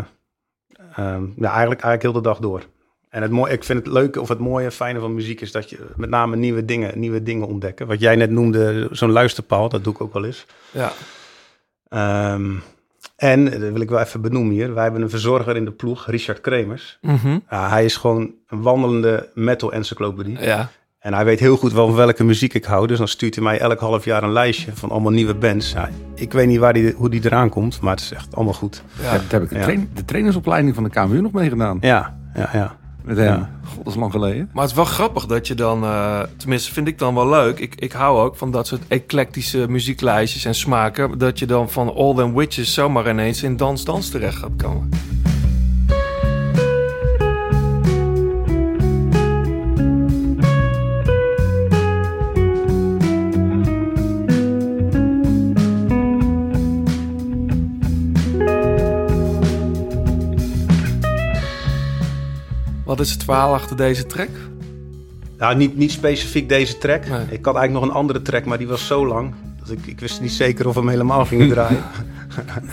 [0.95, 2.63] ehm, ja, eigenlijk, eigenlijk heel de dag door.
[3.09, 5.69] En het mooie, ik vind het leuke of het mooie, fijne van muziek is dat
[5.69, 7.87] je met name nieuwe dingen, nieuwe dingen ontdekken.
[7.87, 10.45] Wat jij net noemde, zo'n luisterpaal, dat doe ik ook wel eens.
[10.71, 10.91] ja.
[11.89, 12.55] Ehm,
[13.15, 16.07] en, dat wil ik wel even benoemen hier, wij hebben een verzorger in de ploeg,
[16.07, 16.97] Richard Kremers.
[17.01, 17.39] Mhm.
[17.45, 20.39] Hij is gewoon een wandelende metal-encyclopedie.
[20.39, 20.69] ja.
[21.03, 22.87] En hij weet heel goed wel van welke muziek ik hou.
[22.87, 25.71] Dus dan stuurt hij mij elk half jaar een lijstje van allemaal nieuwe bands.
[25.71, 28.53] Ja, ik weet niet waar die, hoe die eraan komt, maar het is echt allemaal
[28.53, 28.83] goed.
[29.01, 29.03] ja.
[29.11, 29.61] Daar heb ik de, Ja.
[29.63, 31.77] train- de trainersopleiding van de KMU nog mee gedaan.
[31.81, 32.75] Ja, ja, ja.
[33.03, 33.25] Met hem.
[33.25, 33.49] Ja.
[33.65, 34.49] God, dat is lang geleden.
[34.53, 37.59] Maar het is wel grappig dat je dan, eh, tenminste vind ik dan wel leuk.
[37.59, 41.17] Ik, ik hou ook van dat soort eclectische muzieklijstjes en smaken.
[41.17, 44.89] Dat je dan van All Them Witches zomaar ineens in Dans Dans terecht gaat komen.
[62.93, 64.29] Wat is het verhaal achter deze track?
[65.37, 67.07] Nou, niet, niet specifiek deze track.
[67.07, 67.19] Nee.
[67.29, 69.33] Ik had eigenlijk nog een andere track, maar die was zo lang.
[69.59, 71.83] Dat ik, ik wist niet zeker of we hem helemaal gingen draaien.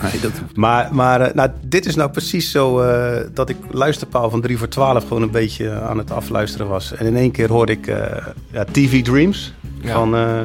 [0.01, 4.29] Nee, dat maar maar eh, nou, dit is nou precies zo eh, dat ik luisterpaal
[4.29, 6.93] van 3 voor 12 gewoon een beetje aan het afluisteren was.
[6.93, 9.93] En in één keer hoorde ik eh, ja, TV Dreams Ja.
[9.93, 10.39] van, eh,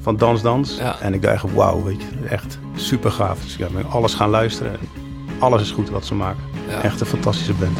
[0.00, 0.76] van Dans Dans.
[0.78, 1.00] Ja.
[1.00, 3.42] En ik dacht echt, wauw, weet je, echt super gaaf.
[3.42, 4.72] Dus ja, ik ben alles gaan luisteren.
[5.38, 6.42] Alles is goed wat ze maken.
[6.68, 6.82] Ja.
[6.82, 7.78] Echt een fantastische band.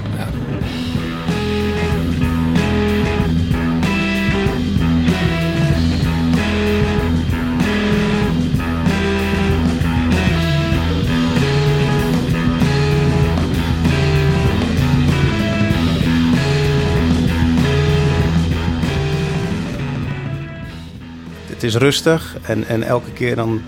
[21.66, 23.62] Is rustig en, en elke keer dan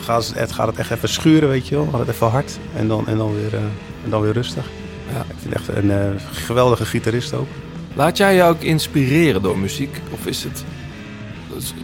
[0.00, 1.88] gaat het, gaat het echt even schuren, weet je wel.
[1.90, 3.60] Gaat het even hard en dan, en dan, weer, eh,
[4.04, 4.64] en dan weer rustig.
[5.12, 5.20] Ja.
[5.20, 7.48] Ik vind echt een eh, geweldige gitarist ook.
[7.94, 10.00] Laat jij je ook inspireren door muziek?
[10.12, 10.64] Of is het...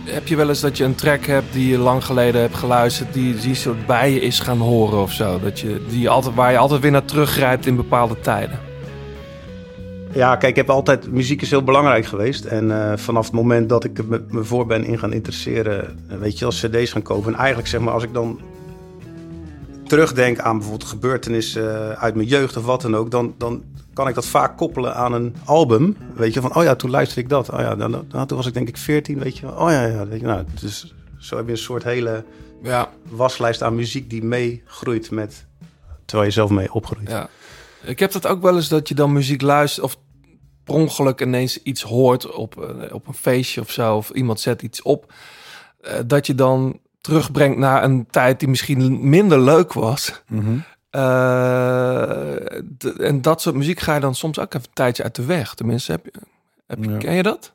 [0.05, 3.13] Heb je wel eens dat je een track hebt die je lang geleden hebt geluisterd...
[3.13, 5.41] die, die soort bij je is gaan horen of zo?
[5.41, 8.59] Dat je, die je altijd, waar je altijd weer naar teruggrijpt in bepaalde tijden?
[10.17, 11.13] Ja, kijk, ik heb altijd...
[11.13, 12.45] Muziek is heel belangrijk geweest.
[12.45, 15.99] En eh, vanaf het moment dat ik me, me voor ben in gaan interesseren...
[16.09, 17.33] eh, weet je, als cd's gaan kopen.
[17.33, 18.41] En eigenlijk zeg maar, als ik dan
[19.87, 23.11] terugdenk aan bijvoorbeeld gebeurtenissen uit mijn jeugd of wat dan ook...
[23.11, 23.63] dan, dan
[23.93, 25.97] kan ik dat vaak koppelen aan een album.
[26.15, 27.51] Weet je, van oh ja, toen luisterde ik dat.
[27.51, 29.47] Oh ja, dan, dan, toen was ik denk ik 14, weet je.
[29.47, 30.27] Oh ja, ja, weet je.
[30.27, 32.25] Nou, dus zo heb je een soort hele
[32.63, 35.47] Ja, waslijst aan muziek die meegroeit met...
[36.05, 37.09] terwijl je zelf mee opgroeit.
[37.09, 37.29] ja.
[37.83, 39.85] Ik heb dat ook wel eens dat je dan muziek luistert...
[39.85, 39.97] of
[40.67, 43.97] per ongeluk ineens iets hoort op, eh, op een feestje of zo...
[43.97, 45.13] of iemand zet iets op...
[45.81, 50.23] eh, dat je dan terugbrengt naar een tijd die misschien minder leuk was...
[50.29, 50.57] Mhm.
[50.91, 52.59] Eh,
[52.99, 55.55] en dat soort muziek ga je dan soms ook even een tijdje uit de weg.
[55.55, 56.21] Tenminste, heb je,
[56.67, 56.97] heb je, Ja.
[56.99, 57.55] ken je dat?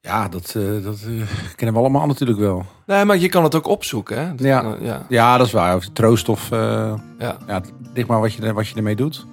[0.00, 0.52] Ja, dat,
[0.82, 0.98] dat
[1.56, 2.66] kennen we allemaal natuurlijk wel.
[2.86, 4.18] Nee, maar je kan het ook opzoeken.
[4.18, 4.34] Hè?
[4.34, 4.76] Dat- Ja.
[4.80, 5.06] ja.
[5.08, 5.74] Ja, dat is waar.
[5.76, 6.48] Of troost of...
[6.50, 6.96] ja.
[7.46, 7.60] ja,
[7.94, 9.26] ligt maar wat je, wat je ermee doet.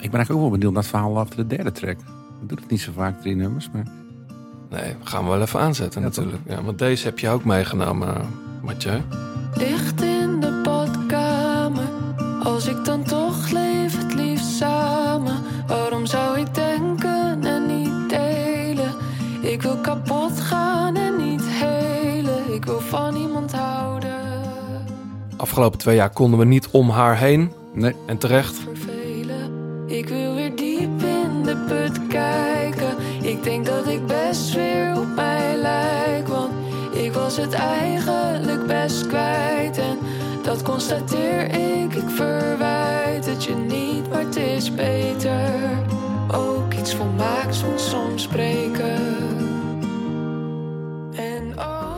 [0.00, 1.98] Ik ben eigenlijk ook wel benieuwd naar het verhaal achter de derde track.
[2.42, 3.84] Ik doe het niet zo vaak, drie nummers, maar...
[4.70, 6.42] Nee, gaan we wel even aanzetten Ja, natuurlijk.
[6.46, 8.14] Ja, want deze heb je ook meegenomen,
[8.62, 9.02] Mathieu.
[9.54, 11.88] Licht in de badkamer.
[12.42, 15.36] Als ik dan toch leef, het liefst samen.
[15.66, 18.94] Waarom zou ik denken en niet delen?
[19.40, 22.54] Ik wil kapot gaan en niet helen.
[22.54, 24.18] Ik wil van iemand houden.
[25.36, 27.52] Afgelopen twee jaar konden we niet om haar heen.
[27.74, 27.94] Nee.
[28.06, 28.69] En terecht.
[37.40, 39.78] Het eigenlijk best kwijt.
[39.78, 39.98] En
[40.42, 41.94] dat constateer ik.
[41.94, 45.50] Ik verwijt het je niet, maar het is beter.
[46.34, 48.98] Ook iets volmaaks moet soms breken.
[51.14, 51.96] En oh.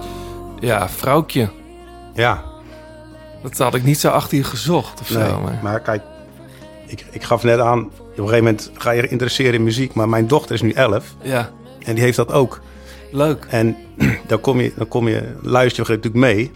[0.60, 1.50] Ja, vrouwtje.
[2.14, 2.44] Ja,
[3.42, 5.28] Dat had ik niet zo achter je gezocht of nee.
[5.28, 5.40] zo.
[5.40, 5.58] Maar...
[5.62, 6.02] Maar kijk,
[6.86, 9.94] ik, ik gaf net aan, op een gegeven moment ga je interesseren in muziek.
[9.94, 11.50] Maar mijn dochter is nu 11 Ja,
[11.84, 12.60] en die heeft dat ook.
[13.12, 13.46] Leuk.
[13.50, 13.76] En
[14.26, 16.50] dan kom je, dan kom je luister je natuurlijk mee.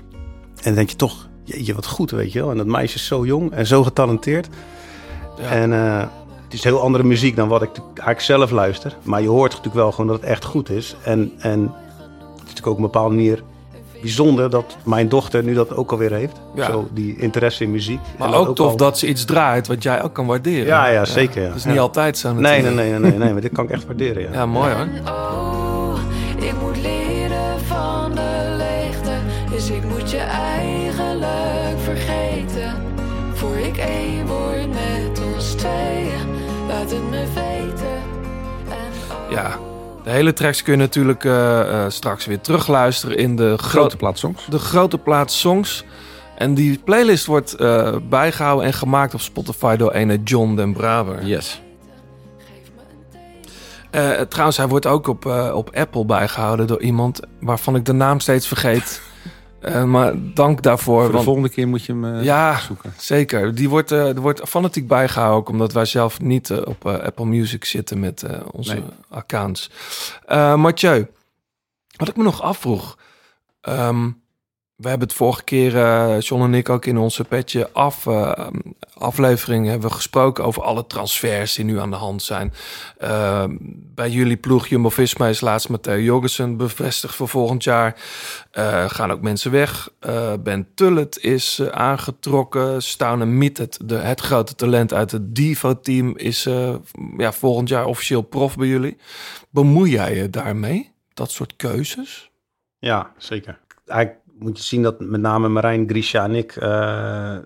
[0.57, 2.51] En dan denk je toch, jeetje, wat goed, weet je wel.
[2.51, 4.49] En dat meisje is zo jong en zo getalenteerd.
[5.41, 5.49] Ja.
[5.51, 5.99] En eh,
[6.45, 8.97] het is heel andere muziek dan wat ik eigenlijk zelf luister.
[9.03, 10.97] Maar je hoort natuurlijk wel gewoon dat het echt goed is.
[11.05, 11.71] En, en het
[12.37, 13.43] is natuurlijk ook op een bepaalde manier
[14.01, 16.41] bijzonder dat mijn dochter nu dat ook alweer heeft.
[16.55, 16.67] Ja.
[16.67, 18.01] Zo, die interesse in muziek.
[18.19, 20.67] Maar En dat ook tof al- dat ze iets draait wat jij ook kan waarderen.
[20.67, 21.49] Ja, ja, zeker, ja.
[21.49, 21.81] Dat is niet Ja.
[21.81, 24.33] altijd zo Nee, nee, nee, nee, nee, nee, maar dit kan ik echt waarderen, ja.
[24.39, 24.87] Ja, mooi hoor.
[26.39, 29.13] Ik moet leren van de leegte.
[29.51, 32.75] Dus ik moet je eigenlijk vergeten.
[33.35, 36.29] Voor ik één word met ons tweeën.
[36.69, 37.97] Laat het me weten.
[38.69, 39.59] En oh, Ja,
[40.05, 43.97] de hele tracks kun je natuurlijk eh, eh, straks weer terugluisteren in de Grote grote,
[43.97, 44.47] plaats songs.
[44.47, 45.85] de grote plaats songs.
[46.37, 51.25] En die playlist wordt eh, bijgehouden en gemaakt op Spotify door ene John den Braber.
[51.25, 51.61] Yes.
[53.97, 57.93] Eh, trouwens, hij wordt ook op, eh, op Apple bijgehouden door iemand waarvan ik de
[57.93, 59.01] naam steeds vergeet.
[59.61, 60.97] Eh, maar dank daarvoor.
[60.99, 62.59] Voor de want- volgende keer moet je hem Ja.
[62.59, 62.93] zoeken.
[62.99, 63.55] Zeker.
[63.55, 68.01] Die wordt, er wordt fanatiek bijgehouden, ook omdat wij zelf niet op Apple Music zitten
[68.01, 68.83] met onze Nee.
[69.09, 69.71] accounts.
[70.57, 71.07] Mathieu,
[71.97, 72.99] wat ik me nog afvroeg.
[73.61, 74.11] ehm,
[74.77, 78.47] we hebben het vorige keer, eh, John en ik ook in onze petje af, eh,
[78.95, 82.53] aflevering hebben we gesproken over alle transfers die nu aan de hand zijn.
[82.99, 83.57] Ehm,
[83.95, 88.01] bij jullie ploeg Jumbo-Visma is laatst Matteo Jorgensen bevestigd voor volgend jaar.
[88.51, 89.89] Eh, gaan ook mensen weg.
[90.41, 92.83] Ben Tullet is aangetrokken.
[92.83, 96.43] Staune Mietet, de, het grote talent uit het Divo-team, is
[97.17, 98.97] ja, volgend jaar officieel prof bij jullie.
[99.51, 100.93] Bemoei jij je daarmee?
[101.15, 102.31] Dat soort keuzes?
[102.79, 103.59] Ja, zeker.
[103.87, 107.37] Eigenlijk moet je zien dat met name Marijn, Grisha en ik eh,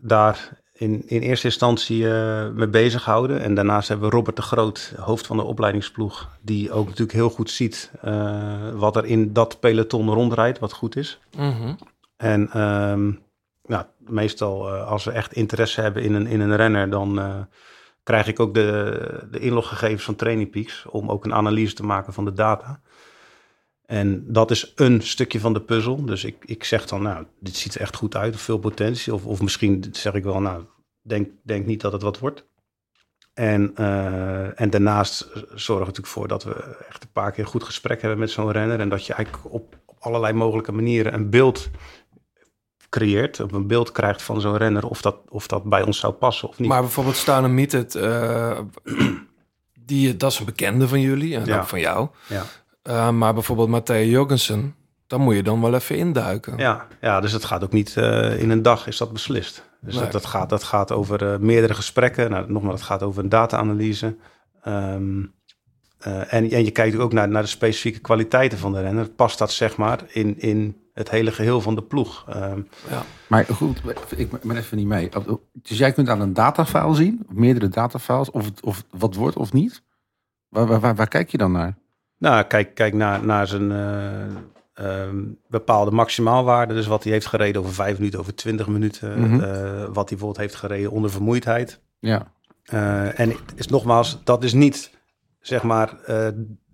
[0.00, 3.40] daar in, in eerste instantie eh, mee bezighouden.
[3.40, 7.30] En daarnaast hebben we Robert de Groot, hoofd van de opleidingsploeg, die ook natuurlijk heel
[7.30, 11.20] goed ziet eh, wat er in dat peloton rondrijdt, wat goed is.
[11.36, 11.74] Mhm.
[12.16, 12.50] En
[13.62, 17.20] nou, meestal als we echt interesse hebben in een, in een renner, dan
[18.02, 22.12] krijg ik ook de, de inloggegevens van Training Peaks om ook een analyse te maken
[22.12, 22.80] van de data.
[23.92, 26.04] En dat is een stukje van de puzzel.
[26.04, 29.14] Dus ik, ik zeg dan, nou, dit ziet er echt goed uit, of veel potentie.
[29.14, 30.64] Of, of misschien zeg ik wel, nou,
[31.02, 32.44] denk, denk niet dat het wat wordt.
[33.34, 37.50] En, eh, en daarnaast zorg ik natuurlijk voor dat we echt een paar keer een
[37.50, 38.80] goed gesprek hebben met zo'n renner.
[38.80, 41.70] En dat je eigenlijk op, op allerlei mogelijke manieren een beeld
[42.88, 43.40] creëert.
[43.40, 44.86] Of een beeld krijgt van zo'n renner.
[44.86, 46.68] Of dat, of dat bij ons zou passen of niet.
[46.68, 48.58] Maar bijvoorbeeld Staune Mietet, eh
[49.86, 51.58] die, dat is een bekende van jullie en Ja.
[51.58, 52.08] ook van jou.
[52.28, 52.44] ja.
[52.82, 54.74] Eh, maar bijvoorbeeld Matteo Jorgensen,
[55.06, 56.58] daar moet je dan wel even induiken.
[56.58, 59.70] Ja, ja, dus het gaat ook niet eh, in een dag is dat beslist.
[59.80, 60.02] Dus Nee.
[60.02, 62.30] dat, dat, gaat, dat gaat over eh, meerdere gesprekken.
[62.30, 64.16] Nou, nogmaals, het gaat over een data-analyse.
[64.62, 65.22] Ehm,
[65.98, 69.08] eh, en, en je kijkt ook naar, naar de specifieke kwaliteiten van de renner.
[69.08, 72.24] Past dat zeg maar in, in het hele geheel van de ploeg?
[72.28, 72.60] Ehm,
[73.28, 73.82] Maar goed,
[74.16, 75.08] ik ben even niet mee.
[75.52, 79.36] Dus jij kunt aan een datafile zien, of meerdere datafiles, of het, of wat wordt
[79.36, 79.82] of niet.
[80.48, 81.78] Waar, waar, waar, waar kijk je dan naar?
[82.22, 84.22] Nou, kijk, kijk naar, naar zijn eh,
[84.74, 85.16] ehm,
[85.48, 86.74] bepaalde maximaalwaarde.
[86.74, 89.20] Dus wat hij heeft gereden over vijf minuten, over twintig minuten.
[89.20, 89.40] Mhm.
[89.40, 91.80] eh, wat hij bijvoorbeeld heeft gereden onder vermoeidheid.
[91.98, 92.32] Ja,
[92.62, 94.98] Eh, en het is nogmaals, dat is niet,
[95.40, 95.94] zeg maar,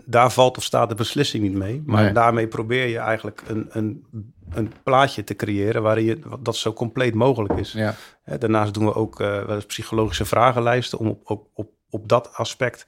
[0.05, 1.83] daar valt of staat de beslissing niet mee.
[1.87, 2.13] Maar Nee.
[2.13, 4.07] daarmee probeer je eigenlijk een, een,
[4.51, 7.73] een plaatje te creëren waarin je, dat zo compleet mogelijk is.
[7.73, 7.95] ja.
[8.39, 12.87] Daarnaast doen we ook wel eens psychologische vragenlijsten om op, op, op, op dat aspect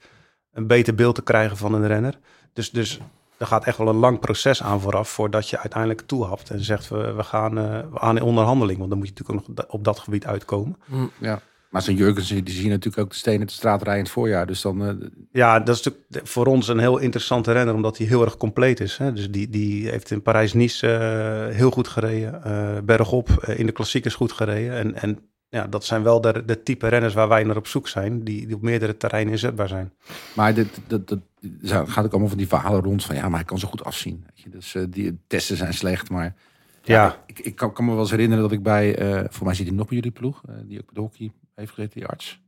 [0.53, 2.19] een beter beeld te krijgen van een renner.
[2.53, 2.99] Dus, dus
[3.37, 6.89] er gaat echt wel een lang proces aan vooraf voordat je uiteindelijk toehapt en zegt
[6.89, 8.77] we, we gaan uh, we aan in onderhandeling.
[8.77, 10.77] Want dan moet je natuurlijk ook nog op dat gebied uitkomen.
[11.19, 11.41] ja.
[11.71, 14.47] Maar zo'n Jurgensen, die zien natuurlijk ook de stenen de straat rijden in het voorjaar.
[14.47, 18.07] Dus dan, uh, Ja, dat is natuurlijk voor ons een heel interessante renner, omdat hij
[18.07, 18.97] heel erg compleet is.
[18.97, 19.13] Hè?
[19.13, 24.15] Dus die, die heeft in Parijs-Nice uh, heel goed gereden, uh, bergop in de klassiekers
[24.15, 24.77] goed gereden.
[24.77, 25.19] En, en
[25.49, 28.47] ja, dat zijn wel de, de type renners waar wij naar op zoek zijn, die,
[28.47, 29.93] die op meerdere terreinen inzetbaar zijn.
[30.35, 33.39] Maar dit, dat, dat, dat gaat ook allemaal van die verhalen rond van ja, maar
[33.39, 34.23] hij kan zo goed afzien.
[34.25, 34.49] Weet je?
[34.49, 36.35] Dus uh, die testen zijn slecht, maar
[36.83, 37.23] ja, ja.
[37.25, 39.67] ik, ik kan, kan, me wel eens herinneren dat ik bij, uh, voor mij zit
[39.67, 42.39] hij nog bij jullie ploeg, uh, die ook bij de hockey heeft gezeten, die arts.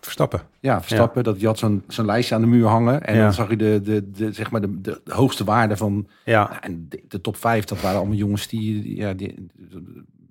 [0.00, 0.40] Verstappen.
[0.60, 3.02] Ja, Verstappen, dat die had zo'n zo'n lijstje aan de muur hangen.
[3.02, 3.22] En Ja.
[3.22, 6.08] dan zag je de, de, de, zeg maar de, de hoogste waarde van...
[6.24, 8.82] Ja, Nou, en de, de top 5, dat waren allemaal jongens die...
[8.82, 9.46] die- Ja, die,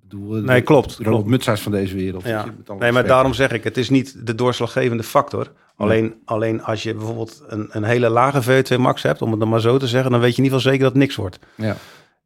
[0.08, 1.60] bedoel, Nee, klopt, De Ronald klopt.
[1.60, 2.22] Van deze wereld.
[2.24, 2.44] Ja.
[2.66, 5.52] je, nee, maar daarom zeg ik, het is niet de doorslaggevende factor.
[5.76, 9.48] Alleen, alleen als je bijvoorbeeld een, een hele lage VO2 max hebt, om het dan
[9.48, 11.38] maar zo te zeggen, dan weet je in ieder geval zeker dat het niks wordt.
[11.54, 11.76] Ja.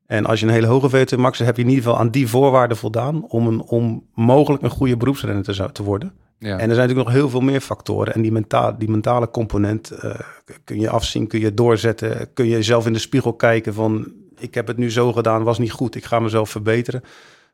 [0.07, 2.11] En als je een hele hoge VO2 max hebt, heb je in ieder geval aan
[2.11, 6.13] die voorwaarden voldaan om, een, om mogelijk een goede beroepsrenner te, te worden.
[6.39, 6.49] Ja.
[6.49, 8.15] En er zijn natuurlijk nog heel veel meer factoren.
[8.15, 10.15] En die, menta die mentale component eh,
[10.65, 12.33] kun je afzien, kun je doorzetten.
[12.33, 14.13] Kun je zelf in de spiegel kijken van...
[14.39, 15.95] ik heb het nu zo gedaan, was niet goed.
[15.95, 17.03] Ik ga mezelf verbeteren.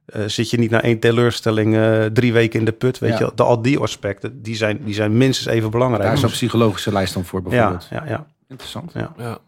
[0.06, 2.98] Eh, zit je niet na één teleurstelling eh, drie weken in de put?
[2.98, 3.26] Weet Ja.
[3.26, 6.02] je, de, al die aspecten, die zijn, die zijn minstens even belangrijk.
[6.04, 7.86] Daar is een psychologische lijst dan voor ja, bijvoorbeeld.
[7.90, 8.26] ja, ja.
[8.48, 8.92] Interessant.
[8.94, 9.12] Ja.
[9.16, 9.38] Ja.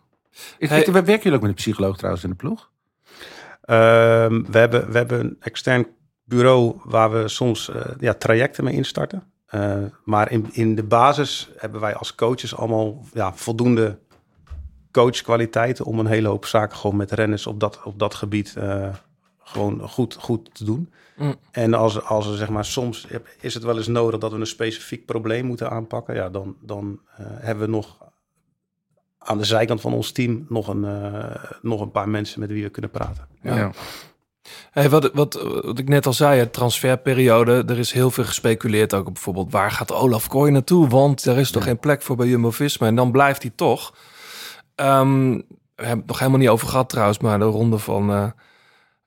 [0.59, 0.81] Is, Hey.
[0.83, 2.71] is- werken jullie ook met een psycholoog trouwens in de ploeg?
[3.63, 5.87] Ehm, we, hebben, we hebben een extern
[6.25, 9.23] bureau waar we soms eh, ja, trajecten mee instarten.
[9.47, 13.99] Eh, maar in, in de basis hebben wij als coaches allemaal ja, voldoende
[14.93, 18.89] coachkwaliteiten om een hele hoop zaken gewoon met renners op dat, op dat gebied eh,
[19.49, 20.93] gewoon goed, goed te doen.
[21.17, 21.35] Mm.
[21.51, 23.07] En als, als er zeg maar soms
[23.41, 27.01] is het wel eens nodig dat we een specifiek probleem moeten aanpakken, ja, dan, dan
[27.17, 27.99] eh, hebben we nog
[29.19, 32.63] aan de zijkant van ons team nog een, eh, nog een paar mensen met wie
[32.63, 33.29] we kunnen praten.
[33.43, 33.71] Ja.
[34.71, 37.65] Hey, wat, wat, wat ik net al zei, het transferperiode.
[37.67, 39.53] Er is heel veel gespeculeerd ook op bijvoorbeeld...
[39.53, 40.89] waar gaat Olaf Kooi naartoe?
[40.89, 42.87] Want er is toch geen plek voor bij Jumbo-Visma.
[42.87, 43.95] En dan blijft hij toch.
[44.75, 47.19] Ehm, we hebben het nog helemaal niet over gehad trouwens...
[47.19, 48.11] maar de ronde van...
[48.11, 48.31] eh,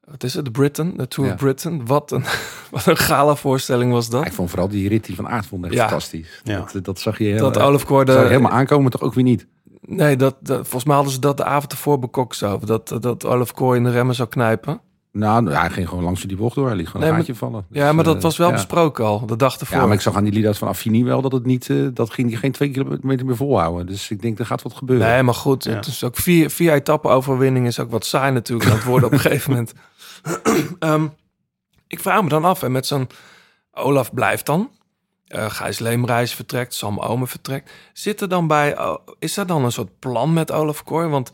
[0.06, 0.46] wat is het?
[0.46, 0.94] De Britain?
[0.98, 1.36] De Tour Ja.
[1.36, 1.86] of Britain?
[1.86, 2.24] Wat een,
[2.72, 4.26] wat een gala voorstelling was dat.
[4.26, 5.82] Ik vond vooral die rit die van Aert vond echt Ja.
[5.88, 6.42] fantastisch.
[6.44, 6.66] Ja.
[6.74, 8.06] Dat, dat zag je heel, dat eh, Olaf Kooi...
[8.06, 9.48] zag je De, helemaal aankomen, toch ook weer niet.
[9.82, 12.60] nee, dat, dat, volgens mij hadden ze dat de avond ervoor bekokt zo.
[12.66, 14.82] Dat, dat Olaf Kooi in de remmen zou knijpen.
[15.14, 16.68] Nou, ja, hij ging gewoon langs die bocht door.
[16.68, 17.66] Hij liet gewoon Nee, een gaatje vallen.
[17.70, 18.54] Ja, Dus, maar dat eh, was wel ja.
[18.54, 19.26] besproken al.
[19.26, 19.78] De dag ervoor.
[19.78, 21.70] Ja, maar ik zag aan die lead-out van Affini wel dat het niet...
[21.70, 23.86] eh, dat ging die geen twee kilometer meer volhouden.
[23.86, 25.08] Dus ik denk, er gaat wat gebeuren.
[25.08, 25.72] Nee, maar goed, Ja.
[25.72, 29.08] het is ook vier, vier etappen overwinning is ook wat saai natuurlijk aan het worden
[29.08, 29.74] op een gegeven moment.
[30.80, 31.08] Ehm,
[31.88, 33.10] ik vraag me dan af, en met zo'n
[33.72, 34.72] Olaf blijft dan,
[35.28, 37.72] eh Gijs Leemreis vertrekt, Sam Omen vertrekt.
[37.94, 41.08] Zit er dan bij, oh, is er dan een soort plan met Olaf Kooi?
[41.08, 41.32] Want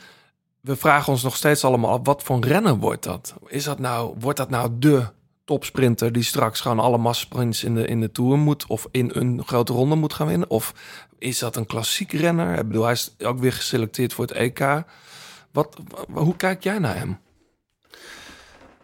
[0.62, 3.34] we vragen ons nog steeds allemaal af, wat voor renner wordt dat?
[3.48, 5.06] Is dat nou, wordt dat nou de
[5.46, 9.44] topsprinter die straks gewoon alle massasprints in de, in de Tour moet of in een
[9.46, 10.50] grote ronde moet gaan winnen?
[10.50, 10.74] Of
[11.18, 12.58] is dat een klassiek renner?
[12.60, 14.84] Ik bedoel, hij is ook weer geselecteerd voor het EK.
[15.52, 15.78] Wat,
[16.08, 17.20] wa- hoe kijk jij naar hem?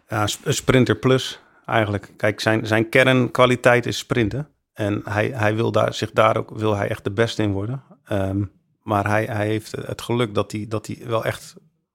[0.08, 2.12] Ja, sprinter plus eigenlijk.
[2.16, 4.48] Kijk, zijn, zijn kernkwaliteit is sprinten.
[4.72, 7.82] En hij, hij wil daar, zich daar ook wil hij echt de beste in worden.
[8.04, 8.44] Ehm,
[8.82, 11.54] maar hij, hij heeft het geluk dat hij, dat hij wel echt,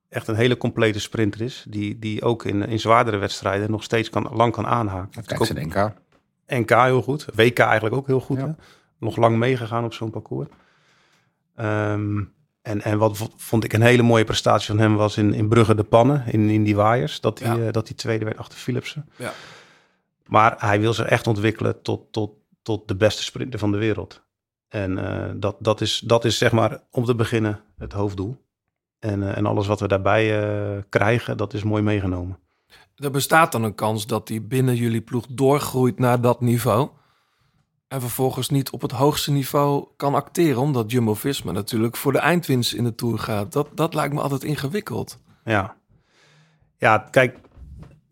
[0.09, 1.65] echt een hele complete sprinter is.
[1.69, 5.25] Die, die ook in, in zwaardere wedstrijden nog steeds kan, lang kan aanhaken.
[5.25, 5.95] Kijk, ze denken.
[6.47, 7.25] NK heel goed.
[7.35, 8.37] WK eigenlijk ook heel goed.
[8.37, 8.45] Ja.
[8.45, 8.51] Hè?
[8.99, 10.47] Nog lang meegegaan op zo'n parcours.
[11.55, 12.21] Ehm,
[12.61, 15.47] en, en wat vo- vond ik een hele mooie prestatie van hem was in, in
[15.49, 17.21] Brugge de Pannen, in, in die waaiers.
[17.21, 17.65] Dat hij, Ja.
[17.65, 19.09] eh, dat hij tweede werd achter Philipsen.
[19.15, 19.33] Ja.
[20.27, 22.31] Maar hij wil zich echt ontwikkelen tot, tot,
[22.61, 24.21] tot de beste sprinter van de wereld.
[24.67, 28.37] En eh, dat, dat, is, dat is zeg maar om te beginnen het hoofddoel.
[28.99, 32.39] En, eh, en alles wat we daarbij krijgen, dat is mooi meegenomen.
[32.95, 36.89] Er bestaat dan een kans dat hij binnen jullie ploeg doorgroeit naar dat niveau.
[37.89, 40.61] En vervolgens niet op het hoogste niveau kan acteren.
[40.61, 43.51] Omdat Jumbo-Visma natuurlijk voor de eindwinst in de Tour gaat.
[43.51, 45.17] Dat, dat lijkt me altijd ingewikkeld.
[45.43, 45.75] Ja.
[46.77, 47.37] Ja, kijk,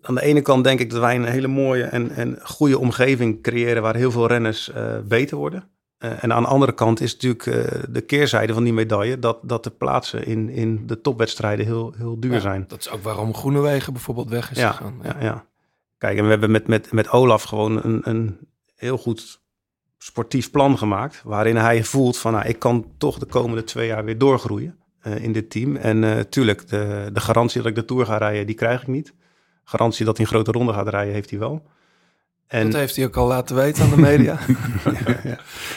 [0.01, 3.43] aan de ene kant denk ik dat wij een hele mooie en, en goede omgeving
[3.43, 5.69] creëren waar heel veel renners eh, beter worden.
[5.97, 9.39] Eh, en aan de andere kant is natuurlijk eh, de keerzijde van die medaille dat,
[9.43, 12.65] dat de plaatsen in, in de topwedstrijden heel, heel duur Ja, zijn.
[12.67, 14.99] Dat is ook waarom Groenewegen bijvoorbeeld weg is Ja, gegaan.
[15.03, 15.45] ja, ja.
[15.97, 18.37] Kijk, en we hebben met, met, met Olaf gewoon een, een
[18.75, 19.45] heel goed
[19.97, 21.21] sportief plan gemaakt.
[21.23, 25.23] Waarin hij voelt van, nou, ik kan toch de komende twee jaar weer doorgroeien eh,
[25.23, 25.75] in dit team.
[25.75, 28.87] En eh tuurlijk, de, de garantie dat ik de Tour ga rijden, die krijg ik
[28.87, 29.13] niet.
[29.63, 31.63] Garantie dat hij een grote ronde gaat rijden, heeft hij wel.
[32.47, 34.39] En Dat heeft hij ook al laten weten aan de media.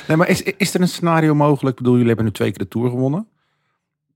[0.08, 1.76] Nee, maar is, is er een scenario mogelijk?
[1.76, 3.28] Ik bedoel, jullie hebben nu twee keer de Tour gewonnen.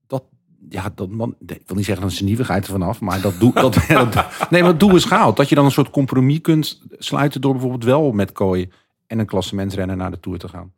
[0.07, 0.23] Dat,
[0.69, 3.21] ja, dat man, nee, ik wil niet zeggen dat is een nieuwigheid ervan af, maar
[3.21, 5.37] dat doe, dat, dat, nee, maar het doel is gehaald.
[5.37, 8.69] Dat je dan een soort compromis kunt sluiten door bijvoorbeeld wel met Kooi
[9.07, 10.73] en een klassementsrenner naar de Tour te gaan.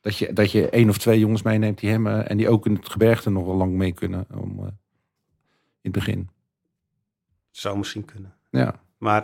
[0.00, 2.66] Dat je, dat je één of twee jongens meeneemt die hem eh, en die ook
[2.66, 4.70] in het gebergte nog wel lang mee kunnen om, eh, in
[5.82, 6.28] het begin.
[7.50, 8.34] zou misschien kunnen.
[8.50, 8.80] Ja.
[8.98, 9.20] Maar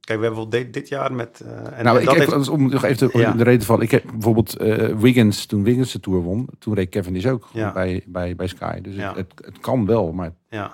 [0.00, 1.40] kijk, we hebben wel dit, dit jaar met...
[1.40, 3.32] eh, en nou, ik dat heb, heeft- om nog even de, Ja.
[3.32, 6.88] de reden van, ik heb bijvoorbeeld eh, Wiggins, toen Wiggins de Tour won, toen reed
[6.88, 7.72] Kevin is ook Ja.
[7.72, 8.80] bij, bij, bij Sky.
[8.80, 9.14] Dus Ja.
[9.14, 10.72] het, het, het kan wel, maar Ja.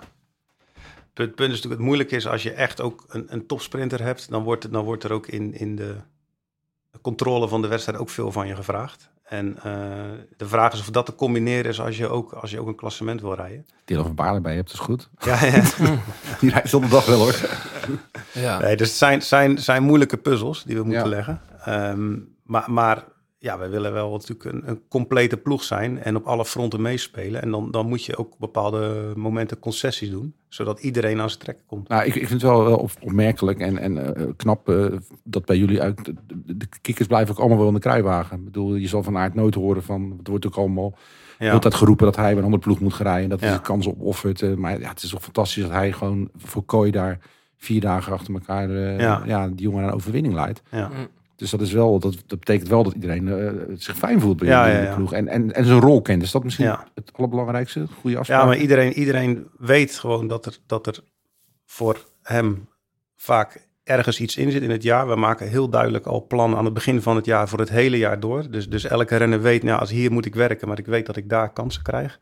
[1.15, 4.31] Het punt is natuurlijk, het moeilijke is als je echt ook een, een topsprinter hebt,
[4.31, 5.97] dan wordt, het, dan wordt er ook in, in, de,
[7.01, 9.11] controle van de wedstrijd ook veel van je gevraagd.
[9.25, 9.63] En eh,
[10.37, 12.75] de vraag is of dat te combineren is als je ook, als je ook een
[12.75, 13.67] klassement wil rijden.
[13.85, 15.09] Dylan van Baarle bij je hebt, is goed.
[15.19, 15.63] Ja, ja.
[16.41, 17.41] Die rijdt zondag wel hoor.
[18.33, 18.59] Ja.
[18.59, 21.09] Nee, dus het zijn, zijn, zijn moeilijke puzzels die we moeten Ja.
[21.09, 21.41] leggen.
[21.65, 23.05] Ehm, maar, maar
[23.43, 27.43] ja, wij willen wel natuurlijk een, een complete ploeg zijn en op alle fronten meespelen.
[27.43, 31.41] En dan, dan moet je ook op bepaalde momenten concessies doen, zodat iedereen aan zijn
[31.43, 31.89] trekken komt.
[31.89, 34.87] Nou, ik, ik vind het wel, wel op- opmerkelijk en, en eh, knap eh,
[35.25, 36.05] dat bij jullie uit.
[36.05, 36.15] De,
[36.57, 38.39] de kikkers blijven ook allemaal wel in de kruiwagen.
[38.39, 40.15] Ik bedoel, je zal van Aert nooit horen van.
[40.19, 40.95] Het wordt ook allemaal
[41.39, 41.53] Ja.
[41.53, 43.29] altijd geroepen dat hij bij een andere ploeg moet gaan rijden.
[43.31, 43.55] Dat hij Ja.
[43.57, 44.43] de kans opoffert.
[44.43, 47.19] eh, maar ja, het is toch fantastisch dat hij gewoon voor Kooi daar
[47.57, 49.23] vier dagen achter elkaar Ja.
[49.27, 49.49] ja.
[49.49, 50.63] die jongen naar overwinning leidt.
[50.71, 50.91] Ja.
[51.37, 54.49] Dus dat is wel, dat, dat betekent wel dat iedereen eh, zich fijn voelt bij
[54.49, 54.95] Ja, de ja.
[54.95, 55.13] ploeg.
[55.13, 56.23] En, en, en zijn rol kent.
[56.23, 56.87] Is dat misschien Ja.
[56.95, 57.87] het allerbelangrijkste?
[58.01, 58.41] Goede afspraak.
[58.41, 60.99] Ja, maar iedereen, iedereen weet gewoon dat er, dat er
[61.67, 62.69] voor hem
[63.17, 65.09] vaak ergens iets in zit in het jaar.
[65.09, 67.99] We maken heel duidelijk al plannen aan het begin van het jaar voor het hele
[67.99, 68.51] jaar door.
[68.51, 71.17] Dus, dus elke renner weet, nou, als hier moet ik werken, maar ik weet dat
[71.17, 72.19] ik daar kansen krijg.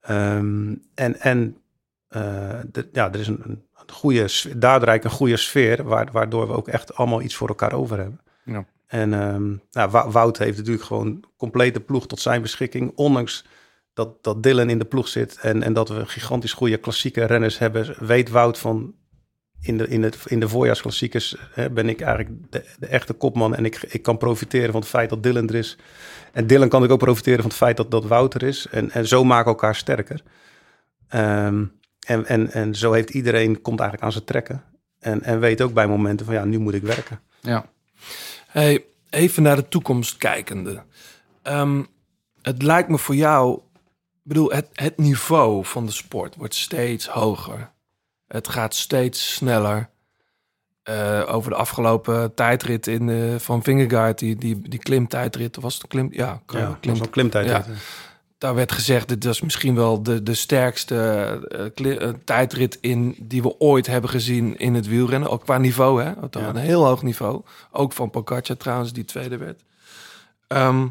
[0.00, 1.56] Ehm, en en
[2.72, 6.68] de- ja, er is een, een goede, daardoor een goede sfeer, waar, waardoor we ook
[6.68, 8.20] echt allemaal iets voor elkaar over hebben.
[8.44, 8.66] Ja.
[8.86, 12.92] En ehm, nou, Wou- Wout heeft natuurlijk gewoon complete ploeg tot zijn beschikking.
[12.94, 13.44] Ondanks
[13.94, 17.58] dat, dat Dylan in de ploeg zit en, en dat we gigantisch goede klassieke renners
[17.58, 18.94] hebben, weet Wout van
[19.60, 23.54] in de, in het, in de voorjaarsklassiekers hè, ben ik eigenlijk de, de echte kopman
[23.54, 25.78] en ik, ik kan profiteren van het feit dat Dylan er is.
[26.32, 28.66] En Dylan kan ik ook profiteren van het feit dat, dat Wout er is.
[28.70, 30.22] En, en zo maken we elkaar sterker.
[31.08, 31.64] Ehm,
[32.06, 34.62] en, en, en zo heeft iedereen, komt eigenlijk aan zijn trekken.
[34.98, 37.20] En, en weet ook bij momenten van ja, nu moet ik werken.
[37.40, 37.66] Ja.
[38.46, 40.82] Hey, even naar de toekomst kijkende.
[41.42, 41.82] Ehm,
[42.42, 47.06] het lijkt me voor jou, ik bedoel, het, het niveau van de sport wordt steeds
[47.06, 47.70] hoger.
[48.26, 49.92] Het gaat steeds sneller.
[50.82, 55.88] Eh, over de afgelopen tijdrit in, van Vingegaard, die, die, die klimtijdrit, was het een
[55.88, 56.08] klim?
[56.12, 57.46] Ja, Ja, klim, zo'n klimtijd.
[57.46, 57.64] Ja.
[58.38, 60.94] Daar werd gezegd, dit was misschien wel de, de sterkste
[61.74, 65.30] eh, eh, tijdrit in die we ooit hebben gezien in het wielrennen.
[65.30, 66.08] Ook qua niveau, hè?
[66.08, 66.48] Ja.
[66.48, 67.42] Een heel hoog niveau.
[67.70, 69.62] Ook van Pogacar trouwens, die tweede werd.
[70.46, 70.86] Ehm,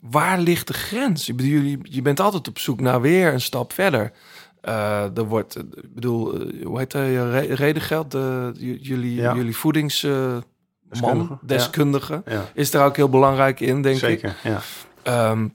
[0.00, 1.28] waar ligt de grens?
[1.28, 4.12] Ik bedoel, jullie, je bent altijd op zoek naar weer een stap verder.
[4.60, 7.14] Eh, er wordt, ik bedoel, hoe heet hij?
[7.14, 9.34] Re- Redengeld, de, jullie, Ja.
[9.34, 10.42] jullie voedingsman,
[10.88, 11.38] Deskundige, ja.
[11.46, 14.00] deskundige, Ja, is daar ook heel belangrijk in, denk ik.
[14.00, 14.36] zeker.
[14.42, 14.60] Ja.
[15.02, 15.48] Ehm,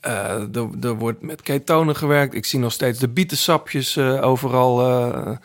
[0.00, 2.34] eh, er, er wordt met ketonen gewerkt.
[2.34, 4.80] Ik zie nog steeds de bietensapjes eh, overal.
[4.80, 5.36] eh.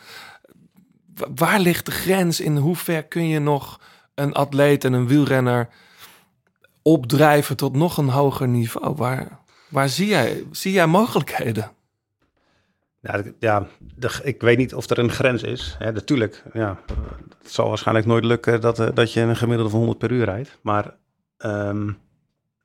[1.14, 2.40] Wa- waar ligt de grens?
[2.40, 3.80] In hoe ver kun je nog
[4.14, 5.68] een atleet en een wielrenner
[6.82, 8.94] opdrijven tot nog een hoger niveau?
[8.96, 9.38] Waar,
[9.68, 11.70] waar zie, jij, zie jij mogelijkheden?
[13.00, 13.66] Ja, ja
[14.22, 15.76] ik weet niet of er een grens is.
[15.78, 16.78] Natuurlijk, ja,
[17.42, 20.58] het zal waarschijnlijk nooit lukken dat, dat je een gemiddelde van 100 per uur rijdt.
[20.62, 20.94] Maar
[21.36, 21.94] ehm, eh,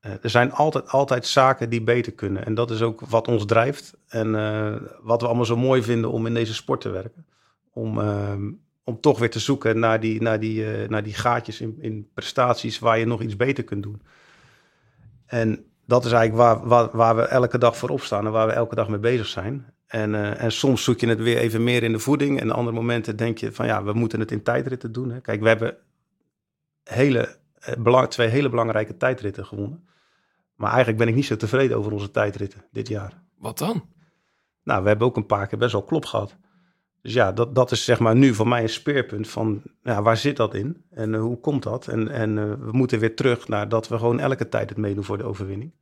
[0.02, 2.46] er zijn altijd, altijd zaken die beter kunnen.
[2.46, 3.98] En dat is ook wat ons drijft.
[4.08, 7.26] En eh, wat we allemaal zo mooi vinden om in deze sport te werken.
[7.74, 8.52] Om, ehm,
[8.84, 12.10] om toch weer te zoeken naar die, naar die, eh, naar die gaatjes in, in
[12.14, 14.02] prestaties waar je nog iets beter kunt doen.
[15.26, 18.76] En dat is eigenlijk waar, waar, we elke dag voor opstaan en waar we elke
[18.76, 19.74] dag mee bezig zijn.
[19.88, 22.40] En, eh, en soms zoek je het weer even meer in de voeding.
[22.40, 25.12] En andere momenten denk je van ja, we moeten het in tijdritten doen.
[25.12, 25.22] Hè.
[25.22, 25.78] Kijk, we hebben
[26.84, 29.90] hele, eh, twee hele belangrijke tijdritten gewonnen.
[30.62, 33.22] Maar eigenlijk ben ik niet zo tevreden over onze tijdritten dit jaar.
[33.38, 33.86] Wat dan?
[34.64, 36.38] Nou, we hebben ook een paar keer best wel klop gehad.
[37.02, 40.18] Dus ja, dat, dat is zeg maar nu voor mij een speerpunt van ja, waar
[40.18, 41.88] zit dat in en eh, hoe komt dat?
[41.88, 45.04] En, en eh, we moeten weer terug naar dat we gewoon elke tijd het meedoen
[45.04, 45.74] voor de overwinning.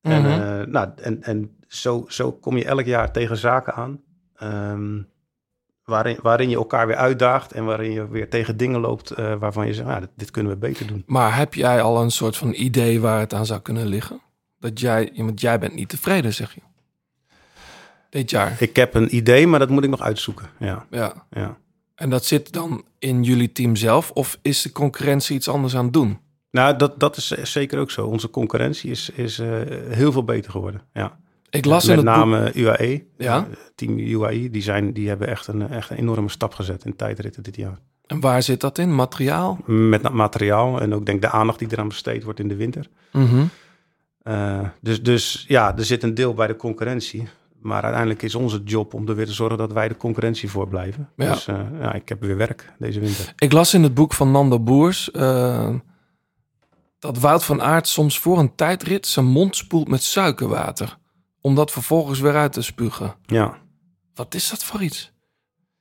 [0.00, 0.40] En, Mhm.
[0.40, 4.02] eh, nou, en, en zo, zo kom je elk jaar tegen zaken aan
[4.34, 5.02] ehm,
[5.84, 9.66] waarin, waarin je elkaar weer uitdaagt en waarin je weer tegen dingen loopt eh, waarvan
[9.66, 11.02] je zegt, nou, dit, dit kunnen we beter doen.
[11.06, 14.20] Maar heb jij al een soort van idee waar het aan zou kunnen liggen?
[14.58, 16.60] Dat jij, want jij bent niet tevreden, zeg je.
[18.10, 18.56] Dit jaar.
[18.58, 20.46] Ik heb een idee, maar dat moet ik nog uitzoeken.
[20.58, 21.26] Ja, Ja.
[21.30, 21.56] ja.
[21.94, 24.10] En dat zit dan in jullie team zelf?
[24.10, 26.18] Of is de concurrentie iets anders aan het doen?
[26.50, 28.06] Nou, dat, dat is zeker ook zo.
[28.06, 29.48] Onze concurrentie is, is eh,
[29.88, 30.82] heel veel beter geworden.
[30.92, 31.18] Ja.
[31.54, 33.04] Ik las in Met het boek- name UAE.
[33.18, 33.36] Ja?
[33.36, 36.96] Eh, Team UAE, die, zijn, die hebben echt een, echt een enorme stap gezet in
[36.96, 37.78] tijdritten dit jaar.
[38.06, 38.94] En waar zit dat in?
[38.94, 39.58] Materiaal?
[39.66, 42.88] Met materiaal en ook denk de aandacht die eraan besteed wordt in de winter.
[43.12, 43.44] Mhm.
[44.22, 47.28] Eh, dus, dus ja, er zit een deel bij de concurrentie.
[47.60, 50.68] Maar uiteindelijk is onze job om er weer te zorgen dat wij de concurrentie voor
[50.68, 51.08] blijven.
[51.16, 51.32] Ja.
[51.32, 53.32] Dus eh, ja, ik heb weer werk deze winter.
[53.38, 55.10] Ik las in het boek van Nando Boers
[56.98, 60.96] dat Wout van Aert soms voor een tijdrit zijn mond spoelt met suikerwater.
[61.46, 63.14] Om dat vervolgens weer uit te spugen.
[63.22, 63.58] Ja.
[64.14, 65.12] Wat is dat voor iets?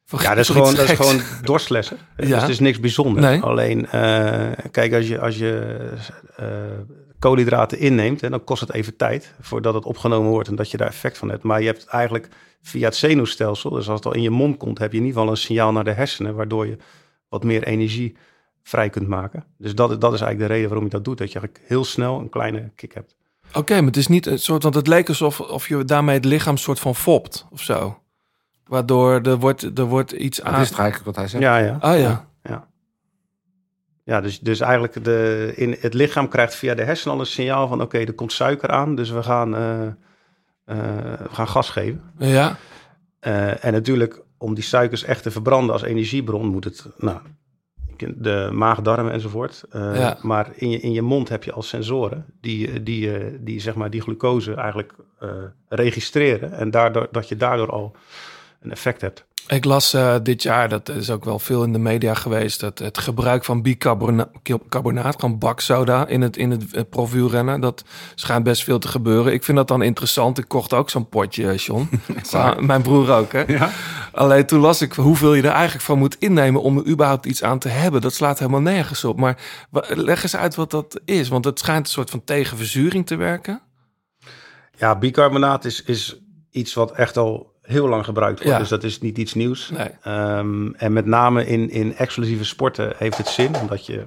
[0.05, 1.97] Ja, dat is, gewoon, dat is gewoon dorstlessen.
[2.17, 2.25] Ja.
[2.25, 3.25] Dus het is niks bijzonders.
[3.25, 3.41] Nee.
[3.41, 5.77] Alleen, eh, kijk, als je, als je
[6.35, 6.45] eh,
[7.19, 10.77] koolhydraten inneemt, hè, dan kost het even tijd voordat het opgenomen wordt en dat je
[10.77, 11.43] daar effect van hebt.
[11.43, 12.27] Maar je hebt eigenlijk
[12.61, 15.19] via het zenuwstelsel, dus als het al in je mond komt, heb je in ieder
[15.19, 16.77] geval een signaal naar de hersenen, waardoor je
[17.29, 18.17] wat meer energie
[18.63, 19.45] vrij kunt maken.
[19.57, 21.85] Dus dat, dat is eigenlijk de reden waarom je dat doet, dat je eigenlijk heel
[21.85, 23.15] snel een kleine kick hebt.
[23.53, 26.25] Oké, maar het is niet een soort, want het leek alsof of je daarmee het
[26.25, 27.97] lichaam soort van fopt of zo.
[28.65, 30.61] Waardoor er wordt, er wordt iets Dat aan.
[30.61, 31.43] is het eigenlijk wat hij zegt.
[31.43, 31.77] Ja, ja.
[31.81, 32.27] Oh ja.
[32.43, 32.67] Ja,
[34.03, 37.67] ja dus, dus eigenlijk de, in het lichaam krijgt via de hersenen al een signaal
[37.67, 39.93] van oké, er komt suiker aan, dus we gaan, eh, eh,
[41.19, 42.01] we gaan gas geven.
[42.17, 42.57] Ja,
[43.19, 47.17] Eh, en natuurlijk, om die suikers echt te verbranden als energiebron, moet het, nou,
[48.15, 49.63] de maag, darmen enzovoort.
[49.69, 50.17] Eh, Ja.
[50.21, 53.75] Maar in je, in je mond heb je al sensoren die, die, eh, die, zeg
[53.75, 55.29] maar, die glucose eigenlijk eh,
[55.69, 56.51] registreren.
[56.51, 57.95] En daardoor, dat je daardoor al
[58.63, 59.25] een effect hebt.
[59.47, 62.79] ik las eh, dit jaar, dat is ook wel veel in de media geweest, dat
[62.79, 67.83] het gebruik van bicarbonaat, gewoon baksoda in het, in het eh, profielrennen, dat
[68.15, 69.33] schijnt best veel te gebeuren.
[69.33, 70.37] Ik vind dat dan interessant.
[70.37, 71.89] Ik kocht ook zo'n potje, John.
[72.31, 73.43] Ah, Mijn broer ook, hè?
[73.47, 73.69] Ja.
[74.11, 77.43] Alleen toen las ik hoeveel je er eigenlijk van moet innemen om er überhaupt iets
[77.43, 78.01] aan te hebben.
[78.01, 79.19] Dat slaat helemaal nergens op.
[79.19, 79.37] Maar
[79.87, 81.29] leg eens uit wat dat is.
[81.29, 83.61] Want het schijnt een soort van tegen verzuring te werken.
[84.77, 86.17] Ja, bicarbonaat is, is
[86.51, 88.53] iets wat echt al heel lang gebruikt wordt.
[88.53, 88.59] Ja.
[88.59, 89.69] Dus dat is niet iets nieuws.
[89.69, 89.89] Nee.
[90.01, 94.05] Ehm, en met name in, in exclusieve sporten heeft het zin, omdat je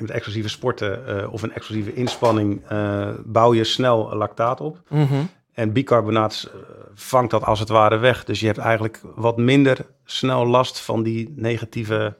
[0.00, 4.82] in met exclusieve sporten eh, of een exclusieve inspanning eh, bouw je snel lactaat op.
[4.88, 5.22] Mhm.
[5.52, 6.60] En bicarbonaat eh,
[6.94, 8.24] vangt dat als het ware weg.
[8.24, 12.16] Dus je hebt eigenlijk wat minder snel last van die negatieve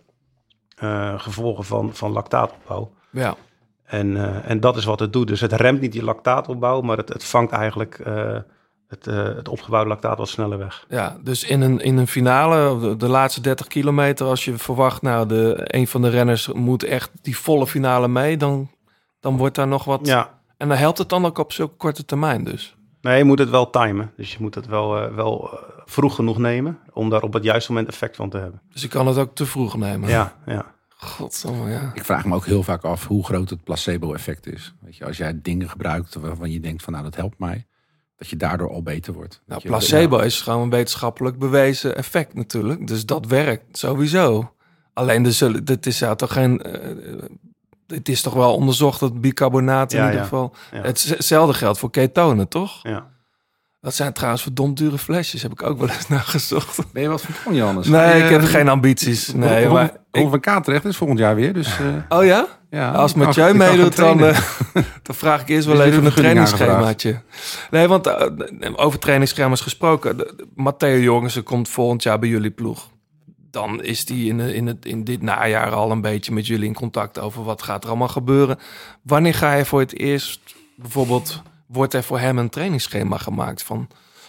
[1.16, 2.92] gevolgen van, van lactaatopbouw.
[3.10, 3.36] Ja.
[3.84, 5.26] En, en dat is wat het doet.
[5.26, 8.02] Dus het remt niet die lactaatopbouw, maar het, het vangt eigenlijk
[8.90, 10.84] het, eh, het opgebouwde lactaat wat sneller weg.
[10.88, 15.02] Ja, dus in een, in een finale, de, de laatste 30 kilometer, als je verwacht,
[15.02, 18.70] nou, de, een van de renners moet echt die volle finale mee, dan,
[19.20, 20.06] dan wordt daar nog wat.
[20.06, 22.76] Ja, En dan helpt het dan ook op zulke korte termijn dus.
[23.00, 24.12] nee, je moet het wel timen.
[24.16, 27.44] Dus je moet het wel, eh, wel eh, vroeg genoeg nemen om daar op het
[27.44, 28.60] juiste moment effect van te hebben.
[28.72, 30.08] Dus ik kan het ook te vroeg nemen.
[30.08, 30.66] Ja, ja.
[30.96, 31.90] Godsamme, ja.
[31.94, 34.74] Ik vraag me ook heel vaak af hoe groot het placebo-effect is.
[34.80, 37.66] Weet je, als jij dingen gebruikt waarvan je denkt van nou dat helpt mij,
[38.20, 39.40] dat je daardoor al beter wordt.
[39.46, 42.86] Nou, placebo is gewoon een wetenschappelijk bewezen effect natuurlijk.
[42.86, 44.52] Dus dat werkt sowieso.
[44.92, 46.62] Alleen er zullen, dit is ja toch geen.
[46.62, 47.22] eh,
[47.86, 50.24] het is toch wel onderzocht dat bicarbonaat in Ja, ieder ja.
[50.26, 50.54] geval.
[50.72, 50.80] Ja.
[50.82, 52.82] Hetzelfde geldt voor ketonen, toch?
[52.82, 53.06] ja.
[53.80, 55.42] Dat zijn trouwens verdomd dure flesjes.
[55.42, 56.78] Heb ik ook wel eens nagezocht.
[56.92, 57.86] Ben je wat van plan, Johannes?
[57.86, 59.32] Nee, ik Eh, heb geen ambities.
[59.32, 61.52] Nee, Ron- maar Ron ik- van Kaatrecht is volgend jaar weer.
[61.52, 62.46] Dus, eh, Oh ja?
[62.70, 64.38] ja, Als Mathieu meedoet, dan, eh,
[65.02, 67.20] dan vraag ik eerst wel even een trainingsschemaatje.
[67.70, 68.26] Nee, want eh,
[68.74, 70.26] over trainingsschema's gesproken.
[70.54, 72.88] Matteo Jorgensen komt volgend jaar bij jullie ploeg.
[73.50, 76.74] Dan is die in, in, het, in dit najaar al een beetje met jullie in
[76.74, 78.58] contact over wat gaat er allemaal gebeuren.
[79.02, 80.40] Wanneer ga je voor het eerst
[80.76, 83.62] bijvoorbeeld, wordt er voor hem een trainingsschema gemaakt?
[83.62, 83.88] Van,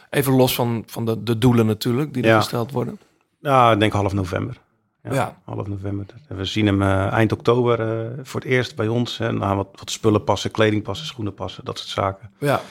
[0.10, 2.38] even los van, van de, de doelen natuurlijk die er Ja.
[2.38, 3.00] gesteld worden.
[3.40, 4.58] ja, ik denk half november.
[5.04, 5.38] Ja, Ja.
[5.46, 6.06] half november.
[6.28, 9.20] We zien hem eh, eind oktober eh, voor het eerst bij ons.
[9.20, 12.32] En dan wat, wat spullen passen, kleding passen, schoenen passen, dat soort zaken.
[12.40, 12.62] Ja,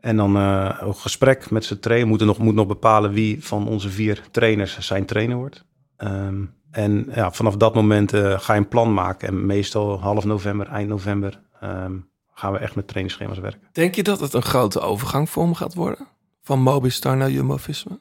[0.00, 2.08] En dan eh een gesprek met zijn trainer.
[2.08, 5.64] Moeten nog, moet nog bepalen wie van onze vier trainers zijn trainer wordt.
[5.96, 9.28] Ehm, en ja, vanaf dat moment ga je een plan maken.
[9.28, 11.92] En meestal half november, eind november ehm,
[12.38, 13.68] gaan we echt met trainingsschema's werken.
[13.72, 16.06] Denk je dat het een grote overgang voor hem gaat worden?
[16.42, 17.92] Van Mobistar naar Jumbo-Visma?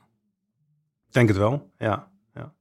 [1.08, 2.08] Ik denk het wel, ja.
[2.34, 2.54] ja.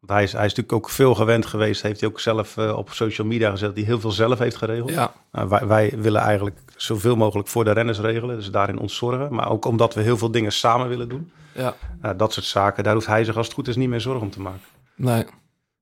[0.00, 1.82] Want hij is, hij is natuurlijk ook veel gewend geweest.
[1.82, 4.56] Heeft hij ook zelf eh, op social media gezet dat hij heel veel zelf heeft
[4.56, 4.90] geregeld.
[4.90, 8.36] Ja, Nou, wij, wij willen eigenlijk zoveel mogelijk voor de renners regelen.
[8.36, 9.34] Dus daarin ons zorgen.
[9.34, 11.32] Maar ook omdat we heel veel dingen samen willen doen.
[11.54, 11.74] ja.
[12.00, 14.22] Nou, dat soort zaken, daar hoeft hij zich als het goed is niet meer zorgen
[14.22, 14.60] om te maken.
[14.94, 15.24] Nee,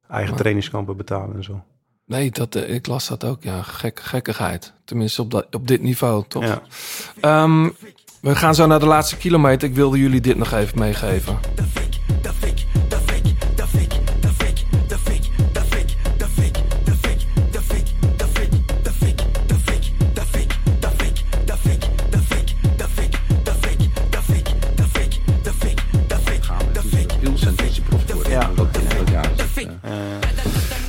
[0.08, 1.64] Eigen trainingskampen betalen en zo.
[2.10, 3.42] Nee dat, eh, ik las dat ook.
[3.42, 4.72] Ja, Gek, gekkigheid.
[4.84, 6.44] Tenminste op, dat, op dit niveau, toch?
[6.44, 6.62] Ja.
[7.20, 7.68] Ehm,
[8.20, 9.68] we gaan zo naar de laatste kilometer.
[9.68, 11.38] Ik wilde jullie dit nog even meegeven.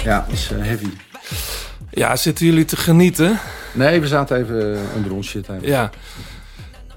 [0.04, 0.20] Ja.
[0.20, 1.11] Dat, is eh, heavy.
[1.92, 3.40] Ja, zitten jullie te genieten?
[3.74, 5.48] Nee, we zaten even eh, onder ons shit.
[5.62, 5.90] Ja.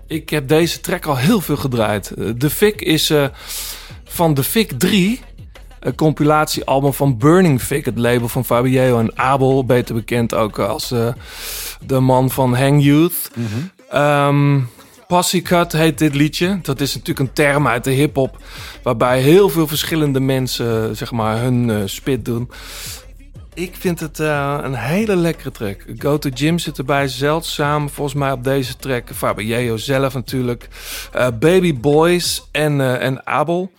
[0.06, 2.10] Ik heb deze track al heel veel gedraaid.
[2.10, 3.26] Eh, De Fik is eh,
[4.04, 5.20] van De Fik 3.
[5.80, 9.64] Een compilatiealbum van Burning Fik, het label van Fabio en Abel.
[9.64, 11.08] Beter bekend ook als eh,
[11.86, 13.30] de man van Hang Youth.
[13.90, 14.60] Ehm,
[15.06, 16.58] Passiecut heet dit liedje.
[16.62, 18.36] Dat is natuurlijk een term uit de hip-hop.
[18.82, 22.50] Waarbij heel veel verschillende mensen eh, zeg maar, hun eh, spit doen.
[23.54, 25.84] Ik vind het eh, een hele lekkere track.
[25.98, 29.10] Go to Gym zit erbij, zeldzaam volgens mij op deze track.
[29.14, 30.68] Fabio zelf natuurlijk.
[31.12, 33.70] Eh, Baby Boys en, eh, en Abel.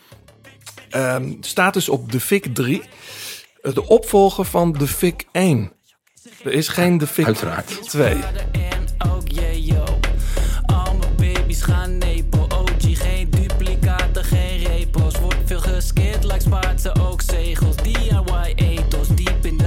[0.89, 2.81] Ehm, staat dus op de Fik 3.
[3.61, 5.71] Eh, De opvolger van de Fik 1.
[6.43, 7.89] Er is geen de Fik Uiteraard.
[7.89, 8.13] 2.
[8.51, 9.83] En ook yeah yo.
[10.65, 12.37] Al mijn baby's gaan nepo.
[12.41, 15.19] OG, geen duplicaten, geen repos.
[15.19, 17.75] Wordt veel geskild, like Spaartse ook zegels.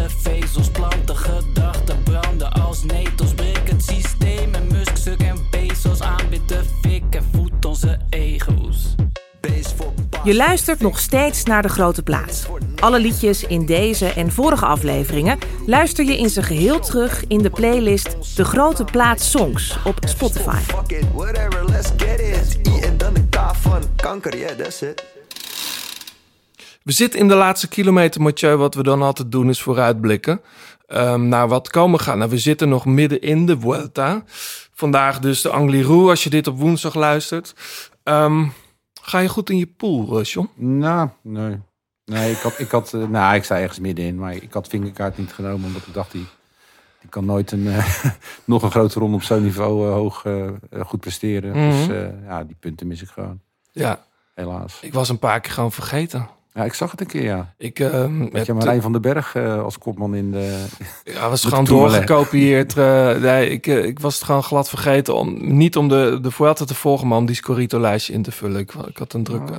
[0.08, 0.70] De vezels.
[0.70, 3.34] Planten gedachten, branden als netels.
[3.34, 6.00] Breek het systeem en Musk, Zuck en Bezos.
[6.00, 8.94] Aanbid de fik en voed onze ego's.
[10.24, 12.46] Je luistert nog steeds naar De Grote Plaats.
[12.76, 17.50] Alle liedjes in deze en vorige afleveringen luister je in zijn geheel terug in de
[17.50, 20.60] playlist De Grote Plaats Songs op Spotify.
[26.88, 28.56] We zitten in de laatste kilometer, Mathieu.
[28.56, 30.40] Wat we dan altijd doen is vooruitblikken.
[30.86, 32.16] ehm, naar wat komen gaat.
[32.16, 34.22] Nou, we zitten nog midden in de Vuelta.
[34.74, 37.54] Vandaag dus de Angliru, als je dit op woensdag luistert.
[38.02, 38.46] Ehm,
[39.02, 40.48] ga je goed in je pool, eh, John?
[40.54, 41.58] Nou, nee.
[42.04, 45.18] Nee, ik had, ik had eh, nou, ik sta ergens middenin, maar ik had vingerkaart
[45.18, 46.26] niet genomen, omdat ik dacht, die,
[47.00, 47.94] die kan nooit een, eh,
[48.44, 50.24] nog een grote ronde op zo'n niveau hoog
[50.86, 51.52] goed presteren.
[51.52, 52.24] Dus Mhm.
[52.24, 53.40] ja, die punten mis ik gewoon,
[53.72, 54.04] Ja,
[54.34, 54.78] helaas.
[54.80, 56.28] ik was een paar keer gewoon vergeten.
[56.58, 57.54] Ja, ik zag het een keer, ja.
[57.56, 60.66] Ik ehm, Met je Marijn van den Berg eh, als kopman in de...
[61.04, 62.76] Ja, was gewoon doorgekopieerd.
[62.76, 66.30] eh, nee, ik, eh, ik was het gewoon glad vergeten om niet om de, de
[66.30, 68.60] Vuelta te volgen, maar om die Scorito-lijstje in te vullen.
[68.60, 69.50] Ik, ik had een druk.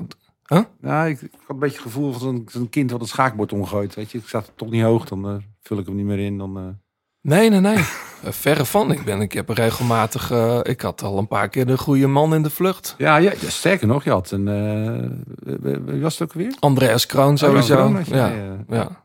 [0.48, 0.60] Oh.
[0.82, 3.54] Nou, ik, ik had een beetje het gevoel van zo'n zo'n kind wat het schaakbord
[3.54, 3.96] omgooit.
[3.96, 6.38] Weet je, ik zat toch niet hoog, dan vul ik hem niet meer in.
[6.38, 6.80] Dan,
[7.22, 7.84] Nee, nee, nee.
[8.24, 8.92] Eh, Verre van.
[8.92, 10.32] Ik ben, ik heb regelmatig.
[10.32, 12.96] eh, ik had al een paar keer de goede man in de vlucht.
[12.98, 14.48] Ja, ja, ja, sterker nog, je had een...
[14.48, 16.56] eh, wie- wie was het ook weer?
[16.60, 17.76] Andreas Kroon sowieso.
[17.76, 18.32] Kroon ja,
[18.70, 19.04] ja.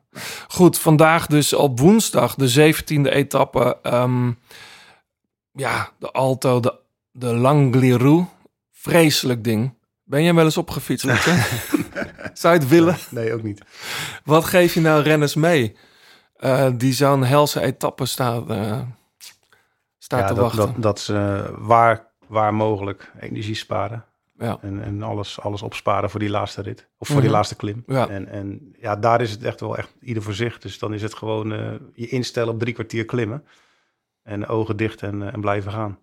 [0.49, 3.79] Goed, vandaag dus op woensdag de 17e etappe.
[3.83, 4.31] ehm,
[5.53, 6.75] ja, de Alto, de,
[7.11, 8.25] de Langliru.
[8.73, 9.75] Vreselijk ding.
[10.05, 11.07] Ben jij wel eens opgefietst?
[12.41, 12.97] Zou je het willen?
[13.11, 13.61] Nee, ook niet.
[14.25, 15.77] Wat geef je nou renners mee?
[16.37, 18.81] Eh, die zo'n helse etappe staat, eh,
[19.99, 20.73] staat ja, te dat, wachten.
[20.75, 24.05] dat, dat ze waar, waar mogelijk energie sparen.
[24.39, 24.59] Ja.
[24.61, 26.89] En, en alles, alles opsparen voor die laatste rit.
[26.99, 27.25] Of voor Mhm.
[27.25, 27.83] die laatste klim.
[27.87, 28.09] Ja.
[28.09, 30.59] En, en ja, daar is het echt wel echt ieder voor zich.
[30.59, 33.45] Dus dan is het gewoon eh, je instellen op drie kwartier klimmen.
[34.23, 35.99] En ogen dicht en, en blijven gaan.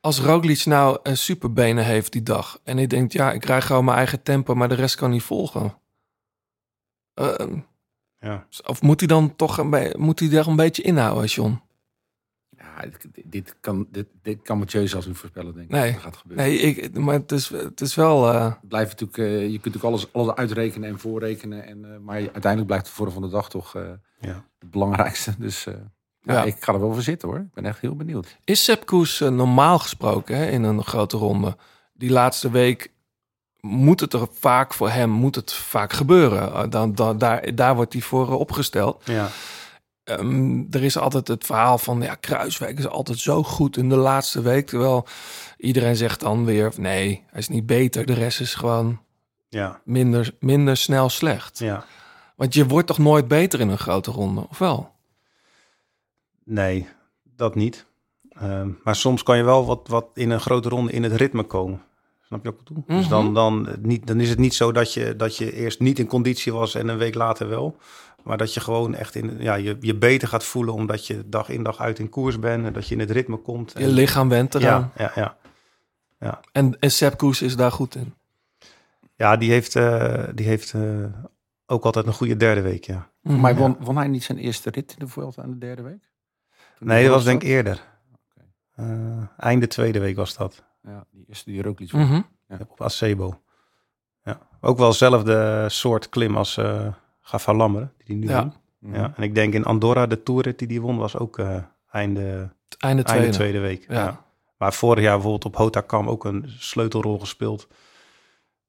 [0.00, 2.58] Als Roglic nou een superbenen heeft die dag...
[2.64, 4.54] en hij denkt, ja, ik krijg gewoon mijn eigen tempo...
[4.54, 5.74] maar de rest kan niet volgen.
[8.22, 8.46] Ja.
[8.66, 11.60] Of moet hij dan toch een, be- moet hij daar een beetje inhouden, John?
[12.56, 15.72] ja, dit, dit kan, dit, dit kan Mathieu zelfs niet voorspellen, denk ik.
[15.72, 15.92] Nee.
[15.92, 16.46] Dat gaat gebeuren.
[16.46, 18.32] Nee, ik, maar het is, het is wel...
[18.32, 21.66] eh, Het blijft natuurlijk, eh, je kunt natuurlijk alles, alles uitrekenen en voorrekenen.
[21.66, 23.82] En, eh, maar uiteindelijk blijft het voor van de dag toch eh,
[24.20, 24.44] Ja.
[24.58, 25.34] het belangrijkste.
[25.38, 25.74] Dus eh,
[26.22, 26.42] ja, Ja.
[26.44, 27.38] ik ga er wel voor zitten hoor.
[27.38, 28.36] Ik ben echt heel benieuwd.
[28.44, 31.56] Is Sepp Koes normaal gesproken hè, in een grote ronde?
[31.92, 32.92] Die laatste week
[33.66, 36.52] moet het er vaak voor hem moet het vaak gebeuren.
[36.52, 39.02] Eh, Dan, dan, daar, daar wordt hij voor eh, opgesteld.
[39.04, 39.28] Ja.
[40.04, 43.96] Ehm, er is altijd het verhaal van ja, Kruiswijk is altijd zo goed in de
[43.96, 44.66] laatste week.
[44.66, 45.06] Terwijl
[45.56, 48.06] iedereen zegt dan weer nee, hij is niet beter.
[48.06, 49.00] De rest is gewoon
[49.48, 49.80] Ja.
[49.84, 51.58] minder, minder snel slecht.
[51.58, 51.84] ja.
[52.36, 54.90] Want je wordt toch nooit beter in een grote ronde, of wel?
[56.44, 56.88] Nee,
[57.36, 57.86] dat niet.
[58.30, 61.42] Ehm, maar soms kan je wel wat, wat in een grote ronde in het ritme
[61.42, 61.82] komen.
[62.32, 62.84] Snap je wat ik bedoel?
[62.96, 63.10] Dus Mhm.
[63.14, 66.06] dan, dan, niet, dan is het niet zo dat je, dat je eerst niet in
[66.06, 67.76] conditie was en een week later wel.
[68.22, 71.48] Maar dat je gewoon echt in, ja, je, je beter gaat voelen omdat je dag
[71.48, 72.64] in dag uit in koers bent.
[72.66, 73.72] En dat je in het ritme komt.
[73.72, 74.92] Je En- lichaam went eraan.
[74.96, 75.36] ja, ja,
[76.20, 76.40] ja.
[76.52, 78.14] En, en Sepp Koes is daar goed in.
[79.16, 80.82] ja, die heeft, eh, die heeft eh,
[81.66, 83.10] ook altijd een goede derde week, ja.
[83.22, 83.40] Mhm.
[83.40, 86.10] Maar won, won hij niet zijn eerste rit in de Vuelta aan de derde week?
[86.78, 87.82] Toen Nee, dat was denk ik eerder.
[88.74, 88.86] Eh,
[89.38, 90.62] einde tweede week was dat.
[90.82, 92.10] Ja, die eerste die Roglic Mhm.
[92.12, 92.24] won.
[92.68, 93.40] Op Acebo.
[94.24, 94.38] Ja.
[94.60, 96.86] Ook wel hetzelfde soort klim als eh
[97.20, 98.40] Gafa Lammeren, die die nu Ja.
[98.40, 98.52] doen.
[98.78, 98.94] Mhm.
[98.94, 99.12] Ja.
[99.16, 101.56] En ik denk in Andorra, de toerrit die die won, was ook eh,
[101.90, 103.22] einde, einde tweede.
[103.24, 103.84] einde tweede week.
[103.88, 103.94] Ja.
[103.94, 104.24] Ja.
[104.56, 107.68] Maar vorig jaar bijvoorbeeld op Hotakam ook een sleutelrol gespeeld.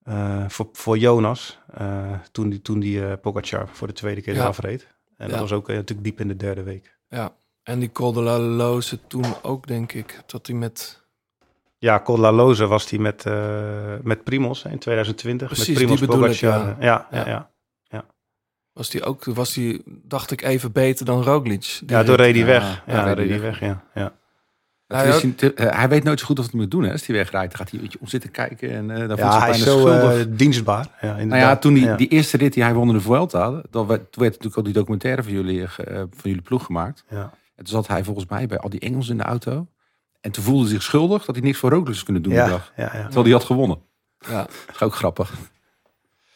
[0.03, 4.35] eh, voor, voor Jonas, eh, toen die, toen die eh Pogacar voor de tweede keer
[4.35, 4.45] Ja.
[4.45, 4.88] afreed.
[5.18, 5.41] En dat Ja.
[5.41, 6.98] was ook eh, natuurlijk diep in de derde week.
[7.10, 7.34] Ja.
[7.64, 10.22] En die Col de la Loze toen ook, denk ik.
[10.26, 11.02] Dat hij met...
[11.84, 15.47] Ja, Col La Loze was die met, eh, met Primos hè, in 2020.
[15.47, 16.68] Precies, met Primos die bedoel ik, Pogacar.
[16.68, 16.76] ja.
[16.80, 17.49] Ja, ja, Ja.
[17.84, 18.05] ja.
[18.73, 21.81] Was die ook, was die, dacht ik, even beter dan Roglic.
[21.85, 22.84] Ja, toen reed hij weg.
[22.85, 23.84] ja, Ja, reed hij weg, ja.
[23.93, 24.14] ja.
[25.03, 27.15] Is te- eh, hij weet nooit zo goed wat hij moet doen hè, als hij
[27.15, 27.49] wegrijdt.
[27.49, 29.49] Dan gaat hij een beetje om zitten kijken en eh, dan voelt Ja, hij hij
[29.49, 30.85] bijna is zo eh, dienstbaar.
[31.01, 31.61] Ja, nou ja, inderdaad.
[31.61, 31.95] toen die, Ja.
[31.95, 34.65] die eerste rit die hij won in de Vuelta, dan werd, toen werd natuurlijk ook
[34.65, 37.03] die documentaire van jullie, eh, van jullie ploeg gemaakt.
[37.10, 37.22] Ja.
[37.55, 39.68] En toen zat hij volgens mij bij al die Engels in de auto.
[40.23, 42.43] En toen voelde hij zich schuldig dat hij niks voor Roglic zou kunnen doen Ja,
[42.43, 42.71] die dag.
[42.75, 42.89] ja, ja.
[43.03, 43.81] Terwijl hij had gewonnen.
[44.19, 44.41] Ja.
[44.41, 45.33] Dat is ook grappig.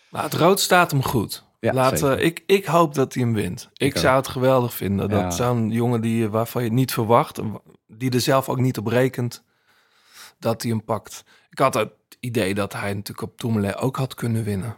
[0.09, 1.45] Maar het rood staat hem goed.
[1.59, 3.69] Ja, Laat, eh, ik, ik hoop dat hij hem wint.
[3.73, 5.09] Ik, zou het geweldig vinden.
[5.09, 5.31] Dat Ja.
[5.31, 7.39] zo'n jongen die, waarvan je het niet verwacht,
[7.87, 9.43] die er zelf ook niet op rekent,
[10.39, 11.23] dat hij hem pakt.
[11.49, 14.75] Ik had het idee dat hij natuurlijk op Tourmalet ook had kunnen winnen.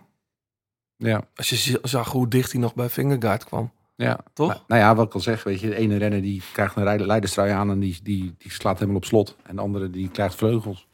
[0.98, 1.22] Ja.
[1.36, 3.72] Als je zag hoe dicht hij nog bij Fingerguard kwam.
[4.06, 4.48] Ja, Toch?
[4.48, 7.06] Nou, nou ja, wat ik al zeg, weet je, de ene renner die krijgt een
[7.06, 9.36] leiderstrui aan en die, die, die slaat helemaal op slot.
[9.44, 10.88] En de andere die krijgt vleugels.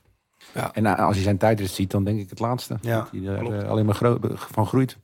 [0.53, 0.73] Ja.
[0.73, 2.77] En eh, als je zijn tijdrit ziet, dan denk ik het laatste.
[2.81, 3.63] Ja, Dat hij er klopt.
[3.63, 4.97] eh, alleen maar gro- van groeit.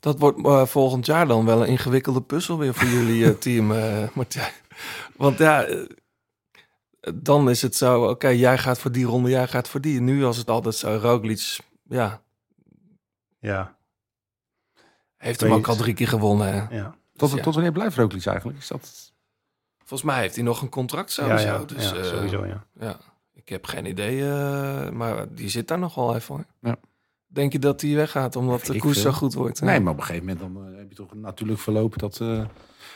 [0.00, 3.72] Dat wordt eh, volgend jaar dan wel een ingewikkelde puzzel weer voor jullie eh, team,
[3.72, 4.52] eh, Martijn.
[5.16, 5.86] Want ja, eh,
[7.14, 10.00] dan is het zo, oké, jij gaat voor die ronde, jij gaat voor die.
[10.00, 11.58] Nu was het altijd zo, Roglic,
[11.88, 12.22] ja,
[13.38, 13.73] Ja,
[15.24, 16.68] heeft hem ook al drie keer gewonnen.
[16.70, 16.94] Ja.
[17.16, 17.44] Tot, Dus ja.
[17.44, 18.58] tot wanneer blijft Roglic eigenlijk?
[18.58, 19.12] Is dat...
[19.78, 21.46] Volgens mij heeft hij nog een contract sowieso.
[21.46, 22.64] ja, dus, ja, eh, sowieso, ja.
[22.80, 22.96] ja,
[23.34, 26.34] ik heb geen idee, eh, maar die zit daar nog wel even.
[26.34, 26.44] hoor.
[26.60, 26.76] Ja.
[27.26, 29.12] Denk je dat hij weggaat omdat de koers veel.
[29.12, 29.60] zo goed wordt?
[29.60, 29.66] hè?
[29.66, 32.44] Nee, maar op een gegeven moment dan, eh, heb je toch natuurlijk verlopen dat, eh,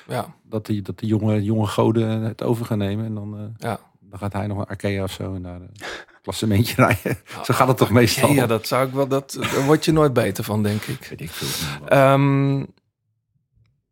[0.06, 3.04] Ja, dat, die, dat de jonge, jonge goden het over gaan nemen.
[3.04, 3.80] En dan, eh, ja.
[4.10, 5.70] Dan gaat hij nog een Arkea of zo en daar een
[6.22, 7.18] klassementje rijden.
[7.44, 8.32] zo gaat het toch meestal?
[8.32, 11.06] ja, dat zou ik wel, dat, daar word je nooit beter van, denk ik.
[11.10, 11.88] Weet ik veel.
[11.88, 12.64] Ehm,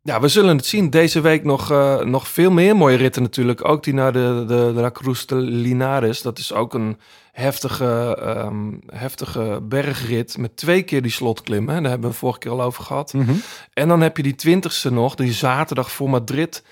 [0.07, 0.89] ja, we zullen het zien.
[0.89, 3.67] Deze week nog, eh, nog veel meer mooie ritten natuurlijk.
[3.67, 6.21] Ook die naar de, de, de La Cruz de Linares.
[6.21, 6.97] Dat is ook een
[7.31, 11.69] heftige, ehm, heftige bergrit met twee keer die slotklim.
[11.69, 11.81] Hè.
[11.81, 13.13] Daar hebben we vorige keer al over gehad.
[13.13, 13.33] Mhm.
[13.73, 16.63] En dan heb je die twintigste nog, die zaterdag voor Madrid.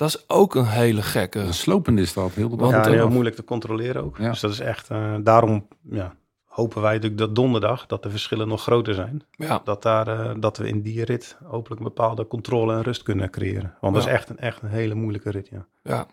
[0.00, 1.38] Dat is ook een hele gekke.
[1.38, 2.34] Een slopende is dat.
[2.34, 4.18] Heel ja, eh, heel moeilijk te controleren ook.
[4.18, 4.30] Ja.
[4.30, 6.14] Dus dat is echt, eh, daarom ja,
[6.44, 9.22] hopen wij natuurlijk dat donderdag, dat de verschillen nog groter zijn.
[9.30, 13.02] Ja, Dat, daar, eh, dat we in die rit hopelijk een bepaalde controle en rust
[13.02, 13.74] kunnen creëren.
[13.80, 15.66] Want dat is echt een, echt een hele moeilijke rit, ja.
[15.82, 16.06] ja.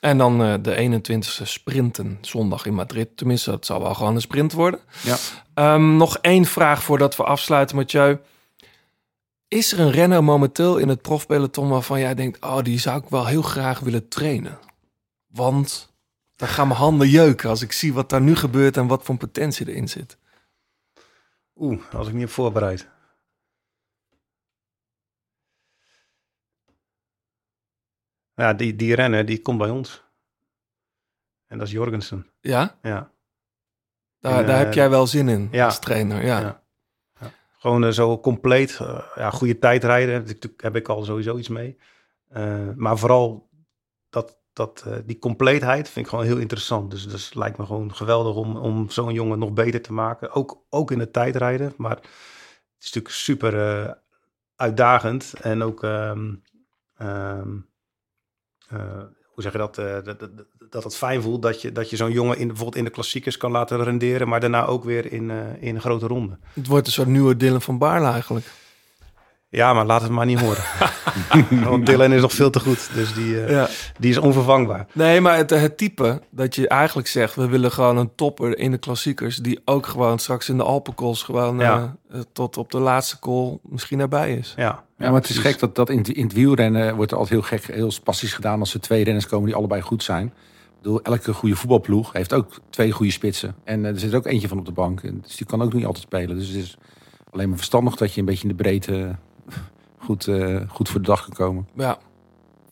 [0.00, 3.16] En dan eh, de 21ste sprinten zondag in Madrid.
[3.16, 4.80] Tenminste, dat zal wel gewoon een sprint worden.
[5.02, 5.16] Ja.
[5.54, 8.18] Ehm, nog één vraag voordat we afsluiten, Mathieu.
[9.52, 12.44] Is er een renner momenteel in het profpeloton waarvan jij denkt...
[12.44, 14.58] oh, die zou ik wel heel graag willen trainen?
[15.26, 15.94] Want
[16.36, 18.76] dan gaan mijn handen jeuken als ik zie wat daar nu gebeurt...
[18.76, 20.18] en wat voor potentie erin zit.
[21.56, 22.88] Oeh, als ik niet op voorbereid.
[28.34, 30.04] Ja, die, die renner, die komt bij ons.
[31.46, 32.26] En dat is Jorgensen.
[32.40, 32.78] Ja?
[32.82, 33.10] Ja.
[34.18, 35.64] Daar, En, daar eh, heb jij wel zin in ja.
[35.64, 36.24] als trainer.
[36.24, 36.40] Ja.
[36.40, 36.61] Ja.
[37.62, 40.24] Gewoon eh, zo compleet, eh, ja, goede tijdrijden.
[40.24, 41.78] Daar heb ik- al sowieso iets mee.
[42.28, 43.50] Eh, maar vooral
[44.10, 46.90] dat, dat, die compleetheid vind ik gewoon heel interessant.
[46.90, 50.30] Dus dat lijkt me gewoon geweldig om, om zo'n jongen nog beter te maken.
[50.32, 51.74] Ook, ook in het tijdrijden.
[51.76, 52.04] Maar het
[52.78, 53.54] is natuurlijk super
[54.56, 55.32] uitdagend.
[55.40, 56.12] En ook, eh,
[59.34, 60.30] hoe zeg je dat, eh, dat, dat,
[60.70, 63.36] dat het fijn voelt dat je, dat je zo'n jongen in, bijvoorbeeld in de klassiekers
[63.36, 64.28] kan laten renderen.
[64.28, 66.38] Maar daarna ook weer in, eh, in een grote ronde.
[66.52, 68.46] Het wordt een soort nieuwe Dylan van Baarle eigenlijk.
[69.54, 70.62] Ja, maar laat het maar niet horen.
[71.70, 72.90] Want Dylan is nog veel te goed.
[72.94, 73.68] Dus die, eh, Ja.
[73.98, 74.86] die is onvervangbaar.
[74.92, 77.34] Nee, maar het, het type dat je eigenlijk zegt...
[77.34, 79.36] we willen gewoon een topper in de klassiekers...
[79.36, 81.96] die ook gewoon straks in de Alpenkools gewoon Ja.
[82.10, 84.54] eh, eh, tot op de laatste call misschien erbij is.
[84.56, 87.18] Ja, Ja, maar het is gek dat, dat in, het- in het wielrennen wordt er
[87.18, 90.26] altijd heel gek, heel spastisch gedaan als er twee renners komen die allebei goed zijn.
[90.26, 90.32] Ik
[90.82, 93.54] bedoel, elke goede voetbalploeg heeft ook twee goede spitsen.
[93.64, 95.02] En er zit er ook eentje van op de bank.
[95.02, 96.36] En Dus die kan ook niet altijd spelen.
[96.38, 96.76] Dus het is
[97.30, 99.16] alleen maar verstandig dat je een beetje in de breedte
[100.04, 101.68] goed, eh, goed voor de dag kan komen.
[101.76, 101.98] Ja.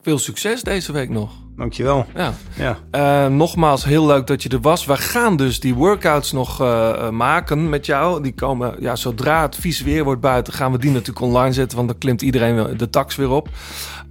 [0.01, 1.31] Veel succes deze week nog.
[1.55, 2.05] Dankjewel.
[2.15, 2.33] Ja.
[2.55, 2.77] Ja.
[2.91, 4.85] Eh, nogmaals, heel leuk dat je er was.
[4.85, 8.23] We gaan dus die workouts nog eh, maken met jou.
[8.23, 11.77] Die komen, ja, zodra het vies weer wordt buiten, gaan we die natuurlijk online zetten.
[11.77, 13.49] Want dan klimt iedereen de tax weer op.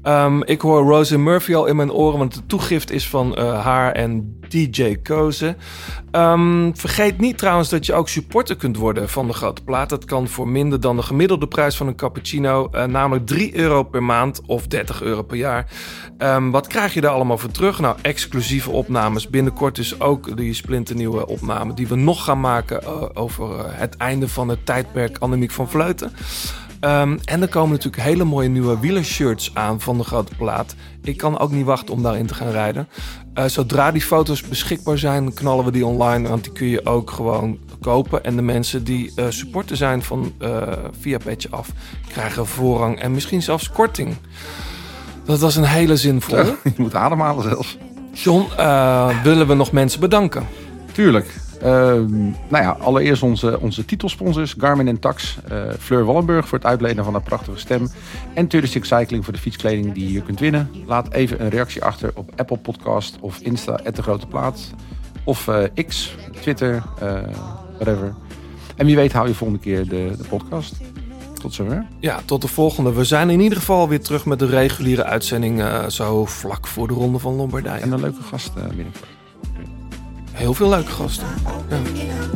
[0.03, 3.65] Ehm, ik hoor Rose Murphy al in mijn oren, want de toegift is van eh,
[3.65, 5.57] haar en DJ Kozen.
[6.11, 9.89] Ehm, vergeet niet trouwens dat je ook supporter kunt worden van de Grote Plaat.
[9.89, 12.69] Dat kan voor minder dan de gemiddelde prijs van een cappuccino.
[12.71, 15.67] eh, namelijk 3 euro per maand of 30 euro per jaar.
[16.19, 17.81] Ehm, wat krijg je daar allemaal voor terug?
[17.81, 19.29] Nou, exclusieve opnames.
[19.29, 24.29] Binnenkort dus ook die splinternieuwe opname die we nog gaan maken eh, over het einde
[24.29, 26.13] van het tijdperk Annemiek van Vleuten.
[26.81, 30.75] Ehm, en er komen natuurlijk hele mooie nieuwe wielershirts aan van de grote plaat.
[31.03, 32.89] Ik kan ook niet wachten om daarin te gaan rijden.
[33.35, 36.29] Eh, zodra die foto's beschikbaar zijn, knallen we die online.
[36.29, 38.25] Want die kun je ook gewoon kopen.
[38.25, 40.63] En de mensen die eh, supporter zijn van eh
[41.01, 41.69] via Petje Af,
[42.09, 44.17] krijgen voorrang en misschien zelfs korting.
[45.25, 46.45] Dat was een hele zinvolle.
[46.65, 47.79] Je moet ademhalen zelfs.
[48.13, 48.49] John,
[49.23, 50.47] willen we nog mensen bedanken?
[50.93, 51.35] Tuurlijk.
[51.61, 55.39] Ehm, nou ja, allereerst onze, onze titelsponsors Garmin en Tax.
[55.49, 57.83] eh, Fleur Wallenburg voor het uitlenen van haar prachtige stem.
[58.35, 60.71] En 36 Cycling voor de fietskleding die je hier kunt winnen.
[60.87, 64.71] Laat even een reactie achter op Apple Podcast of Insta, de Grote Plaat.
[65.25, 67.13] Of eh, X, Twitter, eh,
[67.75, 68.15] whatever.
[68.77, 70.77] En wie weet hou je volgende keer de, de podcast.
[71.41, 71.87] Tot zover.
[72.01, 72.93] Ja, tot de volgende.
[72.93, 76.95] We zijn in ieder geval weer terug met de reguliere uitzending zo vlak voor de
[76.95, 77.81] Ronde van Lombardije.
[77.81, 79.20] En een leuke gast eh, binnenkort.
[80.33, 81.27] Heel veel leuke gasten.
[81.95, 82.31] Ja.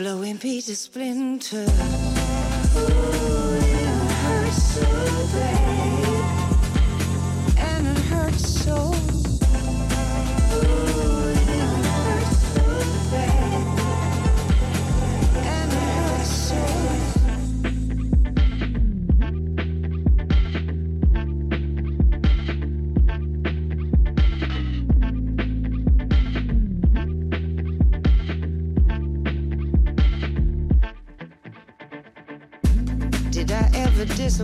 [0.00, 1.66] blowing pieces splinter.
[2.76, 4.86] Ooh, it hurts so
[5.32, 5.69] bad,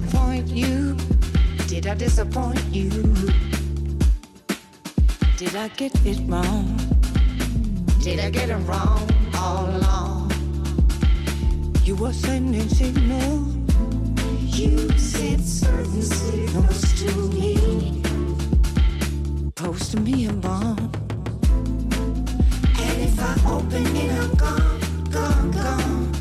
[0.00, 0.94] disappoint you?
[1.68, 2.90] Did I disappoint you?
[5.38, 6.76] Did I get it wrong?
[8.02, 10.32] Did I get it wrong all along?
[11.82, 13.56] You were sending signals.
[14.58, 18.02] You sent certain signals to me.
[19.54, 20.92] Posting me a bomb.
[22.84, 26.12] And if I open it, I'm gone, gone, gone.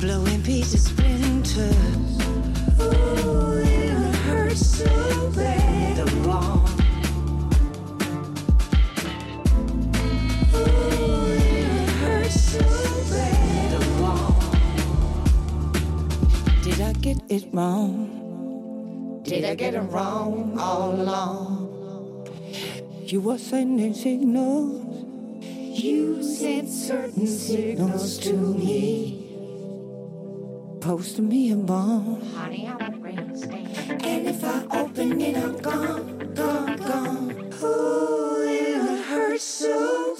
[0.00, 2.09] Blowing pieces splinters.
[23.10, 25.04] You were sending signals.
[25.42, 29.29] You sent certain signals to me.
[30.80, 32.22] Posting me a bomb.
[32.22, 33.08] Honey, I'm a
[34.02, 37.52] And if I open it, I'm gone, gone, gone.
[37.62, 40.14] Ooh, it hurts so